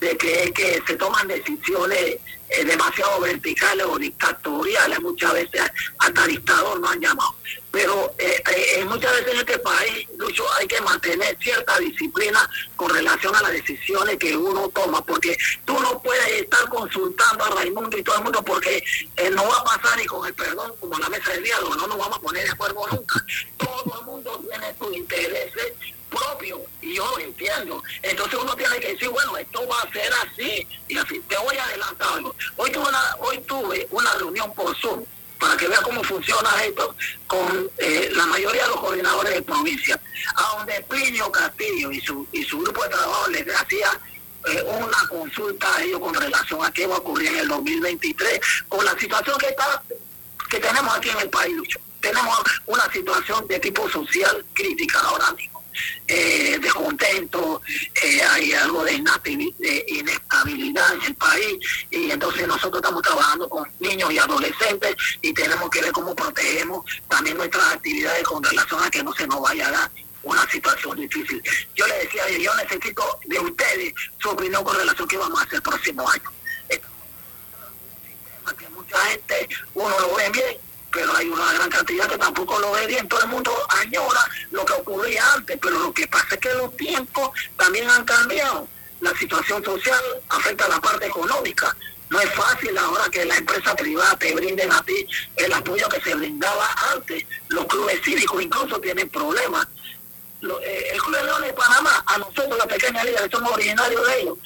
de 0.01 0.17
que, 0.17 0.53
que 0.53 0.83
se 0.87 0.97
toman 0.97 1.29
decisiones 1.29 2.17
eh, 2.51 2.65
demasiado 2.65 3.21
verticales 3.21 3.85
o 3.87 3.99
dictatoriales, 3.99 5.01
muchas 5.01 5.33
veces 5.33 5.63
hasta 5.99 6.27
dictador 6.27 6.79
no 6.81 6.89
han 6.89 7.01
llamado. 7.01 7.35
Pero 7.71 8.15
eh, 8.19 8.43
eh, 8.77 8.85
muchas 8.85 9.13
veces 9.13 9.33
en 9.33 9.39
este 9.41 9.59
país, 9.59 10.07
Lucho, 10.19 10.45
hay 10.55 10.67
que 10.69 10.81
mantener 10.83 11.37
cierta 11.41 11.79
disciplina 11.79 12.49
con 12.77 12.91
relación 12.91 13.35
a 13.35 13.43
las 13.43 13.53
decisiones 13.53 14.17
que 14.19 14.37
uno 14.37 14.69
toma, 14.69 15.05
porque 15.05 15.37
tú 15.65 15.79
no 15.81 16.01
puedes 16.03 16.29
estar 16.43 16.69
consultando 16.69 17.45
a 17.45 17.51
Raimundo 17.51 17.97
y 17.99 18.03
todo 18.05 18.19
el 18.19 18.25
mundo, 18.25 18.43
porque 18.45 18.85
eh, 19.17 19.31
no 19.31 19.43
va 19.49 19.57
a 19.59 19.65
pasar 19.65 20.01
y 20.01 20.07
con 20.07 20.25
el 20.27 20.35
perdón, 20.35 20.73
como 20.79 20.99
la 20.99 21.09
mesa 21.09 21.33
de 21.33 21.41
diálogo, 21.41 21.75
no 21.75 21.87
nos 21.89 21.99
vamos 21.99 22.19
a 22.19 22.21
poner 22.21 22.45
de 22.45 22.51
acuerdo 22.53 22.87
nunca. 22.93 23.25
Todo 23.57 23.99
el 24.01 24.07
mundo 24.07 24.45
tiene 24.49 24.75
sus 24.79 24.95
intereses 24.95 25.73
propios 26.15 26.61
y 26.81 26.95
yo 26.95 27.19
entiendo. 27.19 27.83
Entonces 28.03 28.39
uno 28.41 28.55
tiene 28.57 28.79
que 28.79 28.93
decir, 28.93 29.09
bueno, 29.09 29.37
esto 29.37 29.67
va 29.69 29.81
a 29.81 29.93
ser 29.93 30.13
así 30.27 30.67
y 30.89 30.97
así. 30.97 31.21
Te 31.29 31.37
voy 31.39 31.57
a 31.57 31.65
adelantar 31.65 32.15
algo. 32.15 32.35
Hoy 32.57 32.71
tuve 32.71 32.89
una, 32.89 33.17
hoy 33.21 33.39
tuve 33.41 33.89
una 33.91 34.13
reunión 34.15 34.55
por 34.55 34.77
Zoom 34.77 35.05
para 35.39 35.57
que 35.57 35.69
vea 35.69 35.83
cómo 35.83 36.03
funciona 36.05 36.51
esto 36.65 36.95
con 37.27 37.71
eh, 37.79 38.09
la 38.13 38.27
mayoría 38.27 38.63
de 38.63 38.69
los 38.69 38.81
coordinadores 38.81 39.35
de 39.35 39.43
provincia, 39.43 40.01
a 40.37 40.57
donde 40.57 40.81
Plinio 40.89 41.31
Castillo 41.31 41.91
y 41.91 42.01
su, 42.01 42.27
y 42.33 42.45
su 42.45 42.61
grupo 42.61 42.83
de 42.85 42.89
trabajo 42.91 43.29
les 43.29 43.47
hacía 43.55 44.01
eh, 44.47 44.63
una 44.63 45.09
consulta 45.09 45.77
a 45.77 45.83
ellos 45.83 46.01
con 46.01 46.15
relación 46.15 46.65
a 46.65 46.71
qué 46.71 46.87
va 46.87 46.97
a 46.97 46.99
ocurrir 46.99 47.29
en 47.29 47.39
el 47.41 47.49
2023 47.49 48.41
con 48.69 48.85
la 48.85 48.99
situación 48.99 49.37
que 49.39 49.49
está 49.49 49.83
que 50.51 50.61
tenemos 50.61 50.95
aquí 50.95 51.09
en 51.09 51.19
el 51.19 51.31
país. 51.31 51.57
Tenemos 52.01 52.39
una 52.67 52.91
situación 52.93 53.47
de 53.49 53.59
tipo 53.59 53.89
social 53.89 54.45
crítica 54.53 55.01
ahora 55.01 55.33
mismo. 55.33 55.64
Eh, 56.07 56.59
descontento, 56.61 57.61
eh, 58.03 58.23
hay 58.23 58.53
algo 58.53 58.85
de, 58.85 58.93
inestabilidad 59.89 60.95
en 60.95 61.03
el 61.03 61.15
país 61.15 61.59
y 61.91 62.11
entonces 62.11 62.47
nosotros 62.47 62.81
estamos 62.83 63.03
trabajando 63.03 63.49
con 63.49 63.69
niños 63.81 64.13
y 64.13 64.19
adolescentes 64.19 64.97
y 65.23 65.33
tenemos 65.33 65.71
que 65.71 65.81
ver 65.81 65.93
cómo 65.93 66.15
protegemos 66.15 66.85
también 67.09 67.37
nuestras 67.37 67.75
actividades 67.75 68.25
con 68.25 68.43
relación 68.43 68.83
a 68.83 68.91
que 68.91 69.03
no 69.03 69.13
se 69.15 69.27
nos 69.27 69.41
vaya 69.41 69.69
a 69.69 69.71
dar 69.71 69.91
una 70.23 70.49
situación 70.51 70.99
difícil. 70.99 71.43
Yo 71.75 71.87
le 71.87 71.95
decía, 71.99 72.29
yo 72.39 72.55
necesito 72.57 73.19
de 73.27 73.39
ustedes 73.39 73.95
su 74.19 74.31
opinión 74.31 74.65
con 74.65 74.77
relación 74.77 75.07
a 75.07 75.09
qué 75.09 75.17
vamos 75.17 75.39
a 75.39 75.43
hacer 75.43 75.57
el 75.57 75.63
próximo 75.63 76.09
año. 76.09 76.31
que 78.59 78.69
mucha 78.69 78.99
gente, 79.07 79.49
uno 79.73 79.99
lo 80.01 80.15
ve 80.17 80.31
bien, 80.31 80.57
pero 80.95 81.15
hay 81.17 81.29
una 81.29 81.53
gran 81.53 81.69
cantidad 81.69 82.09
que 82.09 82.17
tampoco 82.17 82.59
lo 82.61 82.73
ve 82.73 82.87
bien. 82.87 83.09
Todo 83.09 83.21
el 83.21 83.29
mundo 83.29 83.53
añora 83.69 84.21
lo 84.53 84.65
que 84.65 84.73
ocurría 84.75 85.33
antes, 85.35 85.59
pero 85.61 85.79
lo 85.81 85.93
que 85.93 86.07
pasa 86.07 86.37
es 86.37 86.39
que 86.39 86.55
los 86.55 86.75
tiempos 86.77 87.31
también 87.57 87.91
han 87.91 88.05
cambiado. 88.05 88.69
La 89.01 89.13
situación 89.19 89.63
social 89.65 90.03
afecta 90.29 90.67
a 90.67 90.69
la 90.69 90.81
parte 90.81 91.07
económica. 91.07 91.77
No 92.11 92.21
es 92.21 92.33
fácil 92.33 92.79
ahora 92.79 93.05
que 93.11 93.25
la 93.25 93.37
empresa 93.37 93.75
privada 93.75 94.17
te 94.17 94.33
brinden 94.35 94.71
a 94.71 94.83
ti 94.85 95.07
el 95.37 95.53
apoyo 95.53 95.89
que 95.89 96.01
se 96.01 96.15
brindaba 96.15 96.69
antes. 96.95 97.25
Los 97.49 97.67
clubes 97.67 98.01
cívicos 98.03 98.41
incluso 98.41 98.79
tienen 98.81 99.09
problemas 99.09 99.67
eh, 100.63 100.91
el 100.93 101.03
Club 101.03 101.17
de 101.17 101.25
Leones 101.25 101.49
de 101.49 101.55
Panamá, 101.55 102.05
a 102.07 102.19
nosotros, 102.19 102.59
la 102.59 102.67
pequeña 102.67 103.05
liga, 103.05 103.21
somos 103.31 103.53
originarios 103.53 104.07
de 104.07 104.21
ellos, 104.21 104.39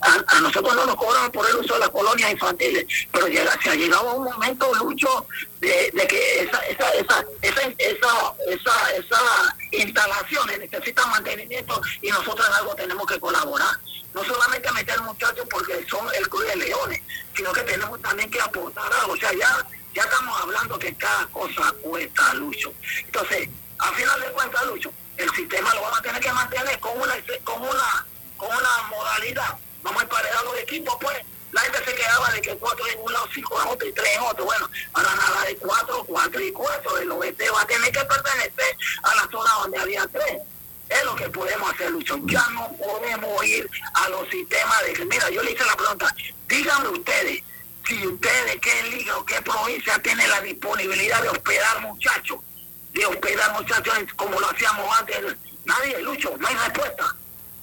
a, 0.00 0.36
a 0.36 0.40
nosotros 0.40 0.74
no 0.74 0.86
nos 0.86 0.96
cobran 0.96 1.30
por 1.30 1.48
el 1.48 1.56
uso 1.56 1.74
de 1.74 1.80
las 1.80 1.90
colonias 1.90 2.30
infantiles, 2.30 2.86
pero 3.12 3.26
llega, 3.28 3.56
se 3.62 3.70
ha 3.70 3.74
llegado 3.74 4.08
a 4.10 4.14
un 4.14 4.24
momento, 4.24 4.74
Lucho, 4.74 5.26
de, 5.60 5.90
de 5.92 6.06
que 6.06 6.42
esa, 6.42 6.58
esa, 6.66 6.90
esa, 6.94 7.24
esa, 7.42 7.62
esa, 7.78 8.34
esa, 8.46 8.96
esas 8.96 9.54
instalaciones 9.72 10.58
necesitan 10.58 11.10
mantenimiento 11.10 11.80
y 12.02 12.10
nosotros 12.10 12.46
en 12.46 12.54
algo 12.54 12.74
tenemos 12.74 13.06
que 13.06 13.20
colaborar. 13.20 13.76
No 14.14 14.24
solamente 14.24 14.72
meter 14.72 15.00
muchachos 15.02 15.46
porque 15.50 15.84
son 15.88 16.06
el 16.14 16.28
Club 16.28 16.46
de 16.46 16.56
Leones, 16.56 17.00
sino 17.36 17.52
que 17.52 17.60
tenemos 17.62 18.00
también 18.00 18.30
que 18.30 18.40
aportar 18.40 18.90
algo. 19.00 19.12
O 19.12 19.16
sea, 19.16 19.32
ya, 19.32 19.64
ya 19.94 20.02
estamos 20.02 20.40
hablando 20.40 20.78
que 20.78 20.94
cada 20.94 21.26
cosa 21.26 21.72
cuesta, 21.82 22.34
Lucho. 22.34 22.72
Entonces, 23.04 23.48
a 23.78 23.92
final 23.92 24.20
de 24.20 24.32
cuentas, 24.32 24.66
Lucho, 24.66 24.92
el 25.18 25.30
sistema 25.34 25.74
lo 25.74 25.82
vamos 25.82 25.98
a 25.98 26.02
tener 26.02 26.22
que 26.22 26.32
mantener 26.32 26.78
con 26.80 26.98
una 27.00 27.14
con 27.44 27.60
una 27.60 28.06
con 28.36 28.48
una 28.48 28.82
modalidad. 28.88 29.58
Vamos 29.82 30.00
a 30.00 30.04
emparejar 30.04 30.44
los 30.44 30.58
equipos, 30.58 30.96
pues. 31.00 31.16
La 31.50 31.62
gente 31.62 31.82
se 31.82 31.94
quedaba 31.94 32.30
de 32.30 32.42
que 32.42 32.56
cuatro 32.56 32.86
en 32.86 33.00
un 33.00 33.12
lado, 33.12 33.26
cinco 33.34 33.60
en 33.60 33.68
otro 33.68 33.88
y 33.88 33.92
tres 33.92 34.16
en 34.16 34.22
otro. 34.22 34.44
Bueno, 34.44 34.68
ahora 34.92 35.14
nada 35.14 35.44
de 35.46 35.56
cuatro, 35.56 36.04
cuatro 36.04 36.40
y 36.40 36.52
cuatro. 36.52 36.98
El 36.98 37.10
oeste 37.10 37.50
va 37.50 37.62
a 37.62 37.66
tener 37.66 37.90
que 37.90 38.04
pertenecer 38.04 38.76
a 39.02 39.14
la 39.14 39.28
zona 39.30 39.50
donde 39.62 39.78
había 39.78 40.06
tres. 40.08 40.42
Es 40.88 41.04
lo 41.04 41.16
que 41.16 41.28
podemos 41.30 41.72
hacer, 41.72 41.90
Lucho. 41.90 42.18
Ya 42.26 42.46
no 42.50 42.70
podemos 42.76 43.44
ir 43.44 43.68
a 43.94 44.08
los 44.10 44.28
sistemas 44.28 44.82
de 44.84 45.04
mira, 45.06 45.30
yo 45.30 45.42
le 45.42 45.52
hice 45.52 45.64
la 45.64 45.76
pregunta, 45.76 46.14
díganme 46.46 46.88
ustedes, 46.88 47.42
si 47.86 48.06
ustedes, 48.06 48.56
qué 48.60 48.82
liga 48.90 49.16
o 49.16 49.24
qué 49.24 49.40
provincia 49.40 49.98
tiene 50.00 50.28
la 50.28 50.42
disponibilidad 50.42 51.22
de 51.22 51.30
hospedar 51.30 51.80
muchachos 53.52 53.94
como 54.16 54.38
lo 54.38 54.50
hacíamos 54.50 54.98
antes. 54.98 55.36
Nadie, 55.64 56.00
Lucho, 56.02 56.34
no 56.38 56.48
hay 56.48 56.54
respuesta. 56.54 57.14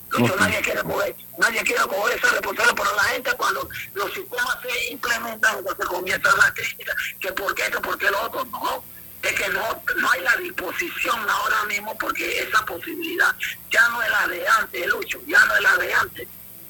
Lucho, 0.09 0.35
nadie 0.37 0.61
quiere 0.61 0.81
coger, 0.83 1.15
nadie 1.37 1.63
quiere 1.63 1.81
coger 1.83 2.17
esa 2.17 2.29
responsabilidad, 2.29 2.75
pero 2.75 2.95
la 2.95 3.03
gente 3.03 3.33
cuando 3.33 3.69
los 3.93 4.13
sistemas 4.13 4.57
se 4.61 4.91
implementan, 4.91 5.57
entonces 5.57 5.85
comienza 5.87 6.35
la 6.37 6.53
crítica, 6.53 6.95
que 7.19 7.31
por 7.33 7.55
qué, 7.55 7.63
que 7.63 7.79
por 7.79 7.97
qué 7.97 8.11
lo 8.11 8.21
otro, 8.21 8.45
no. 8.45 8.83
Es 9.21 9.33
que 9.33 9.49
no, 9.49 9.83
no 9.97 10.11
hay 10.11 10.21
la 10.21 10.37
disposición 10.37 11.19
ahora 11.27 11.63
mismo 11.63 11.97
porque 11.97 12.43
esa 12.43 12.63
posibilidad 12.63 13.35
ya 13.71 13.89
no 13.89 14.03
es 14.03 14.09
la 14.11 14.27
de 14.27 14.47
antes, 14.47 14.87
Lucho, 14.87 15.19
ya 15.25 15.43
no 15.45 15.55
es 15.55 15.61
la 15.61 15.77
de 15.77 15.93
antes. 15.93 16.27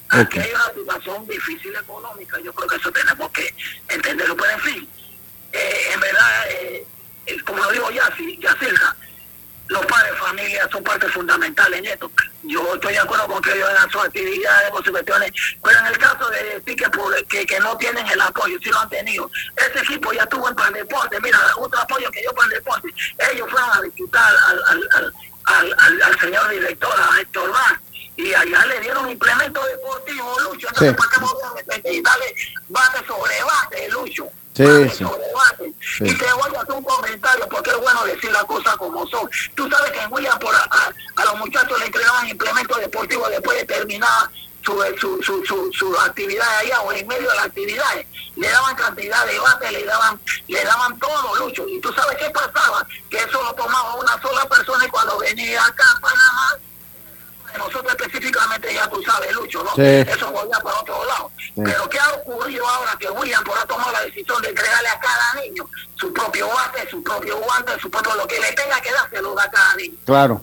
Aquí 0.09 0.39
hay 0.39 0.51
una 0.51 0.73
situación 0.73 1.27
difícil 1.27 1.75
económica, 1.75 2.39
yo 2.39 2.53
creo 2.53 2.69
que 2.69 2.75
eso 2.77 2.91
tenemos 2.91 3.29
que 3.31 3.53
entenderlo, 3.89 4.37
pero 4.37 4.51
en 4.51 4.59
fin, 4.61 4.89
eh, 5.51 5.89
en 5.93 5.99
verdad, 5.99 6.45
eh, 6.49 6.87
como 7.45 7.63
lo 7.63 7.71
digo 7.71 7.91
ya, 7.91 8.09
Yacirca, 8.39 8.95
los 9.67 9.85
padres 9.87 10.11
de 10.11 10.17
familia 10.17 10.69
son 10.71 10.83
parte 10.83 11.07
fundamental 11.09 11.73
en 11.73 11.85
esto. 11.85 12.11
Yo 12.43 12.75
estoy 12.75 12.93
de 12.93 12.99
acuerdo 12.99 13.27
con 13.27 13.41
que 13.41 13.53
ellos 13.53 13.69
hagan 13.69 13.89
sus 13.89 14.03
actividades, 14.03 14.69
con 14.69 14.83
sus 14.83 14.91
cuestiones, 14.91 15.31
pero 15.63 15.79
en 15.79 15.85
el 15.87 15.97
caso 15.97 16.29
de 16.29 16.43
decir 16.59 16.75
que, 17.27 17.45
que, 17.45 17.59
no 17.59 17.75
tienen 17.77 18.05
el 18.07 18.21
apoyo, 18.21 18.57
sí 18.61 18.69
lo 18.69 18.79
han 18.79 18.89
tenido. 18.89 19.29
Ese 19.55 19.79
equipo 19.79 20.13
ya 20.13 20.23
estuvo 20.23 20.47
en 20.47 20.55
Pan 20.55 20.73
Deporte, 20.73 21.19
mira, 21.19 21.39
otro 21.57 21.79
apoyo 21.79 22.11
que 22.11 22.23
yo 22.23 22.31
Pan 22.33 22.49
Deporte, 22.49 22.93
ellos 23.31 23.49
fueron 23.49 23.69
a 23.71 23.81
visitar 23.81 24.33
al, 24.47 24.63
al, 24.67 25.13
al, 25.77 26.01
al, 26.03 26.19
señor 26.19 26.47
director, 26.49 26.93
a 26.99 27.21
Héctor 27.21 27.51
Vaz, 27.51 27.79
y 28.17 28.33
allá 28.33 28.65
le 28.67 28.79
dieron 28.81 29.09
implemento 29.09 29.65
deportivo, 29.65 30.39
Lucho, 30.41 30.67
no 30.71 30.79
sí. 30.79 30.93
para 30.93 31.09
qué 31.09 31.19
mover 31.19 31.81
y 31.91 32.01
dale 32.01 32.35
bate 32.69 33.05
sobre 33.05 33.43
bate, 33.43 33.89
Lucho. 33.89 34.29
Sí, 34.55 34.63
sí. 34.89 35.03
Y 35.99 36.17
te 36.17 36.33
voy 36.33 36.55
a 36.55 36.61
hacer 36.61 36.75
un 36.75 36.83
comentario 36.83 37.47
porque 37.49 37.71
es 37.71 37.77
bueno 37.77 38.05
decir 38.05 38.31
las 38.31 38.45
cosas 38.45 38.75
como 38.77 39.05
son. 39.07 39.29
Tú 39.53 39.69
sabes 39.69 39.91
que 39.91 39.99
en 39.99 40.13
William 40.13 40.39
por 40.39 40.55
a, 40.55 40.63
a, 41.15 41.25
los 41.25 41.39
muchachos 41.39 41.77
le 41.77 41.87
entregaban 41.87 42.29
implementos 42.29 42.79
deportivos 42.79 43.29
después 43.29 43.57
de 43.57 43.65
terminar 43.65 44.29
su, 44.63 44.81
su, 44.97 45.21
su, 45.21 45.45
su, 45.45 45.73
su 45.73 45.99
actividad 45.99 46.47
allá 46.59 46.81
o 46.81 46.91
en 46.93 47.05
medio 47.05 47.29
de 47.29 47.35
las 47.35 47.45
actividades. 47.47 48.07
Le 48.37 48.47
daban 48.49 48.75
cantidad 48.75 49.25
de 49.25 49.39
bate, 49.39 49.71
le 49.71 49.83
daban, 49.83 50.19
le 50.47 50.63
daban 50.63 50.99
todo, 50.99 51.35
Lucho. 51.35 51.67
Y 51.67 51.81
tú 51.81 51.91
sabes 51.91 52.17
qué 52.17 52.29
pasaba, 52.29 52.87
que 53.09 53.17
eso 53.17 53.43
lo 53.43 53.53
tomaba 53.55 53.95
una 53.95 54.21
sola 54.21 54.45
persona 54.47 54.85
y 54.85 54.89
cuando 54.89 55.17
venía 55.19 55.65
acá 55.65 55.83
a 55.97 55.99
Panamá, 55.99 56.57
nosotros 57.57 57.95
específicamente 57.97 58.73
ya 58.73 58.87
tú 58.89 59.01
sabes, 59.03 59.31
Lucho, 59.33 59.63
¿no? 59.63 59.71
Sí. 59.75 59.81
Eso 59.81 60.31
volvía 60.31 60.59
para 60.59 60.79
otro 60.79 61.05
lado. 61.05 61.31
Sí. 61.37 61.61
Pero 61.63 61.89
¿qué 61.89 61.99
ha 61.99 62.09
ocurrido 62.13 62.67
ahora 62.67 62.95
que 62.99 63.09
William 63.09 63.43
por 63.43 63.57
ha 63.57 63.65
tomado 63.65 63.91
la 63.91 64.01
decisión 64.01 64.41
de 64.41 64.49
entregarle 64.49 64.89
a 64.89 64.99
cada 64.99 65.33
niño 65.41 65.69
su 65.95 66.11
propio 66.13 66.47
bate, 66.47 66.89
su 66.89 67.03
propio 67.03 67.37
guante, 67.37 67.79
su 67.79 67.89
propio 67.89 68.15
lo 68.15 68.27
que 68.27 68.39
le 68.39 68.51
tenga 68.53 68.79
que 68.81 68.91
dar, 68.91 69.09
se 69.09 69.21
lo 69.21 69.33
da 69.33 69.43
a 69.43 69.51
cada 69.51 69.75
niño? 69.75 69.95
Claro. 70.05 70.41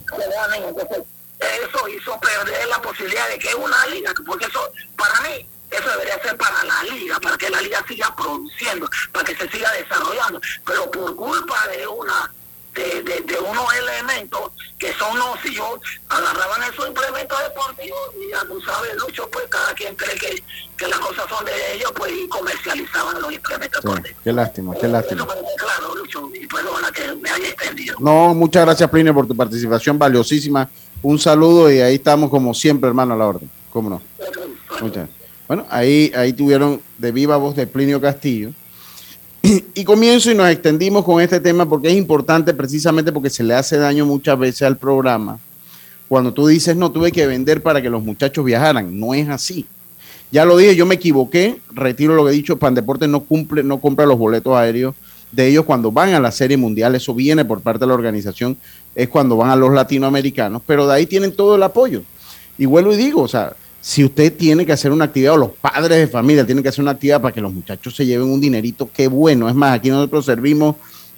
Entonces, 0.55 1.03
eso 1.41 1.89
hizo 1.89 2.19
perder 2.21 2.69
la 2.69 2.81
posibilidad 2.81 3.29
de 3.29 3.39
que 3.39 3.55
una 3.55 3.87
liga, 3.87 4.13
porque 4.25 4.47
eso, 4.47 4.71
para 4.97 5.21
mí, 5.23 5.47
eso 5.71 5.89
debería 5.89 6.21
ser 6.23 6.37
para 6.37 6.63
la 6.65 6.83
liga, 6.85 7.19
para 7.19 7.37
que 7.37 7.51
la 7.51 7.61
liga 7.61 7.85
siga 7.89 8.15
produciendo, 8.15 8.89
para 9.11 9.25
que 9.25 9.35
se 9.37 9.49
siga 9.51 9.73
desarrollando. 9.73 10.41
Pero 10.65 10.91
por 10.91 11.17
culpa 11.17 11.67
de 11.69 11.87
una 11.87 12.31
de, 12.75 13.03
de, 13.03 13.21
de, 13.21 13.39
unos 13.39 13.65
elementos 13.75 14.53
que 14.79 14.93
son 14.95 15.17
nocivos, 15.19 15.81
agarraban 16.09 16.63
esos 16.73 16.89
implementos 16.89 17.39
deportivos 17.43 17.99
y 18.19 18.31
ya 18.31 18.41
tú 18.47 18.61
sabes, 18.63 18.95
Lucho, 18.97 19.29
pues 19.31 19.45
cada 19.49 19.75
quien 19.75 19.95
cree 19.95 20.17
que, 20.19 20.43
que 20.77 20.89
las 20.89 20.99
cosas 20.99 21.25
son 21.29 21.45
de 21.45 21.53
ellos, 21.75 21.93
pues 21.97 22.11
y 22.13 22.27
comercializaban 22.29 23.21
los 23.21 23.33
implementos 23.33 23.81
Sí, 23.83 23.89
deportivos. 23.89 24.21
qué 24.25 24.33
lástima, 24.33 24.75
qué 24.81 24.89
lástima. 24.89 25.23
Eso 25.23 25.33
fue 25.33 25.43
claro, 25.59 25.95
Lucho, 25.95 26.31
y 26.35 26.47
perdona 26.47 26.91
que 26.93 27.15
me 27.17 27.31
haya 27.31 27.49
extendido. 27.49 27.97
No, 28.01 28.35
muchas 28.35 28.65
gracias, 28.65 28.89
Plinio, 28.91 29.13
por 29.15 29.27
tu 29.27 29.37
participación 29.37 29.99
valiosísima. 29.99 30.69
Un 31.03 31.19
saludo 31.19 31.71
y 31.71 31.81
ahí 31.81 31.97
estamos 31.97 32.31
como 32.31 32.55
siempre, 32.55 32.89
hermano, 32.89 33.15
a 33.15 33.17
la 33.17 33.27
orden. 33.27 33.51
¿Cómo 33.71 33.91
no? 33.91 34.03
Muchas. 34.81 35.09
Bueno, 35.47 35.67
ahí, 35.69 36.11
ahí 36.17 36.33
tuvieron 36.33 36.81
de 36.97 37.13
viva 37.13 37.37
voz 37.37 37.55
de 37.55 37.67
Plinio 37.67 38.01
Castillo. 38.01 38.51
Y 39.75 39.85
comienzo 39.85 40.31
y 40.31 40.35
nos 40.35 40.49
extendimos 40.49 41.05
con 41.05 41.21
este 41.21 41.41
tema 41.41 41.69
porque 41.69 41.89
es 41.89 41.95
importante 41.95 42.55
precisamente 42.55 43.13
porque 43.13 43.31
se 43.31 43.43
le 43.43 43.55
hace 43.55 43.77
daño 43.77 44.07
muchas 44.07 44.39
veces 44.39 44.63
al 44.63 44.77
programa. 44.77 45.39
Cuando 46.09 46.33
tú 46.33 46.47
dices, 46.47 46.77
no, 46.77 46.93
tuve 46.93 47.11
que 47.11 47.27
vender 47.27 47.63
para 47.63 47.81
que 47.81 47.89
los 47.91 48.03
muchachos 48.03 48.45
viajaran. 48.45 48.99
No 48.99 49.15
es 49.15 49.29
así. 49.29 49.67
Ya 50.31 50.45
lo 50.45 50.57
dije, 50.57 50.77
yo 50.77 50.87
me 50.87 50.95
equivoqué, 50.95 51.61
retiro 51.73 52.15
lo 52.15 52.25
que 52.25 52.31
he 52.31 52.35
dicho, 52.35 52.59
Pandeporte 52.59 53.07
no 53.09 53.21
cumple, 53.21 53.63
no 53.63 53.81
compra 53.81 54.07
los 54.07 54.19
boletos 54.19 54.57
aéreos 54.57 54.95
de 55.33 55.49
ellos 55.49 55.65
cuando 55.65 55.91
van 55.91 56.13
a 56.13 56.21
la 56.21 56.31
Serie 56.31 56.57
Mundial, 56.57 56.95
eso 56.95 57.15
viene 57.15 57.45
por 57.45 57.63
parte 57.63 57.81
de 57.81 57.87
la 57.89 57.95
organización, 57.95 58.57
es 58.95 59.09
cuando 59.09 59.37
van 59.37 59.51
a 59.51 59.57
los 59.57 59.73
latinoamericanos, 59.73 60.63
pero 60.67 60.87
de 60.87 60.95
ahí 60.95 61.07
tienen 61.07 61.33
todo 61.33 61.57
el 61.57 61.63
apoyo. 61.63 62.03
Y 62.59 62.67
vuelvo 62.67 62.93
y 62.93 62.97
digo, 62.97 63.23
o 63.23 63.29
sea, 63.29 63.55
si 63.83 64.05
usted 64.05 64.33
tiene 64.37 64.65
que 64.65 64.73
hacer 64.73 64.93
una 64.93 65.07
actividad, 65.07 65.35
o 65.35 65.37
los 65.37 65.51
padres 65.51 65.99
de 65.99 66.07
familia 66.07 66.47
tienen 66.47 66.63
que 66.63 66.69
hacer 66.69 66.83
una 66.83 66.93
actividad 66.93 67.21
para 67.21 67.35
que 67.35 67.41
los 67.41 67.53
muchachos 67.53 67.97
se 67.97 68.07
lleven 68.07 68.29
un 68.29 68.41
dinerito, 68.41 68.89
qué 68.95 69.09
bueno. 69.09 69.49
Es 69.49 69.57
más, 69.57 69.75
aquí 69.75 69.91
nosotros 69.91 70.25
servimos, 70.25 70.77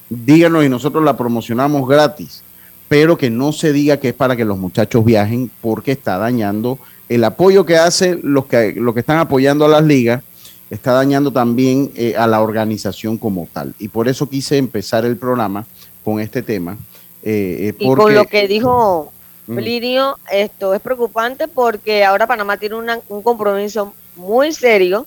díganos 0.09 0.65
y 0.65 0.71
nosotros 0.71 1.05
la 1.05 1.15
promocionamos 1.15 1.87
gratis, 1.87 2.43
pero 2.89 3.19
que 3.19 3.29
no 3.29 3.53
se 3.53 3.75
diga 3.75 3.99
que 3.99 4.09
es 4.09 4.15
para 4.15 4.35
que 4.35 4.47
los 4.47 4.57
muchachos 4.57 5.05
viajen 5.05 5.51
porque 5.61 5.93
está 5.93 6.17
dañando 6.17 6.79
el 7.11 7.25
apoyo 7.25 7.67
que 7.67 7.77
hacen 7.77 8.21
los 8.23 8.47
que, 8.47 8.73
los 8.73 8.95
que 8.95 9.01
están 9.01 9.19
apoyando 9.19 9.67
a 9.67 9.69
las 9.69 9.85
ligas, 9.85 10.23
está 10.71 10.93
dañando 10.93 11.31
también 11.31 11.93
eh, 11.95 12.15
a 12.17 12.27
la 12.27 12.41
organización 12.41 13.19
como 13.19 13.47
tal. 13.53 13.75
Y 13.79 13.89
por 13.89 14.09
eso 14.09 14.27
quise 14.27 14.57
empezar 14.57 15.05
el 15.05 15.19
programa 15.19 15.67
con 16.03 16.19
este 16.19 16.41
tema. 16.41 16.79
Eh, 17.23 17.69
eh, 17.69 17.75
Y 17.79 17.87
con 17.87 18.15
lo 18.15 18.25
que 18.25 18.49
dijo. 18.49 19.13
Plinio, 19.47 20.19
esto 20.33 20.75
es 20.75 20.81
preocupante 20.81 21.49
porque 21.49 22.05
ahora 22.05 22.27
Panamá 22.27 22.57
tiene 22.57 22.77
una- 22.77 23.01
un 23.09 23.23
compromiso 23.23 23.95
muy 24.17 24.53
serio 24.53 25.07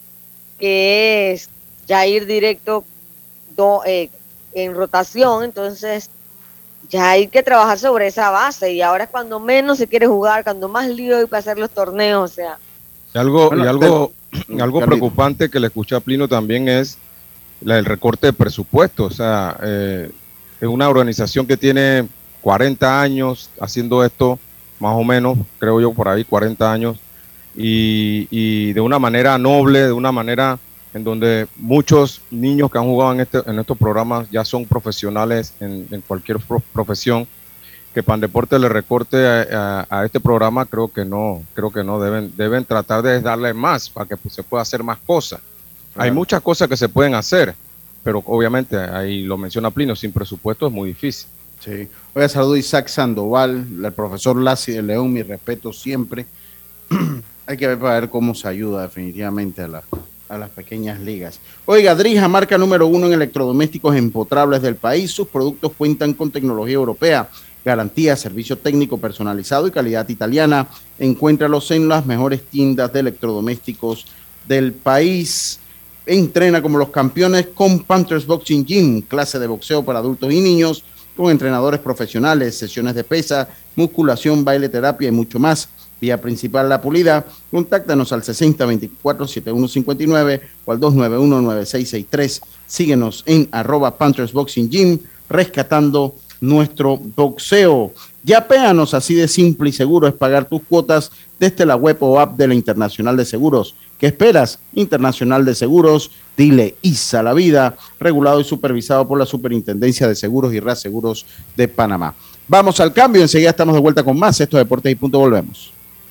que 0.59 1.31
es 1.31 1.49
ya 1.87 2.05
ir 2.05 2.25
directo 2.25 2.83
do- 3.55 3.81
eh, 3.85 4.09
en 4.53 4.73
rotación, 4.75 5.43
entonces 5.43 6.09
ya 6.89 7.11
hay 7.11 7.27
que 7.27 7.43
trabajar 7.43 7.77
sobre 7.79 8.07
esa 8.07 8.29
base. 8.29 8.73
Y 8.73 8.81
ahora 8.81 9.05
es 9.05 9.09
cuando 9.09 9.39
menos 9.39 9.77
se 9.77 9.87
quiere 9.87 10.07
jugar, 10.07 10.43
cuando 10.43 10.67
más 10.67 10.87
lío 10.87 11.17
hay 11.17 11.25
para 11.25 11.39
hacer 11.39 11.57
los 11.57 11.69
torneos, 11.69 12.31
o 12.31 12.33
sea, 12.33 12.57
Y 13.13 13.17
algo, 13.17 13.47
Bueno, 13.47 13.63
y 13.65 13.67
algo, 13.67 14.11
pero- 14.47 14.63
algo 14.63 14.79
preocupante 14.85 15.49
que 15.49 15.59
le 15.59 15.67
escuché 15.67 15.95
a 15.95 15.99
Plino 15.99 16.27
también 16.27 16.67
es 16.69 16.97
la, 17.61 17.77
el 17.79 17.85
recorte 17.85 18.27
de 18.27 18.33
presupuesto. 18.33 19.05
O 19.05 19.09
sea, 19.09 19.57
eh, 19.63 20.11
es 20.61 20.67
una 20.67 20.89
organización 20.89 21.47
que 21.47 21.57
tiene 21.57 22.07
40 22.47 23.01
años 23.01 23.49
haciendo 23.59 24.05
esto, 24.05 24.39
más 24.79 24.95
o 24.95 25.03
menos, 25.03 25.37
creo 25.59 25.81
yo, 25.81 25.91
por 25.91 26.07
ahí 26.07 26.23
40 26.23 26.71
años, 26.71 26.97
y, 27.57 28.25
y 28.31 28.71
de 28.71 28.79
una 28.79 28.99
manera 28.99 29.37
noble, 29.37 29.79
de 29.81 29.91
una 29.91 30.13
manera 30.13 30.57
en 30.93 31.03
donde 31.03 31.47
muchos 31.57 32.21
niños 32.31 32.71
que 32.71 32.77
han 32.77 32.85
jugado 32.85 33.11
en, 33.11 33.19
este, 33.19 33.39
en 33.45 33.59
estos 33.59 33.77
programas 33.77 34.31
ya 34.31 34.45
son 34.45 34.63
profesionales 34.63 35.55
en, 35.59 35.87
en 35.91 35.99
cualquier 35.99 36.39
pro- 36.39 36.61
profesión 36.71 37.27
que 37.93 38.01
Pandeporte 38.01 38.57
le 38.59 38.69
recorte 38.69 39.27
a, 39.27 39.85
a- 39.89 39.99
a 39.99 40.05
este 40.05 40.21
programa, 40.21 40.65
creo 40.65 40.87
que 40.87 41.03
no, 41.03 41.43
creo 41.53 41.69
que 41.69 41.83
no, 41.83 41.99
deben, 41.99 42.31
deben 42.37 42.63
tratar 42.63 43.01
de 43.01 43.19
darle 43.19 43.53
más 43.53 43.89
para 43.89 44.07
que 44.07 44.15
pues, 44.15 44.33
se 44.33 44.43
pueda 44.43 44.61
hacer 44.61 44.83
más 44.83 44.99
cosas. 45.05 45.41
Hay 45.97 46.11
muchas 46.11 46.41
cosas 46.41 46.69
que 46.69 46.77
se 46.77 46.87
pueden 46.87 47.13
hacer, 47.13 47.53
pero 48.05 48.23
obviamente 48.25 48.77
ahí 48.77 49.23
lo 49.23 49.37
menciona 49.37 49.69
Plino, 49.69 49.97
sin 49.97 50.13
presupuesto 50.13 50.65
es 50.67 50.71
muy 50.71 50.87
difícil. 50.87 51.27
Sí. 51.59 51.87
Oiga, 52.13 52.29
saludo 52.29 52.53
a 52.53 52.59
Isaac 52.59 52.87
Sandoval, 52.87 53.65
el 53.83 53.91
profesor 53.93 54.39
Lassi 54.39 54.73
de 54.73 54.83
León, 54.83 55.11
mi 55.11 55.23
respeto 55.23 55.73
siempre. 55.73 56.25
Hay 57.47 57.57
que 57.57 57.67
ver 57.67 57.79
para 57.79 57.99
ver 57.99 58.09
cómo 58.09 58.35
se 58.35 58.47
ayuda 58.47 58.83
definitivamente 58.83 59.61
a, 59.61 59.67
la- 59.67 59.83
a 60.29 60.37
las 60.37 60.49
pequeñas 60.49 60.99
ligas. 60.99 61.39
Oiga, 61.65 61.95
Drija, 61.95 62.27
marca 62.27 62.57
número 62.57 62.85
uno 62.87 63.07
en 63.07 63.13
electrodomésticos 63.13 63.95
empotrables 63.95 64.61
del 64.61 64.75
país. 64.75 65.11
Sus 65.11 65.27
productos 65.27 65.71
cuentan 65.77 66.13
con 66.13 66.29
tecnología 66.31 66.75
europea, 66.75 67.29
garantía, 67.63 68.15
servicio 68.15 68.57
técnico 68.57 68.97
personalizado 68.97 69.67
y 69.67 69.71
calidad 69.71 70.07
italiana. 70.09 70.67
Encuéntralos 70.99 71.71
en 71.71 71.87
las 71.87 72.05
mejores 72.05 72.43
tiendas 72.43 72.91
de 72.93 72.99
electrodomésticos 72.99 74.05
del 74.47 74.73
país. 74.73 75.59
Entrena 76.05 76.61
como 76.61 76.77
los 76.77 76.89
campeones 76.89 77.47
con 77.47 77.79
Panthers 77.83 78.25
Boxing 78.25 78.65
Gym, 78.65 79.01
clase 79.01 79.39
de 79.39 79.47
boxeo 79.47 79.83
para 79.83 79.99
adultos 79.99 80.31
y 80.31 80.39
niños, 80.41 80.83
con 81.17 81.29
entrenadores 81.31 81.81
profesionales, 81.81 82.57
sesiones 82.57 82.95
de 82.95 83.03
pesa, 83.03 83.49
musculación, 83.75 84.45
baile, 84.45 84.69
terapia 84.69 85.09
y 85.09 85.11
mucho 85.11 85.39
más. 85.39 85.67
Vía 85.99 86.21
principal 86.21 86.69
La 86.69 86.79
Pulida, 86.79 87.25
contáctanos 87.49 88.13
al 88.13 88.21
6024-7159 88.21 90.41
o 90.63 90.71
al 90.71 90.79
291-9663. 90.79 92.41
Síguenos 92.67 93.23
en 93.25 93.49
arroba 93.51 93.97
Panthers 93.97 94.31
Boxing 94.31 94.69
Gym, 94.69 94.99
rescatando 95.27 96.13
nuestro 96.39 96.97
boxeo. 96.97 97.93
Ya 98.23 98.47
péanos 98.47 98.93
así 98.93 99.15
de 99.15 99.27
simple 99.27 99.69
y 99.69 99.73
seguro 99.73 100.07
es 100.07 100.13
pagar 100.13 100.47
tus 100.47 100.61
cuotas 100.61 101.11
desde 101.39 101.65
la 101.65 101.75
web 101.75 101.97
o 102.01 102.19
app 102.19 102.37
de 102.37 102.47
la 102.47 102.53
Internacional 102.53 103.17
de 103.17 103.25
Seguros. 103.25 103.73
¿Qué 103.97 104.05
esperas? 104.07 104.59
Internacional 104.73 105.45
de 105.45 105.55
Seguros, 105.55 106.11
dile 106.37 106.75
ISA 106.83 107.23
la 107.23 107.33
vida, 107.33 107.75
regulado 107.99 108.39
y 108.39 108.43
supervisado 108.43 109.07
por 109.07 109.17
la 109.19 109.25
Superintendencia 109.25 110.07
de 110.07 110.15
Seguros 110.15 110.53
y 110.53 110.59
Reaseguros 110.59 111.25
de 111.55 111.67
Panamá. 111.67 112.13
Vamos 112.47 112.79
al 112.79 112.93
cambio, 112.93 113.21
enseguida 113.21 113.49
estamos 113.49 113.75
de 113.75 113.81
vuelta 113.81 114.03
con 114.03 114.17
más. 114.17 114.39
Esto 114.39 114.57
es 114.57 114.63
Deportes 114.63 114.91
y 114.91 114.95
Punto, 114.95 115.19
volvemos. 115.19 115.76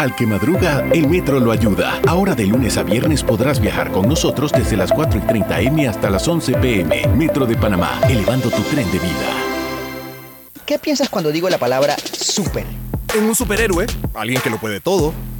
Al 0.00 0.16
que 0.16 0.24
madruga, 0.24 0.82
el 0.94 1.06
metro 1.06 1.38
lo 1.40 1.52
ayuda. 1.52 2.00
Ahora 2.08 2.34
de 2.34 2.46
lunes 2.46 2.78
a 2.78 2.82
viernes 2.82 3.22
podrás 3.22 3.60
viajar 3.60 3.92
con 3.92 4.08
nosotros 4.08 4.50
desde 4.50 4.74
las 4.74 4.90
4 4.92 5.18
y 5.18 5.26
30 5.26 5.60
M 5.60 5.86
hasta 5.86 6.08
las 6.08 6.26
11 6.26 6.54
PM. 6.54 7.06
Metro 7.08 7.44
de 7.44 7.54
Panamá, 7.54 8.00
elevando 8.08 8.48
tu 8.48 8.62
tren 8.62 8.90
de 8.90 8.98
vida. 8.98 9.28
¿Qué 10.64 10.78
piensas 10.78 11.10
cuando 11.10 11.30
digo 11.30 11.50
la 11.50 11.58
palabra 11.58 11.96
super? 11.98 12.64
En 13.14 13.24
un 13.24 13.34
superhéroe, 13.34 13.84
alguien 14.14 14.40
que 14.40 14.48
lo 14.48 14.56
puede 14.56 14.80
todo. 14.80 15.12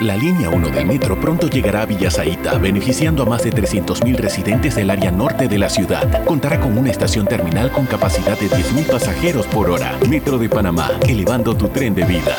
La 0.00 0.14
línea 0.14 0.50
1 0.50 0.68
del 0.68 0.84
metro 0.84 1.18
pronto 1.18 1.48
llegará 1.48 1.80
a 1.80 1.86
Villasaita, 1.86 2.58
beneficiando 2.58 3.22
a 3.22 3.26
más 3.26 3.44
de 3.44 3.50
300.000 3.50 4.16
residentes 4.16 4.74
del 4.74 4.90
área 4.90 5.10
norte 5.10 5.48
de 5.48 5.56
la 5.56 5.70
ciudad. 5.70 6.22
Contará 6.26 6.60
con 6.60 6.76
una 6.76 6.90
estación 6.90 7.26
terminal 7.26 7.72
con 7.72 7.86
capacidad 7.86 8.38
de 8.38 8.46
10.000 8.50 8.90
pasajeros 8.90 9.46
por 9.46 9.70
hora. 9.70 9.98
Metro 10.06 10.36
de 10.36 10.50
Panamá, 10.50 10.90
elevando 11.08 11.56
tu 11.56 11.68
tren 11.68 11.94
de 11.94 12.04
vida. 12.04 12.36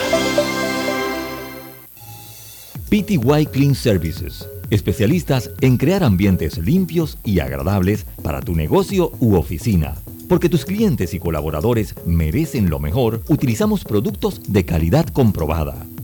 PTY 2.90 3.48
Clean 3.52 3.74
Services, 3.74 4.48
especialistas 4.70 5.50
en 5.60 5.78
crear 5.78 6.04
ambientes 6.04 6.60
limpios 6.60 7.18
y 7.26 7.40
agradables 7.40 8.06
para 8.22 8.40
tu 8.40 8.54
negocio 8.54 9.14
u 9.20 9.34
oficina. 9.34 9.96
Porque 10.30 10.48
tus 10.48 10.64
clientes 10.64 11.16
y 11.16 11.20
colaboradores 11.20 11.96
merecen 12.06 12.70
lo 12.70 12.78
mejor, 12.78 13.24
utilizamos 13.30 13.84
productos 13.84 14.42
de 14.48 14.64
calidad 14.64 15.08
comprobada. 15.08 15.88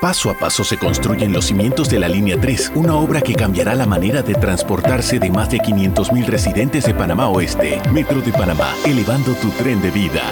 Paso 0.00 0.30
a 0.30 0.38
paso 0.38 0.62
se 0.62 0.76
construyen 0.76 1.32
los 1.32 1.46
cimientos 1.46 1.88
de 1.88 1.98
la 1.98 2.08
Línea 2.08 2.38
3, 2.38 2.72
una 2.74 2.94
obra 2.96 3.22
que 3.22 3.34
cambiará 3.34 3.74
la 3.74 3.86
manera 3.86 4.20
de 4.20 4.34
transportarse 4.34 5.18
de 5.18 5.30
más 5.30 5.50
de 5.50 5.58
500.000 5.58 6.26
residentes 6.26 6.84
de 6.84 6.92
Panamá 6.92 7.28
Oeste. 7.28 7.80
Metro 7.92 8.20
de 8.20 8.30
Panamá, 8.30 8.74
elevando 8.84 9.32
tu 9.34 9.48
tren 9.50 9.80
de 9.80 9.90
vida. 9.90 10.22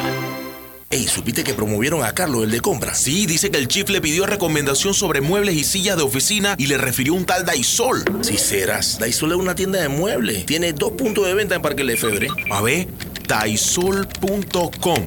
Ey, 0.90 1.08
¿supiste 1.08 1.42
que 1.44 1.54
promovieron 1.54 2.04
a 2.04 2.12
Carlos, 2.12 2.44
el 2.44 2.50
de 2.50 2.60
compra? 2.60 2.94
Sí, 2.94 3.24
dice 3.24 3.50
que 3.50 3.56
el 3.56 3.66
chief 3.66 3.88
le 3.88 4.02
pidió 4.02 4.26
recomendación 4.26 4.92
sobre 4.92 5.22
muebles 5.22 5.54
y 5.56 5.64
sillas 5.64 5.96
de 5.96 6.02
oficina 6.02 6.54
y 6.58 6.66
le 6.66 6.76
refirió 6.76 7.14
un 7.14 7.24
tal 7.24 7.46
Daisol. 7.46 8.04
Si 8.20 8.36
serás, 8.36 8.98
Daisol 8.98 9.32
es 9.32 9.38
una 9.38 9.54
tienda 9.54 9.80
de 9.80 9.88
muebles. 9.88 10.44
Tiene 10.44 10.74
dos 10.74 10.92
puntos 10.92 11.26
de 11.26 11.32
venta 11.32 11.54
en 11.54 11.62
Parque 11.62 11.84
Lefebvre. 11.84 12.28
A 12.50 12.60
ver, 12.60 12.86
daisol.com. 13.26 15.06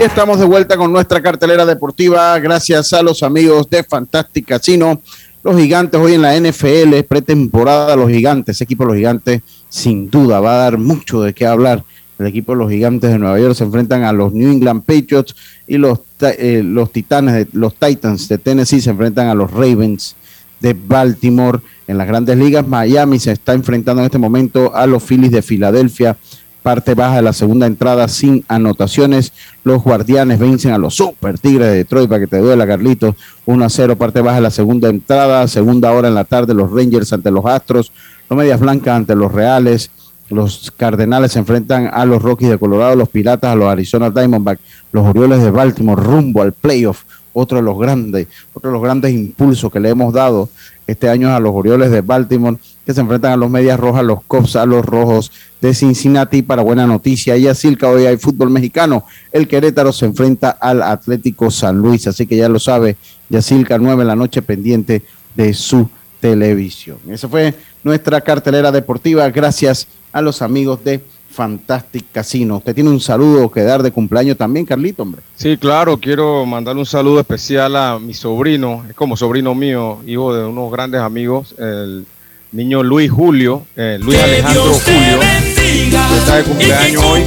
Estamos 0.00 0.38
de 0.38 0.44
vuelta 0.44 0.76
con 0.76 0.92
nuestra 0.92 1.22
cartelera 1.22 1.64
deportiva 1.64 2.38
gracias 2.38 2.92
a 2.92 3.02
los 3.02 3.22
amigos 3.22 3.68
de 3.70 3.82
Fantastic 3.82 4.44
Casino. 4.46 5.00
Los 5.42 5.56
gigantes 5.56 5.98
hoy 5.98 6.12
en 6.12 6.22
la 6.22 6.38
NFL, 6.38 7.00
pretemporada, 7.08 7.96
los 7.96 8.10
gigantes, 8.10 8.60
equipo 8.60 8.84
de 8.84 8.88
los 8.88 8.96
gigantes 8.96 9.40
sin 9.70 10.10
duda 10.10 10.38
va 10.38 10.52
a 10.52 10.58
dar 10.64 10.76
mucho 10.76 11.22
de 11.22 11.32
qué 11.32 11.46
hablar. 11.46 11.82
El 12.18 12.26
equipo 12.26 12.52
de 12.52 12.58
los 12.58 12.70
gigantes 12.70 13.10
de 13.10 13.18
Nueva 13.18 13.40
York 13.40 13.54
se 13.54 13.64
enfrentan 13.64 14.04
a 14.04 14.12
los 14.12 14.34
New 14.34 14.52
England 14.52 14.82
Patriots 14.84 15.34
y 15.66 15.78
los, 15.78 16.00
eh, 16.20 16.62
los 16.62 16.92
Titanes, 16.92 17.48
los 17.52 17.74
Titans 17.74 18.28
de 18.28 18.36
Tennessee 18.36 18.82
se 18.82 18.90
enfrentan 18.90 19.28
a 19.28 19.34
los 19.34 19.50
Ravens 19.50 20.14
de 20.60 20.74
Baltimore. 20.74 21.60
En 21.86 21.96
las 21.96 22.06
grandes 22.06 22.36
ligas, 22.36 22.68
Miami 22.68 23.18
se 23.18 23.32
está 23.32 23.54
enfrentando 23.54 24.02
en 24.02 24.06
este 24.06 24.18
momento 24.18 24.76
a 24.76 24.86
los 24.86 25.02
Phillies 25.02 25.32
de 25.32 25.40
Filadelfia 25.40 26.18
parte 26.66 26.94
baja 26.94 27.14
de 27.14 27.22
la 27.22 27.32
segunda 27.32 27.68
entrada 27.68 28.08
sin 28.08 28.44
anotaciones. 28.48 29.32
Los 29.62 29.84
guardianes 29.84 30.40
vencen 30.40 30.72
a 30.72 30.78
los 30.78 30.96
Super 30.96 31.38
Tigres 31.38 31.68
de 31.68 31.74
Detroit 31.76 32.08
para 32.08 32.18
que 32.18 32.26
te 32.26 32.38
duela, 32.38 32.66
Carlitos. 32.66 33.14
1 33.44 33.64
a 33.64 33.68
0, 33.68 33.94
parte 33.94 34.20
baja 34.20 34.38
de 34.38 34.42
la 34.42 34.50
segunda 34.50 34.88
entrada. 34.88 35.46
Segunda 35.46 35.92
hora 35.92 36.08
en 36.08 36.16
la 36.16 36.24
tarde, 36.24 36.54
los 36.54 36.72
Rangers 36.72 37.12
ante 37.12 37.30
los 37.30 37.46
Astros. 37.46 37.92
Los 38.28 38.36
Medias 38.36 38.58
Blancas 38.58 38.96
ante 38.96 39.14
los 39.14 39.30
Reales. 39.30 39.92
Los 40.28 40.72
Cardenales 40.76 41.30
se 41.30 41.38
enfrentan 41.38 41.88
a 41.92 42.04
los 42.04 42.20
Rockies 42.20 42.50
de 42.50 42.58
Colorado, 42.58 42.96
los 42.96 43.10
Piratas 43.10 43.52
a 43.52 43.54
los 43.54 43.68
Arizona 43.68 44.10
Diamondbacks, 44.10 44.60
los 44.90 45.06
Orioles 45.06 45.44
de 45.44 45.52
Baltimore 45.52 46.02
rumbo 46.02 46.42
al 46.42 46.50
playoff. 46.50 47.04
Otro 47.32 47.58
de 47.58 47.62
los 47.62 47.78
grandes, 47.78 48.26
otro 48.52 48.70
de 48.70 48.74
los 48.74 48.82
grandes 48.82 49.12
impulsos 49.12 49.70
que 49.70 49.78
le 49.78 49.90
hemos 49.90 50.12
dado 50.12 50.48
este 50.86 51.08
año 51.08 51.34
a 51.34 51.40
los 51.40 51.52
Orioles 51.54 51.90
de 51.90 52.00
Baltimore, 52.00 52.56
que 52.84 52.94
se 52.94 53.00
enfrentan 53.00 53.32
a 53.32 53.36
los 53.36 53.50
Medias 53.50 53.78
Rojas, 53.78 54.04
los 54.04 54.22
Cubs, 54.22 54.56
a 54.56 54.66
los 54.66 54.84
Rojos 54.84 55.32
de 55.60 55.74
Cincinnati. 55.74 56.42
Para 56.42 56.62
buena 56.62 56.86
noticia, 56.86 57.36
y 57.36 57.48
así 57.48 57.76
hoy 57.82 58.06
hay 58.06 58.16
fútbol 58.16 58.50
mexicano. 58.50 59.04
El 59.32 59.48
Querétaro 59.48 59.92
se 59.92 60.06
enfrenta 60.06 60.50
al 60.50 60.82
Atlético 60.82 61.50
San 61.50 61.78
Luis, 61.78 62.06
así 62.06 62.26
que 62.26 62.36
ya 62.36 62.48
lo 62.48 62.58
sabe, 62.58 62.96
Yacilca 63.28 63.78
9 63.78 64.02
en 64.02 64.08
la 64.08 64.16
noche 64.16 64.42
pendiente 64.42 65.02
de 65.34 65.52
su 65.54 65.88
televisión. 66.20 66.98
Esa 67.08 67.28
fue 67.28 67.54
nuestra 67.82 68.20
cartelera 68.20 68.72
deportiva. 68.72 69.28
Gracias 69.30 69.88
a 70.12 70.22
los 70.22 70.42
amigos 70.42 70.82
de 70.84 71.02
Fantastic 71.36 72.06
Casino. 72.12 72.56
Usted 72.56 72.74
tiene 72.74 72.88
un 72.88 72.98
saludo 72.98 73.50
que 73.50 73.62
dar 73.62 73.82
de 73.82 73.92
cumpleaños 73.92 74.38
también, 74.38 74.64
Carlito, 74.64 75.02
hombre. 75.02 75.20
Sí, 75.34 75.58
claro, 75.58 75.98
quiero 75.98 76.46
mandarle 76.46 76.80
un 76.80 76.86
saludo 76.86 77.20
especial 77.20 77.76
a 77.76 77.98
mi 77.98 78.14
sobrino, 78.14 78.86
es 78.88 78.94
como 78.94 79.18
sobrino 79.18 79.54
mío, 79.54 79.98
hijo 80.06 80.34
de 80.34 80.46
unos 80.46 80.72
grandes 80.72 81.02
amigos, 81.02 81.54
el 81.58 82.06
niño 82.52 82.82
Luis 82.82 83.10
Julio, 83.10 83.66
eh, 83.76 83.98
Luis 84.00 84.18
Alejandro 84.18 84.62
Julio, 84.62 85.20
que 85.20 86.18
está 86.18 86.36
de 86.36 86.44
cumpleaños 86.44 87.04
hoy, 87.04 87.22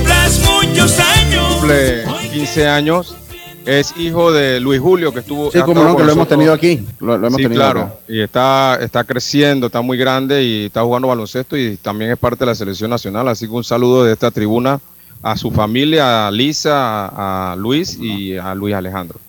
cumple 1.52 2.04
15 2.32 2.68
años 2.68 3.16
es 3.66 3.96
hijo 3.98 4.32
de 4.32 4.60
Luis 4.60 4.80
Julio, 4.80 5.14
que 5.14 5.20
estuvo. 5.20 5.52
Sí, 5.52 5.60
como 5.62 5.84
no, 5.84 5.96
que 5.96 6.04
lo 6.04 6.12
hemos 6.12 6.28
tenido 6.28 6.54
aquí. 6.54 6.86
Lo, 7.00 7.16
hemos 7.16 7.36
sí, 7.36 7.44
tenido 7.44 7.62
claro. 7.62 7.82
acá. 7.82 7.96
Y 8.08 8.22
está, 8.22 8.78
está 8.82 9.04
creciendo, 9.04 9.68
está 9.68 9.82
muy 9.82 9.98
grande 9.98 10.44
y 10.44 10.66
está 10.66 10.84
jugando 10.84 11.08
baloncesto 11.08 11.58
y 11.58 11.78
también 11.78 12.12
es 12.12 12.18
parte 12.18 12.40
de 12.40 12.48
la 12.48 12.56
selección 12.56 12.90
nacional. 12.90 13.28
Así 13.28 13.48
que 13.48 13.54
un 13.54 13.64
saludo 13.64 14.04
de 14.04 14.14
esta 14.14 14.32
tribuna 14.32 14.80
a 15.22 15.38
su 15.38 15.52
familia, 15.52 16.28
a 16.28 16.32
Lisa, 16.32 17.52
a, 17.52 17.56
Luis 17.56 17.98
y 18.00 18.38
a 18.38 18.56
Luis 18.56 18.74
Alejandro. 18.74 19.20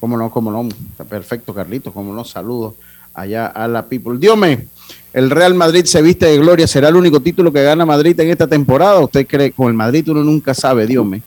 Cómo 0.00 0.16
no, 0.16 0.30
cómo 0.30 0.50
no. 0.50 0.68
Está 0.90 1.04
perfecto, 1.04 1.54
Carlitos. 1.54 1.92
Cómo 1.92 2.12
no, 2.14 2.24
saludos 2.24 2.74
allá 3.14 3.46
a 3.46 3.68
la 3.68 3.86
people. 3.86 4.18
Diome, 4.18 4.66
el 5.12 5.30
Real 5.30 5.54
Madrid 5.54 5.84
se 5.84 6.00
viste 6.02 6.26
de 6.26 6.38
gloria. 6.38 6.66
¿Será 6.66 6.88
el 6.88 6.96
único 6.96 7.20
título 7.20 7.52
que 7.52 7.62
gana 7.62 7.84
Madrid 7.84 8.18
en 8.18 8.30
esta 8.30 8.46
temporada? 8.46 9.00
¿Usted 9.00 9.26
cree? 9.26 9.52
Con 9.52 9.68
el 9.68 9.74
Madrid 9.74 10.08
uno 10.08 10.22
nunca 10.22 10.54
sabe, 10.54 10.86
Diome. 10.86 11.22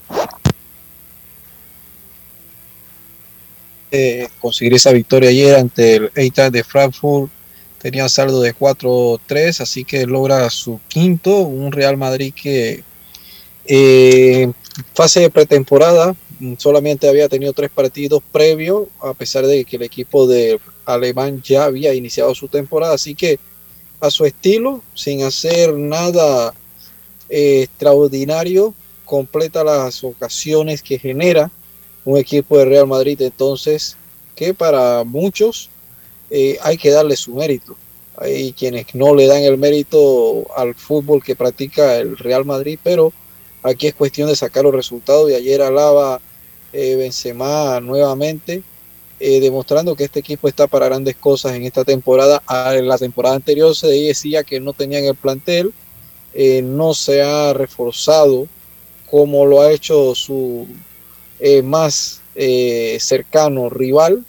Conseguir 4.39 4.74
esa 4.74 4.91
victoria 4.91 5.30
ayer 5.30 5.56
ante 5.56 5.96
el 5.96 6.12
Eintracht 6.16 6.54
de 6.54 6.64
Frankfurt. 6.64 7.32
Tenía 7.80 8.10
saldo 8.10 8.41
de 8.41 8.56
4-3, 8.56 9.62
así 9.62 9.84
que 9.84 10.06
logra 10.08 10.50
su 10.50 10.80
quinto. 10.88 11.39
Un 11.39 11.72
Real 11.72 11.98
Madrid 11.98 12.34
que 12.34 12.84
eh, 13.66 14.52
fase 14.93 15.22
de 15.22 15.30
pretemporada 15.30 16.16
solamente 16.58 17.08
había 17.08 17.30
tenido 17.30 17.54
tres 17.54 17.70
partidos 17.70 18.22
previos, 18.32 18.88
a 19.02 19.14
pesar 19.14 19.46
de 19.46 19.64
que 19.66 19.78
el 19.78 19.84
equipo 19.84 20.28
de 20.28 20.60
alemán 20.86 21.41
ya 21.41 21.66
había 21.66 21.93
iniciado 21.93 22.36
su 22.36 22.48
temporada. 22.48 22.96
Así 22.96 23.16
que 23.16 23.39
a 24.00 24.10
su 24.10 24.26
estilo, 24.26 24.82
sin 24.93 25.24
hacer 25.24 25.74
nada 25.74 26.54
eh, 27.30 27.64
extraordinario, 27.64 28.74
completa 29.06 29.64
las 29.64 30.04
ocasiones 30.04 30.82
que 30.82 31.00
genera 31.00 31.52
un 32.06 32.18
equipo 32.18 32.58
de 32.58 32.66
Real 32.66 32.88
Madrid 32.88 33.22
entonces 33.22 33.97
que 34.36 34.53
para 34.53 35.03
muchos 35.03 35.70
eh, 36.30 36.58
hay 36.62 36.78
que 36.78 36.91
darle 36.91 37.16
su 37.16 37.34
mérito. 37.34 37.76
Hay 38.18 38.53
quienes 38.53 38.93
no 38.95 39.14
le 39.14 39.28
dan 39.28 39.43
el 39.43 39.58
mérito 39.58 40.45
al 40.56 40.74
fútbol 40.76 41.24
que 41.24 41.36
practica 41.36 41.97
el 41.97 42.18
Real 42.18 42.45
Madrid, 42.45 42.80
pero 42.82 43.12
aquí 43.64 43.88
es 43.88 43.93
cuestión 43.93 44.30
de 44.30 44.36
sacar 44.36 44.64
los 44.64 44.74
resultados. 44.74 45.30
Y 45.30 45.34
ayer 45.34 45.62
alaba 45.62 46.22
eh, 46.72 46.95
Benzema 46.95 47.80
nuevamente, 47.82 48.64
eh, 49.20 49.39
demostrando 49.39 49.95
que 49.95 50.06
este 50.06 50.20
equipo 50.20 50.47
está 50.47 50.68
para 50.68 50.88
grandes 50.88 51.16
cosas 51.16 51.56
en 51.56 51.64
esta 51.64 51.84
temporada. 51.84 52.41
Ah, 52.47 52.76
En 52.76 52.88
la 52.88 52.97
temporada 52.97 53.36
anterior 53.36 53.76
se 53.76 53.88
decía 53.88 54.43
que 54.43 54.60
no 54.60 54.74
tenían 54.74 55.06
el 55.06 55.16
plantel, 55.16 55.74
eh, 56.34 56.62
no 56.62 56.93
se 56.93 57.22
ha 57.22 57.53
reforzado 57.53 58.47
como 59.10 59.45
lo 59.45 59.62
ha 59.62 59.72
hecho 59.72 60.14
su 60.16 60.68
eh, 61.40 61.62
más 61.62 62.22
eh, 62.36 62.98
cercano 63.00 63.70
rival, 63.70 64.24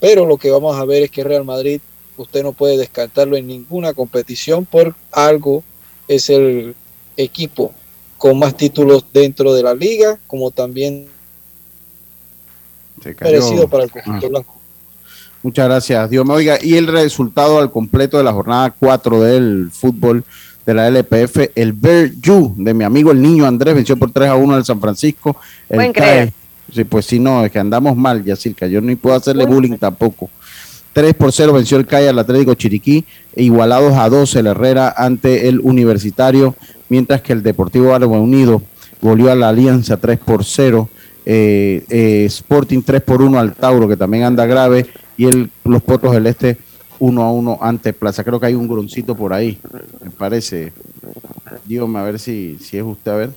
pero 0.00 0.26
lo 0.26 0.36
que 0.36 0.50
vamos 0.50 0.76
a 0.76 0.84
ver 0.84 1.04
es 1.04 1.10
que 1.10 1.24
Real 1.24 1.44
Madrid 1.44 1.80
usted 2.16 2.42
no 2.42 2.52
puede 2.52 2.76
descartarlo 2.76 3.36
en 3.36 3.46
ninguna 3.46 3.92
competición 3.92 4.64
por 4.64 4.94
algo 5.10 5.64
es 6.06 6.30
el 6.30 6.74
equipo 7.16 7.74
con 8.18 8.38
más 8.38 8.56
títulos 8.56 9.04
dentro 9.12 9.52
de 9.54 9.62
la 9.62 9.74
liga, 9.74 10.18
como 10.26 10.50
también 10.50 11.06
merecido 13.20 13.68
para 13.68 13.84
el 13.84 13.90
conjunto 13.90 14.26
Ah. 14.26 14.28
blanco. 14.30 14.54
Muchas 15.42 15.66
gracias, 15.66 16.08
Dios 16.08 16.24
me 16.24 16.32
oiga. 16.32 16.58
Y 16.62 16.76
el 16.76 16.86
resultado 16.86 17.58
al 17.58 17.70
completo 17.70 18.16
de 18.16 18.24
la 18.24 18.32
jornada 18.32 18.70
4 18.70 19.20
del 19.20 19.70
fútbol 19.70 20.24
de 20.64 20.72
la 20.72 20.88
LPF, 20.88 21.50
el 21.54 21.74
Berju 21.74 22.54
de 22.56 22.72
mi 22.72 22.84
amigo 22.84 23.10
el 23.12 23.20
niño 23.20 23.44
Andrés 23.44 23.74
venció 23.74 23.98
por 23.98 24.10
3 24.10 24.30
a 24.30 24.36
1 24.36 24.54
al 24.54 24.64
San 24.64 24.80
Francisco. 24.80 25.36
El 25.68 25.78
CAE, 25.78 25.92
creer. 25.92 26.32
Sí, 26.74 26.82
pues 26.84 27.06
sí, 27.06 27.20
no, 27.20 27.44
es 27.44 27.52
que 27.52 27.58
andamos 27.60 27.96
mal, 27.96 28.24
Yacirca. 28.24 28.66
Yo 28.66 28.80
ni 28.80 28.96
puedo 28.96 29.14
hacerle 29.14 29.46
bullying 29.46 29.76
tampoco. 29.78 30.28
3 30.92 31.14
por 31.14 31.32
0 31.32 31.52
venció 31.52 31.76
el 31.76 31.86
CAE 31.86 32.08
al 32.08 32.18
Atlético 32.18 32.54
Chiriquí, 32.54 33.04
e 33.34 33.44
igualados 33.44 33.94
a 33.94 34.08
2 34.08 34.36
el 34.36 34.46
Herrera 34.48 34.92
ante 34.96 35.48
el 35.48 35.60
Universitario, 35.60 36.54
mientras 36.88 37.20
que 37.20 37.32
el 37.32 37.42
Deportivo 37.42 37.94
Árabe 37.94 38.16
Unido 38.18 38.62
goleó 39.00 39.30
a 39.30 39.34
la 39.34 39.50
Alianza 39.50 39.96
3 39.96 40.18
por 40.18 40.44
0. 40.44 40.88
eh, 41.26 41.84
eh, 41.88 42.24
Sporting 42.26 42.82
3 42.82 43.02
por 43.02 43.22
1 43.22 43.38
al 43.38 43.54
Tauro, 43.54 43.88
que 43.88 43.96
también 43.96 44.24
anda 44.24 44.46
grave, 44.46 44.86
y 45.16 45.26
el, 45.26 45.50
los 45.64 45.82
Potros 45.82 46.12
del 46.12 46.26
Este 46.26 46.58
1 46.98 47.22
a 47.22 47.32
1 47.32 47.58
ante 47.60 47.92
Plaza. 47.92 48.24
Creo 48.24 48.38
que 48.40 48.46
hay 48.46 48.54
un 48.54 48.68
groncito 48.68 49.14
por 49.14 49.32
ahí, 49.32 49.58
me 50.02 50.10
parece. 50.10 50.72
Dígame 51.64 51.98
a 51.98 52.02
ver 52.02 52.18
si, 52.18 52.58
si 52.60 52.76
es 52.78 52.84
usted, 52.84 53.12
a 53.12 53.16
ver. 53.16 53.30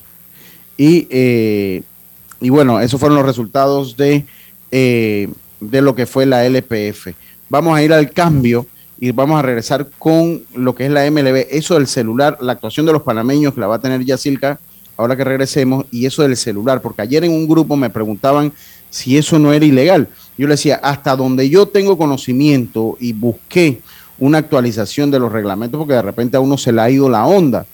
Y, 0.75 1.07
eh, 1.09 1.83
y 2.39 2.49
bueno, 2.49 2.79
esos 2.79 2.99
fueron 2.99 3.17
los 3.17 3.25
resultados 3.25 3.97
de, 3.97 4.25
eh, 4.71 5.29
de 5.59 5.81
lo 5.81 5.95
que 5.95 6.05
fue 6.05 6.25
la 6.25 6.45
LPF. 6.45 7.09
Vamos 7.49 7.77
a 7.77 7.83
ir 7.83 7.93
al 7.93 8.11
cambio 8.11 8.65
y 8.99 9.11
vamos 9.11 9.39
a 9.39 9.41
regresar 9.41 9.89
con 9.97 10.43
lo 10.55 10.75
que 10.75 10.85
es 10.85 10.91
la 10.91 11.09
MLB. 11.09 11.47
Eso 11.49 11.75
del 11.75 11.88
celular, 11.88 12.38
la 12.41 12.53
actuación 12.53 12.85
de 12.85 12.93
los 12.93 13.03
panameños 13.03 13.53
que 13.53 13.59
la 13.59 13.67
va 13.67 13.75
a 13.75 13.81
tener 13.81 14.03
Yacilca 14.03 14.59
ahora 14.97 15.15
que 15.15 15.23
regresemos, 15.23 15.85
y 15.91 16.05
eso 16.05 16.23
del 16.23 16.35
celular, 16.35 16.81
porque 16.81 17.03
ayer 17.03 17.23
en 17.23 17.31
un 17.31 17.47
grupo 17.47 17.75
me 17.75 17.89
preguntaban 17.89 18.51
si 18.89 19.17
eso 19.17 19.38
no 19.38 19.53
era 19.53 19.63
ilegal. 19.63 20.09
Yo 20.38 20.47
le 20.47 20.55
decía, 20.55 20.79
hasta 20.83 21.15
donde 21.15 21.49
yo 21.49 21.67
tengo 21.67 21.97
conocimiento 21.97 22.97
y 22.99 23.13
busqué 23.13 23.79
una 24.17 24.39
actualización 24.39 25.11
de 25.11 25.19
los 25.19 25.31
reglamentos, 25.31 25.77
porque 25.77 25.93
de 25.93 26.01
repente 26.01 26.35
a 26.35 26.39
uno 26.39 26.57
se 26.57 26.71
le 26.71 26.81
ha 26.81 26.89
ido 26.89 27.07
la 27.09 27.25
onda. 27.25 27.65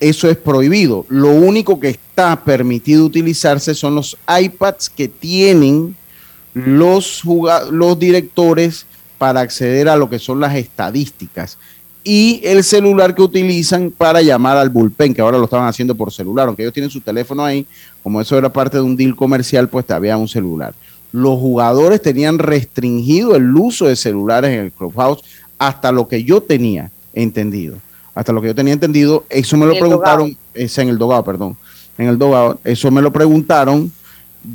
Eso 0.00 0.28
es 0.30 0.36
prohibido. 0.36 1.04
Lo 1.08 1.30
único 1.30 1.78
que 1.78 1.90
está 1.90 2.42
permitido 2.42 3.04
utilizarse 3.04 3.74
son 3.74 3.94
los 3.94 4.16
iPads 4.26 4.88
que 4.88 5.08
tienen 5.08 5.94
los, 6.54 7.22
los 7.70 7.98
directores 7.98 8.86
para 9.18 9.40
acceder 9.40 9.88
a 9.88 9.96
lo 9.96 10.08
que 10.08 10.18
son 10.18 10.40
las 10.40 10.56
estadísticas 10.56 11.58
y 12.02 12.40
el 12.44 12.64
celular 12.64 13.14
que 13.14 13.22
utilizan 13.22 13.90
para 13.90 14.22
llamar 14.22 14.56
al 14.56 14.70
bullpen, 14.70 15.12
que 15.12 15.20
ahora 15.20 15.38
lo 15.38 15.44
estaban 15.44 15.68
haciendo 15.68 15.94
por 15.94 16.12
celular, 16.12 16.46
aunque 16.48 16.62
ellos 16.62 16.72
tienen 16.72 16.90
su 16.90 17.00
teléfono 17.00 17.44
ahí, 17.44 17.66
como 18.02 18.20
eso 18.20 18.38
era 18.38 18.50
parte 18.50 18.78
de 18.78 18.82
un 18.82 18.96
deal 18.96 19.14
comercial, 19.14 19.68
pues 19.68 19.90
había 19.90 20.16
un 20.16 20.28
celular. 20.28 20.74
Los 21.12 21.38
jugadores 21.38 22.00
tenían 22.00 22.38
restringido 22.38 23.36
el 23.36 23.54
uso 23.54 23.86
de 23.86 23.96
celulares 23.96 24.52
en 24.52 24.60
el 24.60 24.72
clubhouse 24.72 25.22
hasta 25.58 25.92
lo 25.92 26.08
que 26.08 26.24
yo 26.24 26.40
tenía 26.40 26.90
entendido. 27.12 27.76
Hasta 28.20 28.34
lo 28.34 28.42
que 28.42 28.48
yo 28.48 28.54
tenía 28.54 28.74
entendido, 28.74 29.24
eso 29.30 29.56
me 29.56 29.64
lo 29.64 29.72
En 29.72 29.78
preguntaron, 29.78 30.36
es 30.52 30.76
en 30.76 30.90
el 30.90 30.98
dogado, 30.98 31.24
perdón, 31.24 31.56
en 31.96 32.06
el 32.06 32.18
dogado, 32.18 32.60
eso 32.64 32.90
me 32.90 33.00
lo 33.00 33.10
preguntaron, 33.10 33.90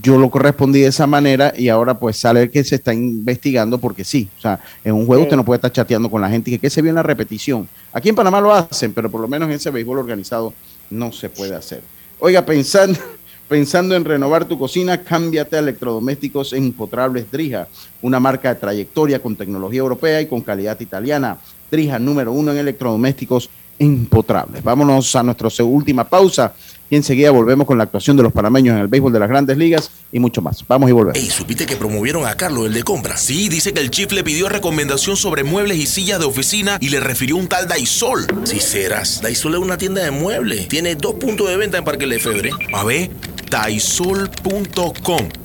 yo 0.04 0.20
lo 0.20 0.30
correspondí 0.30 0.82
de 0.82 0.90
esa 0.90 1.08
manera 1.08 1.52
y 1.58 1.70
ahora 1.70 1.98
pues 1.98 2.16
sale 2.16 2.52
que 2.52 2.64
se 2.64 2.76
está 2.76 2.94
investigando 2.94 3.80
porque 3.80 4.04
sí, 4.04 4.30
o 4.38 4.42
sea, 4.42 4.60
en 4.84 4.94
un 4.94 5.08
juego 5.08 5.24
Sí. 5.24 5.26
usted 5.26 5.38
no 5.38 5.44
puede 5.44 5.58
estar 5.58 5.72
chateando 5.72 6.12
con 6.12 6.22
la 6.22 6.30
gente 6.30 6.52
y 6.52 6.54
que, 6.54 6.60
que 6.60 6.70
se 6.70 6.84
vio 6.84 6.90
en 6.90 6.96
la 6.98 7.02
repetición. 7.02 7.68
Aquí 7.92 8.10
en 8.10 8.14
Panamá 8.14 8.40
lo 8.40 8.54
hacen, 8.54 8.94
pero 8.94 9.10
por 9.10 9.20
lo 9.20 9.28
menos 9.28 9.50
en 9.50 9.56
ese 9.56 9.72
béisbol 9.72 9.98
organizado 9.98 10.54
no 10.92 11.12
se 11.12 11.30
puede 11.30 11.56
hacer. 11.56 11.82
Oiga, 12.20 12.46
pensando, 12.46 13.00
pensando 13.50 13.96
en 13.96 14.06
renovar 14.06 14.46
tu 14.46 14.60
cocina, 14.60 15.02
cámbiate 15.02 15.56
a 15.56 15.60
electrodomésticos 15.60 16.54
empotrables 16.54 17.32
Drija, 17.32 17.68
una 18.04 18.20
marca 18.20 18.54
de 18.54 18.60
trayectoria 18.60 19.20
con 19.20 19.36
tecnología 19.36 19.80
europea 19.80 20.22
y 20.22 20.28
con 20.28 20.42
calidad 20.42 20.80
italiana. 20.80 21.40
Drija 21.72 22.00
número 22.00 22.32
uno 22.32 22.52
en 22.52 22.58
electrodomésticos 22.58 23.50
impotrables. 23.80 24.64
Vámonos 24.64 25.16
a 25.16 25.24
nuestra 25.24 25.50
última 25.64 26.08
pausa 26.08 26.54
y 26.90 26.96
enseguida 26.96 27.32
volvemos 27.32 27.66
con 27.66 27.78
la 27.78 27.84
actuación 27.86 28.16
de 28.16 28.24
los 28.24 28.32
panameños 28.32 28.76
en 28.76 28.82
el 28.82 28.88
béisbol 28.88 29.12
de 29.12 29.20
las 29.20 29.28
grandes 29.28 29.58
ligas 29.58 29.90
y 30.12 30.20
mucho 30.20 30.42
más. 30.42 30.64
Vamos 30.68 30.90
y 30.90 30.94
volvemos. 30.94 31.18
Ey, 31.18 31.30
¿supiste 31.30 31.66
que 31.66 31.76
promovieron 31.76 32.26
a 32.26 32.36
Carlos, 32.36 32.68
el 32.68 32.74
de 32.74 32.84
compra? 32.84 33.18
Sí, 33.18 33.50
dice 33.50 33.74
que 33.74 33.82
el 33.82 33.90
chief 33.90 34.12
le 34.12 34.24
pidió 34.24 34.50
recomendación 34.50 35.18
sobre 35.18 35.44
muebles 35.44 35.78
y 35.78 35.88
sillas 35.88 36.20
de 36.20 36.26
oficina 36.26 36.78
y 36.80 36.90
le 36.90 37.00
refirió 37.00 37.38
un 37.38 37.48
tal 37.48 37.68
Daisol. 37.68 38.28
Si 38.44 38.60
serás, 38.60 39.22
Daisol 39.22 39.56
es 39.56 39.60
una 39.60 39.78
tienda 39.78 40.04
de 40.04 40.12
muebles. 40.12 40.68
Tiene 40.68 40.96
dos 40.96 41.16
puntos 41.16 41.50
de 41.50 41.58
venta 41.58 41.78
en 41.78 41.84
Parque 41.84 42.06
Lefebvre. 42.06 42.52
A 42.74 42.84
ver, 42.84 43.10
daisol.com. 43.50 45.45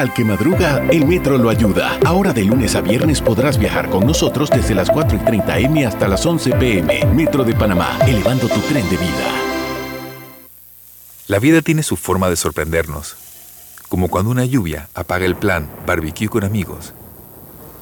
Al 0.00 0.14
que 0.14 0.24
madruga, 0.24 0.82
el 0.90 1.06
metro 1.06 1.36
lo 1.36 1.50
ayuda. 1.50 1.98
Ahora 2.06 2.32
de 2.32 2.42
lunes 2.42 2.74
a 2.74 2.80
viernes 2.80 3.20
podrás 3.20 3.58
viajar 3.58 3.90
con 3.90 4.06
nosotros 4.06 4.48
desde 4.48 4.74
las 4.74 4.88
4 4.88 5.18
y 5.18 5.20
30 5.26 5.58
M 5.58 5.84
hasta 5.84 6.08
las 6.08 6.24
11 6.24 6.52
PM. 6.52 7.04
Metro 7.14 7.44
de 7.44 7.54
Panamá, 7.54 7.98
elevando 8.06 8.48
tu 8.48 8.60
tren 8.60 8.88
de 8.88 8.96
vida. 8.96 9.26
La 11.26 11.38
vida 11.38 11.60
tiene 11.60 11.82
su 11.82 11.98
forma 11.98 12.30
de 12.30 12.36
sorprendernos, 12.36 13.18
como 13.90 14.08
cuando 14.08 14.30
una 14.30 14.46
lluvia 14.46 14.88
apaga 14.94 15.26
el 15.26 15.36
plan 15.36 15.68
barbecue 15.86 16.30
con 16.30 16.44
amigos, 16.44 16.94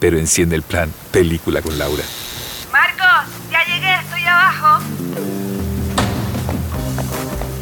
pero 0.00 0.18
enciende 0.18 0.56
el 0.56 0.62
plan 0.62 0.92
película 1.12 1.62
con 1.62 1.78
Laura. 1.78 2.02
Marcos, 2.72 3.32
ya 3.48 3.64
llegué, 3.64 3.94
estoy 3.94 4.24
abajo. 4.24 4.84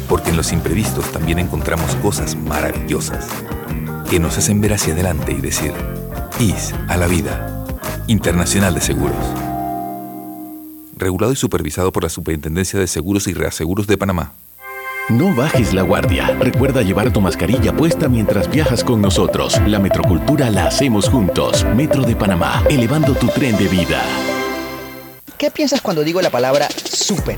Porque 0.09 0.31
en 0.31 0.35
los 0.35 0.51
imprevistos 0.51 1.11
también 1.11 1.37
encontramos 1.37 1.95
cosas 1.97 2.35
maravillosas 2.35 3.27
que 4.09 4.19
nos 4.19 4.37
hacen 4.37 4.61
ver 4.61 4.73
hacia 4.73 4.93
adelante 4.93 5.33
y 5.33 5.41
decir, 5.41 5.73
IS 6.39 6.73
a 6.87 6.97
la 6.97 7.07
vida. 7.07 7.65
Internacional 8.07 8.73
de 8.73 8.81
Seguros. 8.81 9.17
Regulado 10.95 11.33
y 11.33 11.35
supervisado 11.35 11.91
por 11.91 12.03
la 12.03 12.09
Superintendencia 12.09 12.79
de 12.79 12.87
Seguros 12.87 13.27
y 13.27 13.33
Reaseguros 13.33 13.85
de 13.85 13.97
Panamá. 13.97 14.33
No 15.09 15.33
bajes 15.35 15.73
la 15.73 15.83
guardia. 15.83 16.35
Recuerda 16.39 16.81
llevar 16.81 17.11
tu 17.13 17.21
mascarilla 17.21 17.71
puesta 17.73 18.09
mientras 18.09 18.49
viajas 18.49 18.83
con 18.83 19.01
nosotros. 19.01 19.59
La 19.65 19.79
metrocultura 19.79 20.49
la 20.49 20.67
hacemos 20.67 21.09
juntos. 21.09 21.65
Metro 21.75 22.03
de 22.03 22.15
Panamá, 22.15 22.63
elevando 22.69 23.13
tu 23.13 23.27
tren 23.27 23.57
de 23.57 23.67
vida. 23.67 24.01
¿Qué 25.37 25.51
piensas 25.51 25.81
cuando 25.81 26.03
digo 26.03 26.21
la 26.21 26.29
palabra 26.29 26.67
super? 26.69 27.37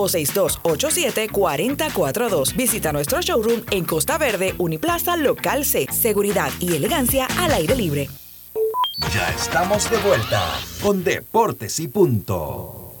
o 0.00 0.08
6287-4042. 0.08 2.56
Visita 2.56 2.92
nuestro 2.92 3.20
showroom 3.20 3.62
en 3.70 3.84
Costa 3.84 4.18
Verde, 4.18 4.54
Uniplaza, 4.58 5.16
Local 5.16 5.64
C. 5.64 5.86
Seguridad 5.90 6.50
y 6.60 6.74
elegancia 6.74 7.26
al 7.38 7.52
aire 7.52 7.76
libre. 7.76 8.08
Ya 9.14 9.30
estamos 9.30 9.88
de 9.90 9.96
vuelta 9.98 10.42
con 10.82 11.04
Deportes 11.04 11.78
y 11.80 11.88
Punto. 11.88 12.92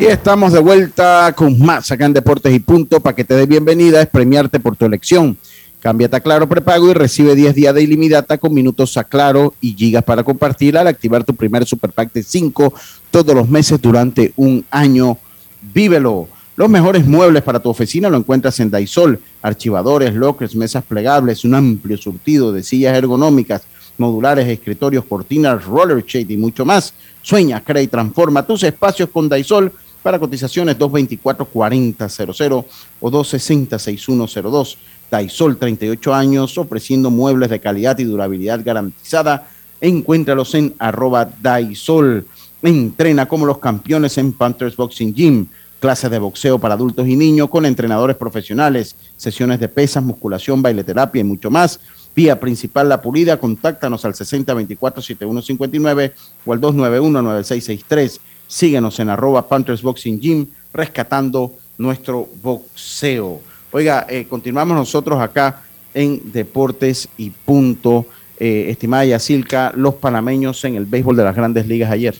Y 0.00 0.06
estamos 0.06 0.52
de 0.52 0.58
vuelta 0.60 1.32
con 1.36 1.56
más 1.60 1.92
acá 1.92 2.06
en 2.06 2.14
Deportes 2.14 2.52
y 2.52 2.58
Punto. 2.58 2.98
Para 3.00 3.14
que 3.14 3.24
te 3.24 3.34
dé 3.34 3.46
bienvenida 3.46 4.02
es 4.02 4.08
premiarte 4.08 4.58
por 4.60 4.76
tu 4.76 4.86
elección. 4.86 5.38
Cámbiate 5.84 6.16
a 6.16 6.20
Claro 6.20 6.48
Prepago 6.48 6.90
y 6.90 6.94
recibe 6.94 7.34
10 7.34 7.54
días 7.54 7.74
de 7.74 7.82
ilimitada 7.82 8.38
con 8.38 8.54
minutos 8.54 8.96
a 8.96 9.04
Claro 9.04 9.52
y 9.60 9.74
gigas 9.74 10.02
para 10.02 10.24
compartir 10.24 10.78
al 10.78 10.86
activar 10.86 11.24
tu 11.24 11.34
primer 11.34 11.66
Super 11.66 11.92
de 12.10 12.22
5 12.22 12.72
todos 13.10 13.34
los 13.34 13.46
meses 13.50 13.78
durante 13.82 14.32
un 14.36 14.64
año. 14.70 15.18
Vívelo. 15.60 16.26
Los 16.56 16.70
mejores 16.70 17.06
muebles 17.06 17.42
para 17.42 17.60
tu 17.60 17.68
oficina 17.68 18.08
lo 18.08 18.16
encuentras 18.16 18.58
en 18.60 18.70
Daisol. 18.70 19.20
Archivadores, 19.42 20.14
lockers, 20.14 20.54
mesas 20.54 20.82
plegables, 20.84 21.44
un 21.44 21.54
amplio 21.54 21.98
surtido 21.98 22.50
de 22.50 22.62
sillas 22.62 22.96
ergonómicas, 22.96 23.64
modulares, 23.98 24.48
escritorios, 24.48 25.04
cortinas, 25.04 25.66
roller 25.66 26.02
shade 26.02 26.32
y 26.32 26.38
mucho 26.38 26.64
más. 26.64 26.94
Sueña, 27.20 27.62
crea 27.62 27.82
y 27.82 27.88
transforma 27.88 28.46
tus 28.46 28.62
espacios 28.62 29.10
con 29.10 29.28
Daisol 29.28 29.70
para 30.02 30.18
cotizaciones 30.18 30.78
224-4000 30.78 32.64
o 33.00 33.10
260-6102. 33.10 34.76
Daisol, 35.10 35.56
38 35.56 36.14
años, 36.14 36.56
ofreciendo 36.58 37.10
muebles 37.10 37.50
de 37.50 37.60
calidad 37.60 37.98
y 37.98 38.04
durabilidad 38.04 38.60
garantizada. 38.64 39.48
Encuéntralos 39.80 40.54
en 40.54 40.74
arroba 40.78 41.30
Daisol. 41.40 42.26
Entrena 42.62 43.26
como 43.26 43.46
los 43.46 43.58
campeones 43.58 44.16
en 44.18 44.32
Panthers 44.32 44.76
Boxing 44.76 45.14
Gym. 45.14 45.46
Clases 45.80 46.10
de 46.10 46.18
boxeo 46.18 46.58
para 46.58 46.74
adultos 46.74 47.06
y 47.06 47.14
niños 47.14 47.50
con 47.50 47.66
entrenadores 47.66 48.16
profesionales, 48.16 48.96
sesiones 49.18 49.60
de 49.60 49.68
pesas, 49.68 50.02
musculación, 50.02 50.62
baileterapia 50.62 51.20
y 51.20 51.24
mucho 51.24 51.50
más. 51.50 51.78
Vía 52.16 52.40
principal 52.40 52.88
La 52.88 53.02
Pulida, 53.02 53.38
contáctanos 53.38 54.04
al 54.04 54.14
6024-7159 54.14 56.12
o 56.46 56.52
al 56.52 56.60
291-9663. 56.60 58.20
Síguenos 58.46 58.98
en 59.00 59.10
arroba 59.10 59.48
Panthers 59.48 59.82
Boxing 59.82 60.20
Gym, 60.20 60.46
rescatando 60.72 61.52
nuestro 61.76 62.28
boxeo. 62.42 63.40
Oiga, 63.76 64.06
eh, 64.08 64.24
continuamos 64.30 64.76
nosotros 64.76 65.20
acá 65.20 65.62
en 65.94 66.30
Deportes 66.30 67.08
y 67.16 67.30
Punto. 67.30 68.06
Eh, 68.38 68.66
estimada 68.68 69.04
Yacilca, 69.04 69.72
los 69.74 69.94
panameños 69.94 70.64
en 70.64 70.76
el 70.76 70.86
béisbol 70.86 71.16
de 71.16 71.24
las 71.24 71.34
grandes 71.34 71.66
ligas 71.66 71.90
ayer. 71.90 72.14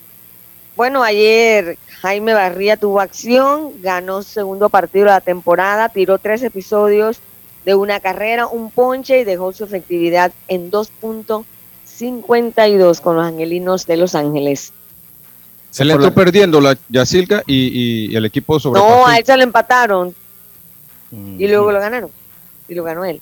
Bueno, 0.74 1.04
ayer 1.04 1.78
Jaime 2.00 2.34
Barría 2.34 2.76
tuvo 2.76 3.00
acción, 3.00 3.70
ganó 3.80 4.24
segundo 4.24 4.68
partido 4.68 5.04
de 5.04 5.12
la 5.12 5.20
temporada, 5.20 5.90
tiró 5.90 6.18
tres 6.18 6.42
episodios 6.42 7.20
de 7.64 7.76
una 7.76 8.00
carrera, 8.00 8.48
un 8.48 8.72
ponche 8.72 9.20
y 9.20 9.24
dejó 9.24 9.52
su 9.52 9.62
efectividad 9.62 10.32
en 10.48 10.72
2.52 10.72 13.00
con 13.00 13.14
los 13.14 13.24
angelinos 13.24 13.86
de 13.86 13.96
Los 13.96 14.16
Ángeles. 14.16 14.72
Se 15.70 15.84
le 15.84 15.92
entró 15.92 16.12
perdiendo 16.12 16.60
la 16.60 16.76
Yacilca 16.88 17.44
y, 17.46 18.08
y 18.10 18.16
el 18.16 18.24
equipo 18.24 18.58
sobre. 18.58 18.80
No, 18.80 19.06
a 19.06 19.18
él 19.18 19.24
se 19.24 19.36
lo 19.36 19.44
empataron 19.44 20.16
y 21.12 21.46
luego 21.48 21.70
lo 21.72 21.80
ganaron 21.80 22.10
y 22.68 22.74
lo 22.74 22.82
ganó 22.84 23.04
él. 23.04 23.20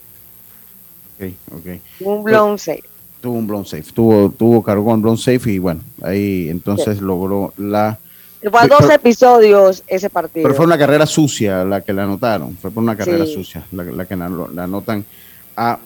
Ok, 1.19 1.31
ok. 1.55 1.67
Un 2.01 2.23
blown 2.23 2.57
safe. 2.59 2.83
Tuvo 3.21 3.33
un 3.37 3.47
blown 3.47 3.65
safe, 3.65 3.85
tuvo, 3.93 4.29
tuvo 4.29 4.61
cargó 4.63 4.91
un 4.93 5.01
blown 5.01 5.17
safe 5.17 5.51
y 5.51 5.57
bueno, 5.59 5.81
ahí 6.01 6.49
entonces 6.49 6.99
logró 7.01 7.53
la... 7.57 7.97
Fue 8.41 8.59
a 8.59 8.67
dos 8.67 8.79
Pero- 8.81 8.91
episodios 8.93 9.83
ese 9.87 10.09
partido. 10.09 10.43
Pero 10.43 10.53
fue 10.55 10.65
una 10.65 10.77
carrera 10.77 11.05
sucia 11.05 11.63
la 11.63 11.79
que 11.81 11.93
la 11.93 12.03
anotaron, 12.03 12.57
fue 12.57 12.69
por 12.71 12.83
una 12.83 12.97
carrera 12.97 13.25
Sí. 13.25 13.33
sucia 13.33 13.63
la, 13.71 13.83
la 13.85 14.05
que 14.05 14.17
la, 14.17 14.27
la 14.27 14.63
anotan 14.65 15.05
a 15.55 15.79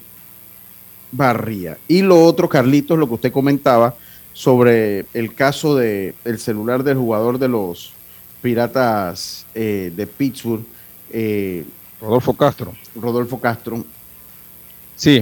Barría. 1.12 1.78
Y 1.88 2.02
lo 2.02 2.24
otro, 2.24 2.50
Carlitos, 2.50 2.98
lo 2.98 3.08
que 3.08 3.14
usted 3.16 3.32
comentaba 3.32 3.96
sobre 4.34 5.06
el 5.14 5.34
caso 5.36 5.76
de 5.76 6.16
el 6.26 6.40
celular 6.40 6.84
del 6.84 6.98
jugador 6.98 7.38
de 7.40 7.48
los 7.48 7.94
Piratas 8.42 9.46
eh, 9.56 9.92
de 9.96 10.08
Pittsburgh, 10.08 10.64
eh, 11.12 11.64
Rodolfo 12.02 12.34
Castro. 12.34 12.74
Rodolfo 12.96 13.40
Castro. 13.40 13.84
Sí. 14.96 15.22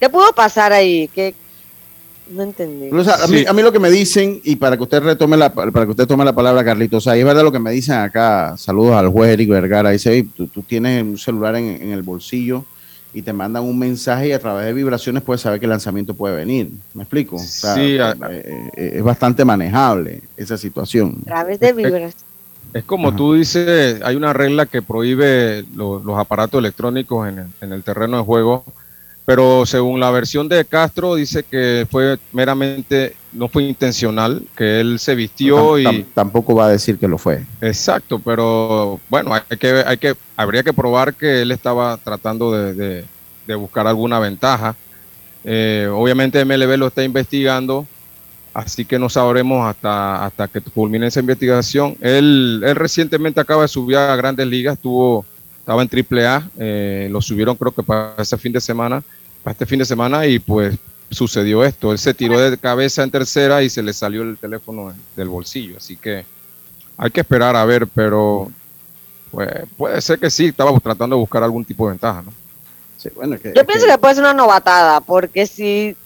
¿Qué 0.00 0.08
pudo 0.10 0.32
pasar 0.32 0.72
ahí? 0.72 1.08
¿Qué? 1.14 1.34
No 2.30 2.42
entendí. 2.42 2.88
O 2.90 3.04
sea, 3.04 3.16
a, 3.22 3.26
mí, 3.26 3.44
a 3.46 3.52
mí 3.52 3.62
lo 3.62 3.70
que 3.70 3.78
me 3.78 3.90
dicen, 3.90 4.40
y 4.44 4.56
para 4.56 4.76
que 4.76 4.82
usted 4.82 5.02
retome 5.02 5.36
la, 5.36 5.52
para 5.52 5.84
que 5.84 5.90
usted 5.90 6.06
tome 6.06 6.24
la 6.24 6.32
palabra, 6.34 6.64
Carlitos, 6.64 6.98
o 6.98 7.10
sea, 7.10 7.16
es 7.18 7.24
verdad 7.24 7.42
lo 7.42 7.52
que 7.52 7.58
me 7.58 7.70
dicen 7.70 7.96
acá, 7.96 8.54
saludos 8.56 8.94
al 8.94 9.08
juez 9.08 9.30
Eric 9.32 9.50
Vergara, 9.50 9.90
dice, 9.90 10.12
"Ey, 10.12 10.22
tú, 10.22 10.46
tú 10.46 10.62
tienes 10.62 11.02
un 11.02 11.18
celular 11.18 11.54
en, 11.56 11.66
en 11.82 11.90
el 11.92 12.02
bolsillo 12.02 12.64
y 13.12 13.20
te 13.22 13.32
mandan 13.34 13.62
un 13.64 13.78
mensaje 13.78 14.28
y 14.28 14.32
a 14.32 14.38
través 14.38 14.64
de 14.66 14.72
vibraciones 14.72 15.22
puedes 15.22 15.42
saber 15.42 15.60
que 15.60 15.66
el 15.66 15.70
lanzamiento 15.70 16.14
puede 16.14 16.34
venir. 16.34 16.70
¿Me 16.94 17.02
explico? 17.02 17.36
O 17.36 17.38
sea, 17.40 17.74
Sí, 17.74 17.98
a- 17.98 18.16
eh, 18.30 18.70
eh, 18.76 18.92
es 18.96 19.02
bastante 19.02 19.44
manejable 19.44 20.22
esa 20.36 20.56
situación. 20.56 21.18
A 21.22 21.26
través 21.26 21.60
de 21.60 21.72
vibras. 21.74 22.14
Es 22.74 22.84
como 22.84 23.12
tú 23.14 23.34
dices, 23.34 24.02
hay 24.04 24.16
una 24.16 24.32
regla 24.32 24.66
que 24.66 24.82
prohíbe 24.82 25.64
lo- 25.74 26.00
los 26.00 26.18
aparatos 26.18 26.58
electrónicos 26.58 27.28
en 27.28 27.38
el, 27.38 27.46
en 27.60 27.72
el 27.72 27.84
terreno 27.84 28.16
de 28.18 28.24
juego, 28.24 28.64
pero 29.24 29.64
según 29.64 30.00
la 30.00 30.10
versión 30.10 30.48
de 30.48 30.64
Castro 30.64 31.14
dice 31.14 31.44
que 31.44 31.86
fue 31.90 32.18
meramente, 32.32 33.14
no 33.32 33.48
fue 33.48 33.62
intencional, 33.62 34.42
que 34.56 34.80
él 34.80 34.98
se 34.98 35.14
vistió 35.14 35.78
y... 35.78 35.84
tam- 35.84 36.04
tampoco 36.14 36.54
va 36.56 36.66
a 36.66 36.70
decir 36.70 36.98
que 36.98 37.08
lo 37.08 37.16
fue. 37.16 37.44
Exacto, 37.60 38.18
pero 38.18 39.00
bueno, 39.08 39.32
hay 39.32 39.56
que, 39.56 39.84
hay 39.86 39.96
que, 39.96 40.14
habría 40.36 40.62
que 40.64 40.72
probar 40.72 41.14
que 41.14 41.42
él 41.42 41.52
estaba 41.52 41.96
tratando 41.98 42.52
de, 42.52 42.74
de- 42.74 43.04
de 43.46 43.54
buscar 43.54 43.86
alguna 43.86 44.18
ventaja. 44.18 44.74
Eh, 45.44 45.88
obviamente 45.92 46.40
MLB 46.44 46.76
lo 46.78 46.88
está 46.88 47.04
investigando, 47.04 47.86
así 48.54 48.84
que 48.84 48.98
no 48.98 49.10
sabremos 49.10 49.66
hasta, 49.66 50.24
hasta 50.24 50.48
que 50.48 50.60
culmine 50.60 51.08
esa 51.08 51.20
investigación. 51.20 51.96
Él, 52.00 52.62
él 52.64 52.76
recientemente 52.76 53.40
acaba 53.40 53.62
de 53.62 53.68
subir 53.68 53.96
a 53.96 54.14
Grandes 54.14 54.46
Ligas, 54.46 54.74
estuvo, 54.74 55.26
estaba 55.58 55.82
en 55.82 55.90
AAA, 55.90 56.50
eh, 56.58 57.08
lo 57.10 57.20
subieron 57.20 57.56
creo 57.56 57.72
que 57.72 57.82
para 57.82 58.14
ese 58.18 58.38
fin 58.38 58.52
de 58.52 58.60
semana, 58.60 59.02
para 59.42 59.52
este 59.52 59.66
fin 59.66 59.80
de 59.80 59.84
semana 59.84 60.26
y 60.26 60.38
pues 60.38 60.76
sucedió 61.10 61.64
esto. 61.64 61.90
Él 61.90 61.98
se 61.98 62.14
tiró 62.14 62.38
de 62.38 62.56
cabeza 62.56 63.02
en 63.02 63.10
tercera 63.10 63.62
y 63.62 63.68
se 63.68 63.82
le 63.82 63.92
salió 63.92 64.22
el 64.22 64.38
teléfono 64.38 64.94
del 65.16 65.28
bolsillo, 65.28 65.76
así 65.76 65.96
que 65.96 66.24
hay 66.96 67.10
que 67.10 67.20
esperar 67.20 67.56
a 67.56 67.64
ver, 67.64 67.88
pero 67.88 68.50
pues, 69.32 69.48
puede 69.76 70.00
ser 70.00 70.20
que 70.20 70.30
sí, 70.30 70.46
estaba 70.46 70.78
tratando 70.78 71.16
de 71.16 71.20
buscar 71.20 71.42
algún 71.42 71.64
tipo 71.64 71.86
de 71.86 71.90
ventaja, 71.90 72.22
¿no? 72.22 72.32
Sí, 72.98 73.08
bueno, 73.16 73.36
que, 73.38 73.52
Yo 73.54 73.66
pienso 73.66 73.86
que 73.86 73.98
puede 73.98 74.14
ser 74.14 74.22
una 74.22 74.32
novatada, 74.32 75.00
porque 75.00 75.46
si 75.46 75.96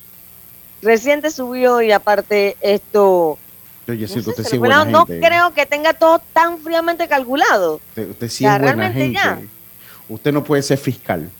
reciente 0.82 1.30
subió 1.30 1.80
y 1.82 1.90
aparte 1.92 2.56
esto, 2.60 3.38
usted 3.86 4.44
sí 4.44 4.58
buena 4.58 4.84
no 4.84 5.06
gente. 5.06 5.26
creo 5.26 5.52
que 5.54 5.66
tenga 5.66 5.92
todo 5.94 6.20
tan 6.32 6.58
fríamente 6.58 7.08
calculado. 7.08 7.76
Usted, 7.90 8.10
usted 8.10 8.28
sí 8.28 8.44
O 8.44 8.48
sea, 8.48 8.56
es 8.56 8.62
buena 8.62 8.74
realmente 8.88 9.00
gente. 9.00 9.14
ya. 9.14 9.38
Usted 10.08 10.32
no 10.32 10.44
puede 10.44 10.62
ser 10.62 10.78
fiscal. 10.78 11.30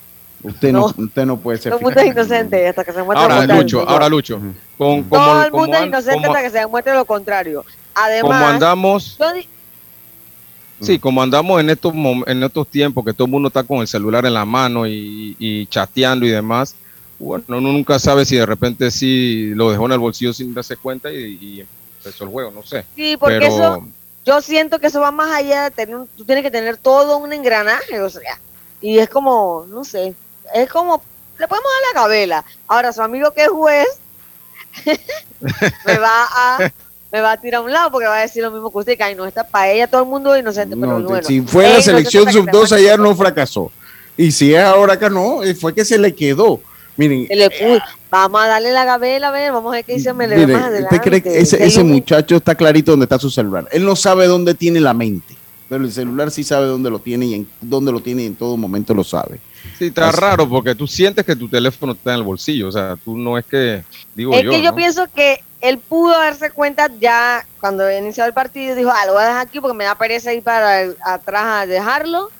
Usted 0.42 0.72
no, 0.72 0.86
usted 0.96 1.26
no 1.26 1.36
puede 1.38 1.58
ser 1.58 1.70
Todo 1.72 1.80
el 1.80 1.84
mundo 1.86 2.00
es 2.00 2.06
fiscal. 2.06 2.24
inocente 2.26 2.68
hasta 2.68 2.84
que 2.84 2.92
se 2.92 3.02
muestre 3.02 3.14
lo 3.26 3.32
Ahora, 3.34 3.36
contrario. 3.38 3.62
Lucho, 3.62 3.88
ahora, 3.88 4.08
Lucho, 4.08 4.36
con, 4.78 5.02
como, 5.04 5.08
Todo 5.08 5.44
el 5.44 5.50
como 5.50 5.62
mundo 5.64 5.76
es 5.78 5.86
inocente 5.86 6.14
como- 6.22 6.26
hasta 6.28 6.42
que 6.42 6.50
se 6.50 6.58
demuestre 6.58 6.94
lo 6.94 7.04
contrario. 7.04 7.64
Además, 7.94 8.30
como 8.38 8.46
andamos, 8.46 9.16
yo 9.18 9.32
di- 9.32 9.48
sí, 10.80 10.98
como 11.00 11.22
andamos 11.22 11.60
en 11.60 11.70
estos, 11.70 11.92
en 12.26 12.42
estos 12.44 12.68
tiempos 12.68 13.04
que 13.04 13.12
todo 13.12 13.24
el 13.24 13.32
mundo 13.32 13.48
está 13.48 13.64
con 13.64 13.78
el 13.78 13.88
celular 13.88 14.24
en 14.26 14.34
la 14.34 14.44
mano 14.44 14.86
y, 14.86 15.34
y 15.40 15.66
chateando 15.66 16.24
y 16.24 16.30
demás, 16.30 16.76
bueno, 17.18 17.44
uno 17.48 17.60
nunca 17.72 17.98
sabe 17.98 18.24
si 18.24 18.36
de 18.36 18.46
repente 18.46 18.90
sí 18.90 19.50
lo 19.54 19.70
dejó 19.70 19.86
en 19.86 19.92
el 19.92 19.98
bolsillo 19.98 20.32
sin 20.32 20.54
darse 20.54 20.76
cuenta 20.76 21.10
y, 21.12 21.16
y 21.40 21.66
empezó 21.98 22.24
el 22.24 22.30
juego, 22.30 22.50
no 22.50 22.62
sé. 22.64 22.84
Sí, 22.94 23.16
porque 23.16 23.38
Pero- 23.40 23.46
eso, 23.54 23.84
yo 24.24 24.40
siento 24.40 24.78
que 24.78 24.86
eso 24.88 25.00
va 25.00 25.10
más 25.10 25.32
allá 25.34 25.64
de 25.64 25.70
tener, 25.70 25.96
un- 25.96 26.06
tú 26.16 26.24
tienes 26.24 26.44
que 26.44 26.50
tener 26.50 26.76
todo 26.76 27.16
un 27.18 27.32
engranaje, 27.32 28.00
o 28.00 28.08
sea, 28.10 28.38
y 28.80 28.98
es 28.98 29.08
como, 29.08 29.66
no 29.68 29.84
sé, 29.84 30.14
es 30.54 30.68
como, 30.70 31.02
le 31.38 31.48
podemos 31.48 31.70
dar 31.70 31.94
la 31.94 32.00
cabela. 32.02 32.44
Ahora, 32.66 32.92
su 32.92 33.02
amigo 33.02 33.32
que 33.32 33.42
es 33.42 33.48
juez, 33.48 33.86
me 35.40 35.98
va 35.98 36.24
a, 36.30 36.72
me 37.10 37.20
va 37.20 37.32
a 37.32 37.40
tirar 37.40 37.60
a 37.60 37.64
un 37.64 37.72
lado 37.72 37.90
porque 37.90 38.06
va 38.06 38.18
a 38.18 38.22
decir 38.22 38.42
lo 38.42 38.50
mismo 38.50 38.70
que 38.70 38.78
usted, 38.78 38.96
que 38.96 39.04
ay, 39.04 39.14
no, 39.14 39.26
está 39.26 39.44
para 39.44 39.70
ella 39.70 39.86
todo 39.88 40.02
el 40.02 40.08
mundo 40.08 40.34
es 40.34 40.40
inocente, 40.42 40.76
pero 40.76 40.98
No, 40.98 41.08
bueno. 41.08 41.26
si 41.26 41.40
fue 41.40 41.68
la 41.72 41.80
selección 41.82 42.28
hasta 42.28 42.40
que 42.40 42.44
se 42.46 42.50
sub-2 42.52 42.58
muestre 42.58 42.78
ayer 42.78 42.98
no 42.98 43.14
fracasó. 43.16 43.72
Y 44.16 44.32
si 44.32 44.52
es 44.54 44.62
ahora 44.62 44.94
acá 44.94 45.08
no, 45.08 45.42
eh, 45.44 45.54
fue 45.54 45.74
que 45.74 45.84
se 45.84 45.96
le 45.98 46.14
quedó. 46.14 46.60
Miren, 46.98 47.26
Se 47.28 47.36
le 47.36 47.48
puso. 47.48 47.82
Vamos 48.10 48.40
a 48.42 48.46
darle 48.48 48.72
la 48.72 48.84
gabela, 48.84 49.28
a 49.28 49.30
ver, 49.30 49.52
vamos 49.52 49.72
a 49.72 49.76
ver 49.76 49.84
qué 49.84 49.94
dice 49.94 50.12
Mele 50.12 50.36
mire, 50.36 50.52
más 50.54 50.64
adelante. 50.64 50.94
¿usted 50.96 51.08
cree 51.08 51.22
que 51.22 51.38
ese, 51.38 51.84
muchacho 51.84 52.36
está 52.36 52.54
clarito 52.54 52.90
dónde 52.92 53.04
está 53.04 53.18
su 53.18 53.30
celular? 53.30 53.66
Él 53.70 53.84
no 53.84 53.94
sabe 53.96 54.26
dónde 54.26 54.54
tiene 54.54 54.80
la 54.80 54.92
mente, 54.94 55.34
pero 55.68 55.84
el 55.84 55.92
celular 55.92 56.30
sí 56.30 56.42
sabe 56.44 56.66
dónde 56.66 56.90
lo 56.90 56.98
tiene 56.98 57.26
y 57.26 57.34
en 57.34 57.48
dónde 57.60 57.92
lo 57.92 58.00
tiene 58.00 58.22
y 58.24 58.26
en 58.26 58.34
todo 58.34 58.56
momento 58.56 58.92
lo 58.94 59.04
sabe. 59.04 59.38
Sí, 59.78 59.86
está 59.86 60.08
Así- 60.08 60.20
raro 60.20 60.48
porque 60.48 60.74
tú 60.74 60.86
sientes 60.86 61.24
que 61.24 61.36
tu 61.36 61.48
teléfono 61.48 61.92
está 61.92 62.12
en 62.12 62.16
el 62.18 62.22
bolsillo, 62.24 62.68
o 62.68 62.72
sea, 62.72 62.96
tú 63.04 63.16
no 63.16 63.36
es 63.38 63.44
que, 63.44 63.84
digo 64.14 64.32
Es 64.34 64.42
yo, 64.42 64.50
que 64.50 64.62
yo 64.62 64.70
¿no? 64.70 64.76
pienso 64.76 65.06
que 65.14 65.40
él 65.60 65.78
pudo 65.78 66.12
darse 66.12 66.50
cuenta 66.50 66.88
ya 67.00 67.44
cuando 67.60 67.90
inició 67.92 68.24
el 68.24 68.32
partido, 68.32 68.74
dijo, 68.74 68.90
ah, 68.90 69.04
lo 69.06 69.12
voy 69.12 69.22
a 69.22 69.26
dejar 69.26 69.46
aquí 69.46 69.60
porque 69.60 69.76
me 69.76 69.84
da 69.84 69.94
pereza 69.96 70.32
ir 70.32 70.42
para 70.42 70.82
el- 70.82 70.96
atrás 71.04 71.44
a 71.44 71.66
dejarlo. 71.66 72.30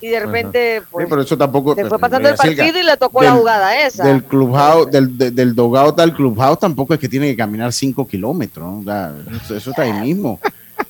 Y 0.00 0.08
de 0.08 0.20
repente, 0.20 0.82
pues, 0.90 1.04
Sí, 1.04 1.10
pero 1.10 1.22
eso 1.22 1.38
tampoco. 1.38 1.74
se 1.74 1.84
fue 1.86 1.98
pasando 1.98 2.28
el 2.28 2.34
partido 2.34 2.78
y 2.78 2.82
le 2.82 2.96
tocó 2.98 3.22
la 3.22 3.30
del- 3.30 3.38
jugada 3.38 3.80
esa. 3.86 4.04
Del 4.04 4.22
clubhouse, 4.24 4.90
del, 4.90 5.16
de- 5.16 5.30
del 5.30 5.54
dogout 5.54 5.98
al 6.00 6.14
clubhouse 6.14 6.58
tampoco 6.58 6.92
es 6.94 7.00
que 7.00 7.08
tiene 7.08 7.28
que 7.28 7.36
caminar 7.36 7.72
5 7.72 8.06
kilómetros. 8.06 8.66
¿no? 8.66 8.78
O 8.80 8.84
sea, 8.84 9.14
eso, 9.44 9.56
eso 9.56 9.70
está 9.70 9.82
ahí 9.82 9.92
mismo. 9.94 10.38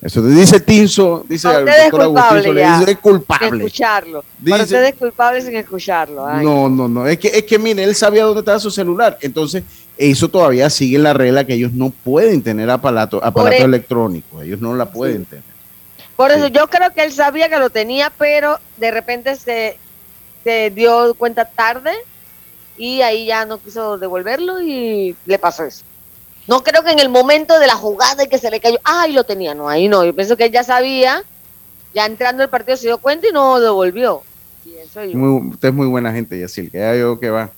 Eso 0.03 0.21
te 0.21 0.29
dice 0.31 0.59
Tinso, 0.59 1.25
dice 1.29 1.47
Para 1.47 1.61
el 1.61 1.65
doctor 1.91 2.01
Agustín 2.03 2.29
culpable 2.29 2.61
dice, 2.61 2.83
es 2.83 2.87
Sin 2.89 2.97
culpable. 2.97 3.65
escucharlo. 3.65 4.25
Dice- 4.39 4.51
Para 4.51 4.63
usted 4.65 4.85
es 4.85 4.95
culpable 4.97 5.43
sin 5.43 5.57
escucharlo. 5.57 6.27
ay. 6.27 6.45
No, 6.45 6.69
no, 6.69 6.89
no. 6.89 7.07
Es 7.07 7.19
que, 7.19 7.29
es 7.29 7.45
que, 7.45 7.59
mire, 7.59 7.85
él 7.85 7.95
sabía 7.95 8.25
dónde 8.25 8.41
estaba 8.41 8.59
su 8.59 8.71
celular. 8.73 9.17
Entonces, 9.23 9.63
eso 9.97 10.29
todavía 10.29 10.69
sigue 10.71 10.99
la 10.99 11.13
regla 11.13 11.45
que 11.47 11.55
ellos 11.55 11.73
no 11.73 11.91
pueden 11.91 12.43
tener 12.43 12.69
aparato, 12.69 13.25
aparato 13.25 13.55
e- 13.57 13.63
electrónico. 13.63 14.43
Ellos 14.43 14.61
no 14.61 14.75
la 14.75 14.91
pueden 14.91 15.25
tener. 15.25 15.45
Por 16.17 16.31
eso 16.31 16.47
yo 16.49 16.67
creo 16.69 16.93
que 16.93 17.05
él 17.05 17.13
sabía 17.13 17.49
que 17.49 17.59
lo 17.59 17.69
tenía, 17.71 18.11
pero 18.17 18.59
de 18.79 18.91
repente 18.91 19.37
se, 19.37 19.79
se 20.45 20.71
dio 20.71 21.15
cuenta 21.15 21.45
tarde 21.45 21.93
y 22.79 23.03
ahí 23.03 23.27
ya 23.27 23.45
no 23.45 23.59
quiso 23.59 23.99
devolverlo 23.99 24.61
y 24.63 25.15
le 25.27 25.39
pasó 25.39 25.65
eso. 25.65 25.85
No 26.47 26.63
creo 26.63 26.83
que 26.83 26.93
en 26.93 27.01
el 27.01 27.09
momento 27.09 27.59
de 27.59 27.67
la 27.67 27.75
jugada 27.75 28.25
y 28.25 28.29
que 28.29 28.39
se 28.39 28.51
le 28.51 28.61
cayó, 28.61 28.79
ay, 28.85 29.13
lo 29.13 29.25
tenía, 29.25 29.55
no, 29.55 29.69
ahí 29.69 29.89
no. 29.89 30.05
Yo 30.05 30.15
pienso 30.15 30.37
que 30.37 30.45
él 30.45 30.53
ya 30.53 30.63
sabía, 30.65 31.23
ya 31.93 32.07
entrando 32.07 32.43
el 32.43 32.49
partido 32.49 32.77
se 32.77 32.87
dio 32.87 32.99
cuenta 32.99 33.29
y 33.29 33.33
no 33.33 33.59
devolvió. 33.61 34.23
Pienso 34.65 35.05
yo. 35.05 35.19
Muy- 35.19 35.51
usted 35.51 35.69
es 35.69 35.75
muy 35.75 35.87
buena 35.87 36.13
gente, 36.13 36.39
Yacil, 36.39 36.71
que 36.71 36.79
ya 36.79 36.95
yo 36.95 37.19
que 37.21 37.31
va. 37.31 37.51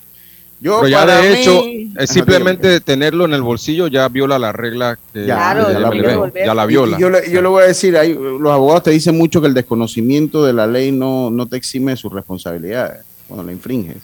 Yo, 0.61 0.77
Pero 0.81 0.87
ya 0.89 0.99
para 1.05 1.17
de 1.21 1.29
mí- 1.29 1.35
hecho, 1.39 1.63
es 2.01 2.09
simplemente 2.09 2.81
tenerlo 2.81 3.23
en 3.25 3.33
el 3.33 3.41
bolsillo 3.41 3.87
ya 3.87 4.09
viola 4.09 4.37
la 4.37 4.51
regla 4.51 4.99
que 5.13 5.25
Ya, 5.25 5.35
Claro, 5.35 5.71
ya 5.71 5.79
la 5.79 5.89
viola. 5.89 6.31
ve, 6.33 6.41
ya 6.45 6.53
la 6.53 6.65
viola. 6.65 6.97
Y 6.97 7.01
yo, 7.01 7.09
le, 7.09 7.31
yo 7.31 7.41
le 7.41 7.47
voy 7.47 7.63
a 7.63 7.67
decir, 7.67 7.95
hay, 7.97 8.13
los 8.13 8.51
abogados 8.51 8.83
te 8.83 8.91
dicen 8.91 9.17
mucho 9.17 9.39
que 9.39 9.47
el 9.47 9.53
desconocimiento 9.53 10.43
de 10.43 10.51
la 10.53 10.67
ley 10.67 10.91
no, 10.91 11.29
no 11.31 11.45
te 11.45 11.55
exime 11.55 11.91
de 11.93 11.97
sus 11.97 12.11
responsabilidades 12.11 13.05
cuando 13.27 13.43
la 13.45 13.51
infringes. 13.53 13.97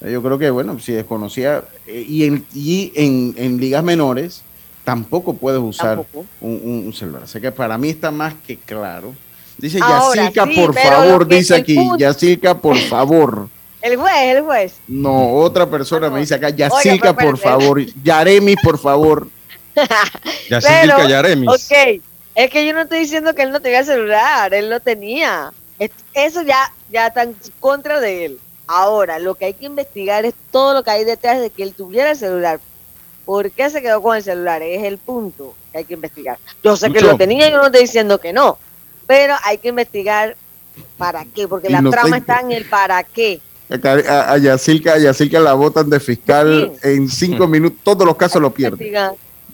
Yo 0.00 0.22
creo 0.22 0.38
que, 0.38 0.50
bueno, 0.50 0.78
si 0.80 0.92
desconocía, 0.92 1.64
eh, 1.86 2.04
y, 2.08 2.24
en, 2.24 2.44
y 2.54 2.92
en, 2.96 3.34
en 3.36 3.58
ligas 3.60 3.82
menores 3.84 4.42
tampoco 4.84 5.34
puedes 5.34 5.60
usar 5.60 5.96
Tampoco. 5.96 6.24
un, 6.40 6.84
un- 6.86 6.92
celular. 6.92 7.22
Así 7.24 7.40
que 7.40 7.52
para 7.52 7.76
mí 7.78 7.88
está 7.90 8.10
más 8.10 8.34
que 8.46 8.56
claro. 8.56 9.12
Dice 9.58 9.78
Ahora, 9.82 10.30
sí, 10.32 10.40
por 10.60 10.72
favor, 10.74 11.26
dice 11.26 11.54
aquí, 11.56 11.76
Yacirca, 11.98 12.56
por 12.58 12.76
favor. 12.76 13.48
El 13.80 13.96
juez, 13.96 14.36
el 14.36 14.42
juez. 14.42 14.74
No, 14.88 15.34
otra 15.36 15.66
persona 15.68 16.10
me 16.10 16.20
dice 16.20 16.34
acá, 16.34 16.50
Yacirca, 16.50 17.14
por 17.14 17.38
favor. 17.38 17.80
Yaremi, 18.02 18.56
por 18.56 18.78
favor. 18.78 19.28
Yacirca 20.50 20.96
Pero, 20.96 21.08
Yaremis. 21.08 21.48
Ok, 21.48 22.00
es 22.34 22.50
que 22.50 22.66
yo 22.66 22.72
no 22.72 22.82
estoy 22.82 23.00
diciendo 23.00 23.34
que 23.34 23.42
él 23.42 23.52
no 23.52 23.60
tenía 23.60 23.84
celular, 23.84 24.52
él 24.52 24.68
lo 24.70 24.80
tenía. 24.80 25.52
Es- 25.78 25.90
Eso 26.14 26.42
ya, 26.42 26.72
ya 26.90 27.06
está 27.08 27.22
en 27.22 27.36
contra 27.60 28.00
de 28.00 28.24
él. 28.24 28.40
Ahora, 28.66 29.18
lo 29.18 29.34
que 29.34 29.46
hay 29.46 29.54
que 29.54 29.66
investigar 29.66 30.24
es 30.24 30.34
todo 30.50 30.74
lo 30.74 30.82
que 30.82 30.90
hay 30.90 31.04
detrás 31.04 31.40
de 31.40 31.50
que 31.50 31.62
él 31.62 31.72
tuviera 31.74 32.10
el 32.10 32.16
celular. 32.16 32.60
¿Por 33.24 33.50
qué 33.50 33.70
se 33.70 33.80
quedó 33.82 34.02
con 34.02 34.16
el 34.16 34.22
celular? 34.22 34.62
Es 34.62 34.82
el 34.84 34.98
punto 34.98 35.54
que 35.70 35.78
hay 35.78 35.84
que 35.84 35.94
investigar. 35.94 36.38
Yo 36.62 36.76
sé 36.76 36.90
que 36.90 37.00
lo 37.00 37.16
tenía, 37.16 37.48
yo 37.50 37.58
no 37.58 37.66
estoy 37.66 37.82
diciendo 37.82 38.18
que 38.18 38.32
no, 38.32 38.58
pero 39.06 39.34
hay 39.44 39.58
que 39.58 39.68
investigar 39.68 40.36
para 40.96 41.24
qué, 41.24 41.46
porque 41.46 41.68
la 41.70 41.82
trama 41.90 42.18
está 42.18 42.40
en 42.40 42.52
el 42.52 42.64
para 42.64 43.02
qué. 43.04 43.40
A, 43.70 44.32
a 44.32 44.38
Yacilca, 44.38 44.94
a 44.94 44.98
Yacilca 44.98 45.40
la 45.40 45.52
botan 45.52 45.90
de 45.90 46.00
fiscal 46.00 46.72
en 46.82 47.08
cinco 47.08 47.46
minutos, 47.46 47.78
todos 47.82 48.06
los 48.06 48.16
casos 48.16 48.40
lo 48.40 48.50
pierden. 48.52 48.92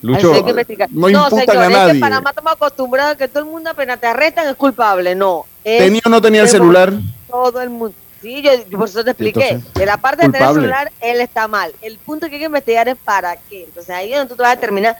Lucho, 0.02 0.34
Hay 0.34 0.44
que 0.44 0.50
investigar. 0.50 0.88
no 0.92 1.08
imputan 1.08 1.38
señor, 1.46 1.56
a 1.56 1.66
Es 1.66 1.72
nadie. 1.72 1.92
que 1.94 2.00
Panamá 2.00 2.30
estamos 2.30 2.52
acostumbrados 2.52 3.14
a 3.14 3.16
que 3.18 3.26
todo 3.26 3.38
el 3.44 3.50
mundo 3.50 3.70
apenas 3.70 3.98
te 3.98 4.06
arrestan 4.06 4.48
es 4.48 4.54
culpable. 4.54 5.14
No. 5.14 5.46
es 5.64 5.78
¿Tenía 5.82 6.02
o 6.04 6.08
no 6.10 6.20
tenía 6.20 6.42
el 6.42 6.48
celular? 6.48 6.92
Todo 7.30 7.60
el 7.62 7.70
mundo. 7.70 7.94
Sí, 8.20 8.42
yo, 8.42 8.50
yo 8.70 8.78
por 8.78 8.88
eso 8.88 9.02
te 9.02 9.10
expliqué. 9.10 9.48
Entonces, 9.48 9.74
de 9.74 9.86
la 9.86 9.96
parte 9.96 10.22
de 10.26 10.32
tener 10.32 10.46
culpable. 10.46 10.60
celular, 10.68 10.92
él 11.00 11.20
está 11.20 11.48
mal. 11.48 11.72
El 11.82 11.96
punto 11.98 12.26
que 12.28 12.34
hay 12.34 12.40
que 12.40 12.46
investigar 12.46 12.86
es 12.88 12.96
para 13.02 13.36
qué. 13.48 13.64
Entonces 13.64 13.90
ahí 13.94 14.12
es 14.12 14.18
donde 14.18 14.28
tú 14.30 14.36
te 14.36 14.42
vas 14.42 14.52
a 14.52 14.56
determinar 14.56 14.96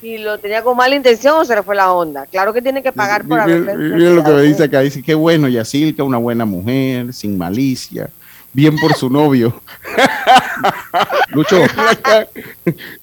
si 0.00 0.18
lo 0.18 0.38
tenía 0.38 0.62
con 0.62 0.76
mala 0.76 0.94
intención 0.96 1.36
o 1.38 1.44
se 1.44 1.54
le 1.54 1.62
fue 1.62 1.76
la 1.76 1.92
onda. 1.92 2.26
Claro 2.26 2.52
que 2.54 2.60
tiene 2.62 2.82
que 2.82 2.90
pagar 2.92 3.24
por 3.26 3.38
haber. 3.38 3.60
miren 3.76 4.16
lo 4.16 4.24
que 4.24 4.30
me 4.30 4.42
dice 4.42 4.64
acá, 4.64 4.80
dice 4.80 5.02
que 5.02 5.14
bueno, 5.14 5.46
Yacilca, 5.48 6.02
una 6.02 6.18
buena 6.18 6.44
mujer, 6.44 7.12
sin 7.12 7.36
malicia, 7.38 8.08
bien 8.52 8.76
por 8.76 8.94
su 8.94 9.08
novio. 9.10 9.60
Lucho. 11.30 11.56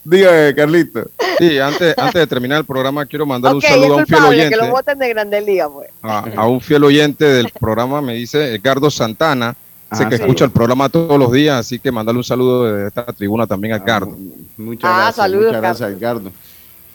Dígame, 0.04 0.56
Carlito. 0.56 1.10
Sí, 1.38 1.60
antes, 1.60 1.98
antes 1.98 2.14
de 2.22 2.28
terminar 2.28 2.60
el 2.60 2.66
programa 2.66 3.06
quiero 3.06 3.26
mandar 3.26 3.56
un 3.56 3.62
saludo 3.62 3.94
a 3.94 3.98
un 3.98 4.06
fiel 4.06 4.20
culpable 4.20 4.38
que 4.50 4.56
lo 4.56 4.62
oyente. 4.64 4.72
voten 4.72 5.00
de 5.00 5.10
Grandes 5.10 5.46
Ligas, 5.46 5.70
pues. 5.74 5.90
A, 6.02 6.26
a 6.36 6.48
un 6.48 6.62
fiel 6.62 6.84
oyente 6.84 7.26
del 7.26 7.50
programa 7.60 8.02
me 8.02 8.14
dice 8.14 8.56
Edgardo 8.56 8.90
Santana. 8.90 9.56
Sé 9.92 10.04
Ah, 10.04 10.10
que 10.10 10.18
sí. 10.18 10.22
escucha 10.22 10.46
el 10.46 10.52
programa 10.52 10.88
todos 10.88 11.18
los 11.18 11.32
días, 11.32 11.60
así 11.60 11.80
que 11.80 11.92
mandarle 11.92 12.20
un 12.20 12.24
saludo 12.24 12.66
de 12.72 12.88
esta 12.90 13.06
tribuna 13.08 13.48
también 13.48 13.74
a 13.74 13.78
Edgardo. 13.78 14.16
Muchas 14.56 14.84
Ah, 14.88 14.96
gracias, 14.98 15.16
saludos, 15.16 15.46
muchas 15.48 15.62
gracias, 15.62 15.90
Edgardo. 15.92 16.32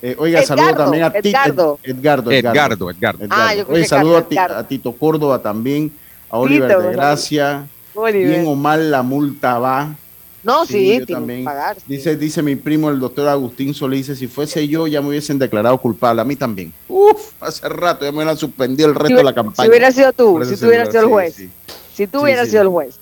Eh, 0.01 0.15
oiga, 0.17 0.41
Edgardo, 0.41 0.63
saludo 0.63 0.77
también 0.85 1.03
a 1.05 1.11
ti, 1.11 1.29
Edgardo. 1.31 1.79
Ed- 1.83 1.91
Edgardo, 1.97 2.31
Edgardo, 2.31 2.91
Edgardo. 2.91 3.27
Ah, 3.31 3.53
yo 3.55 3.61
escuché 3.63 3.79
Oye, 3.81 3.89
saludo 3.89 4.17
a, 4.19 4.23
ti- 4.29 4.35
Edgardo. 4.37 4.57
a 4.59 4.69
Tito 4.69 4.93
Córdoba 4.93 5.41
también, 5.41 5.91
a 6.31 6.39
Oliver 6.39 6.69
Tito, 6.69 6.83
de 6.83 6.93
Gracia. 6.93 7.67
Bien 8.13 8.45
o 8.47 8.55
mal 8.55 8.91
la 8.91 9.03
multa 9.03 9.59
va. 9.59 9.95
No, 10.43 10.67
sí, 10.67 10.87
yo 10.99 11.07
tiene 11.07 11.07
también. 11.07 11.39
que 11.41 11.45
pagar. 11.47 11.77
Dice, 11.87 12.17
dice 12.17 12.43
mi 12.43 12.55
primo, 12.55 12.91
el 12.91 13.01
doctor 13.01 13.29
Agustín 13.29 13.73
Solís, 13.73 14.09
dice, 14.09 14.19
si 14.19 14.27
fuese 14.27 14.69
yo 14.69 14.87
ya 14.87 15.01
me 15.01 15.09
hubiesen 15.09 15.39
declarado 15.39 15.79
culpable. 15.79 16.21
A 16.21 16.25
mí 16.25 16.37
también. 16.37 16.73
Uf, 16.89 17.31
hace 17.41 17.67
rato 17.69 18.05
ya 18.05 18.11
me 18.13 18.19
hubieran 18.19 18.37
suspendido 18.37 18.89
el 18.91 18.95
resto 18.95 19.09
Si, 19.09 19.15
de 19.15 19.25
la 19.25 19.31
si 19.31 19.35
campaña. 19.37 19.69
hubiera 19.71 19.91
sido 19.91 20.13
tú, 20.13 20.43
si 20.45 20.57
tú 20.57 20.67
hubieras 20.67 20.89
sido 20.91 21.03
el 21.05 21.09
juez. 21.09 21.35
sí, 21.35 21.45
sí. 21.47 21.51
Si 21.95 22.07
tú 22.07 22.19
Sí, 22.19 22.25
hubieras 22.25 22.45
sí. 22.47 22.51
sido 22.51 22.63
el 22.63 22.69
juez. 22.69 22.99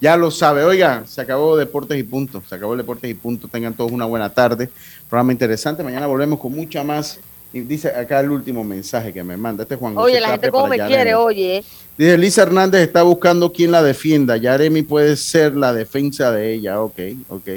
Ya 0.00 0.16
lo 0.16 0.30
sabe. 0.30 0.64
Oiga, 0.64 1.04
se 1.06 1.20
acabó 1.20 1.56
Deportes 1.56 1.98
y 1.98 2.02
Punto. 2.02 2.42
Se 2.48 2.54
acabó 2.54 2.74
Deportes 2.76 3.10
y 3.10 3.14
Punto. 3.14 3.46
Tengan 3.48 3.74
todos 3.74 3.92
una 3.92 4.06
buena 4.06 4.30
tarde. 4.32 4.70
Programa 5.08 5.30
interesante. 5.32 5.82
Mañana 5.84 6.06
volvemos 6.06 6.40
con 6.40 6.52
mucha 6.52 6.82
más. 6.82 7.20
Y 7.52 7.60
dice 7.60 7.88
acá 7.88 8.20
el 8.20 8.30
último 8.30 8.62
mensaje 8.62 9.12
que 9.12 9.24
me 9.24 9.36
manda. 9.36 9.64
Este 9.64 9.74
es 9.74 9.80
Juan 9.80 9.94
José 9.94 10.04
Oye, 10.04 10.20
la 10.20 10.28
gente 10.28 10.52
para 10.52 10.68
me 10.68 10.76
Yaremi. 10.76 10.94
quiere, 10.94 11.14
oye. 11.16 11.64
Dice 11.98 12.18
Lisa 12.18 12.42
Hernández 12.42 12.82
está 12.82 13.02
buscando 13.02 13.52
quien 13.52 13.72
la 13.72 13.82
defienda. 13.82 14.36
Yaremi 14.36 14.82
puede 14.82 15.16
ser 15.16 15.56
la 15.56 15.72
defensa 15.72 16.30
de 16.30 16.54
ella. 16.54 16.80
Ok, 16.80 17.00
ok. 17.28 17.48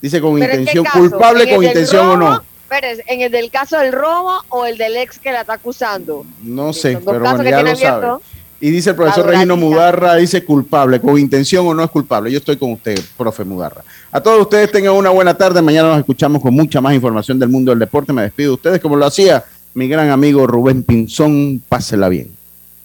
Dice 0.00 0.20
con 0.20 0.38
¿Pero 0.38 0.44
en 0.44 0.50
qué 0.50 0.72
intención, 0.72 0.84
culpable 0.92 1.42
¿En 1.44 1.48
el 1.50 1.54
con 1.56 1.64
intención 1.64 2.06
o 2.08 2.16
no. 2.16 2.42
Espérese, 2.62 3.04
¿en 3.06 3.20
el 3.20 3.30
del 3.30 3.50
caso 3.50 3.78
del 3.78 3.92
robo 3.92 4.32
o 4.48 4.64
el 4.64 4.78
del 4.78 4.96
ex 4.96 5.18
que 5.18 5.30
la 5.30 5.42
está 5.42 5.54
acusando? 5.54 6.24
No 6.42 6.72
sé, 6.72 6.94
dos 6.94 7.02
pero 7.04 7.22
casos 7.22 7.36
bueno, 7.42 7.50
ya 7.50 7.62
lo 7.62 7.76
sabe. 7.76 8.22
Y 8.60 8.70
dice 8.70 8.90
el 8.90 8.96
profesor 8.96 9.26
Regino. 9.26 9.56
Mudarra, 9.58 10.16
dice 10.16 10.42
culpable, 10.42 10.98
con 10.98 11.18
intención 11.18 11.66
o 11.66 11.74
no 11.74 11.84
es 11.84 11.90
culpable. 11.90 12.32
Yo 12.32 12.38
estoy 12.38 12.56
con 12.56 12.72
usted, 12.72 12.98
profe 13.16 13.44
Mudarra. 13.44 13.84
A 14.14 14.20
todos 14.20 14.42
ustedes 14.42 14.70
tengan 14.70 14.94
una 14.94 15.10
buena 15.10 15.34
tarde. 15.34 15.60
Mañana 15.60 15.88
nos 15.88 15.98
escuchamos 15.98 16.40
con 16.40 16.54
mucha 16.54 16.80
más 16.80 16.94
información 16.94 17.36
del 17.36 17.48
mundo 17.48 17.72
del 17.72 17.80
deporte. 17.80 18.12
Me 18.12 18.22
despido 18.22 18.50
de 18.50 18.54
ustedes 18.54 18.80
como 18.80 18.94
lo 18.94 19.04
hacía 19.06 19.44
mi 19.74 19.88
gran 19.88 20.08
amigo 20.10 20.46
Rubén 20.46 20.84
Pinzón. 20.84 21.60
Pásela 21.68 22.08
bien. 22.08 22.30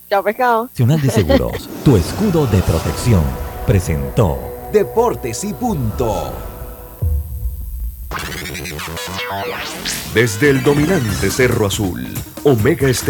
Chao, 0.10 0.24
pescado. 0.24 0.64
Nacional 0.64 1.00
de 1.00 1.10
Seguros, 1.12 1.70
tu 1.86 1.98
escudo 1.98 2.48
de 2.48 2.58
protección, 2.64 3.22
presentó 3.68 4.40
Deportes 4.74 5.44
y 5.44 5.54
punto. 5.54 6.34
Desde 10.16 10.50
el 10.50 10.64
dominante 10.64 11.30
Cerro 11.30 11.68
Azul, 11.68 12.08
Omega 12.44 12.90
Estéreo. 12.90 13.08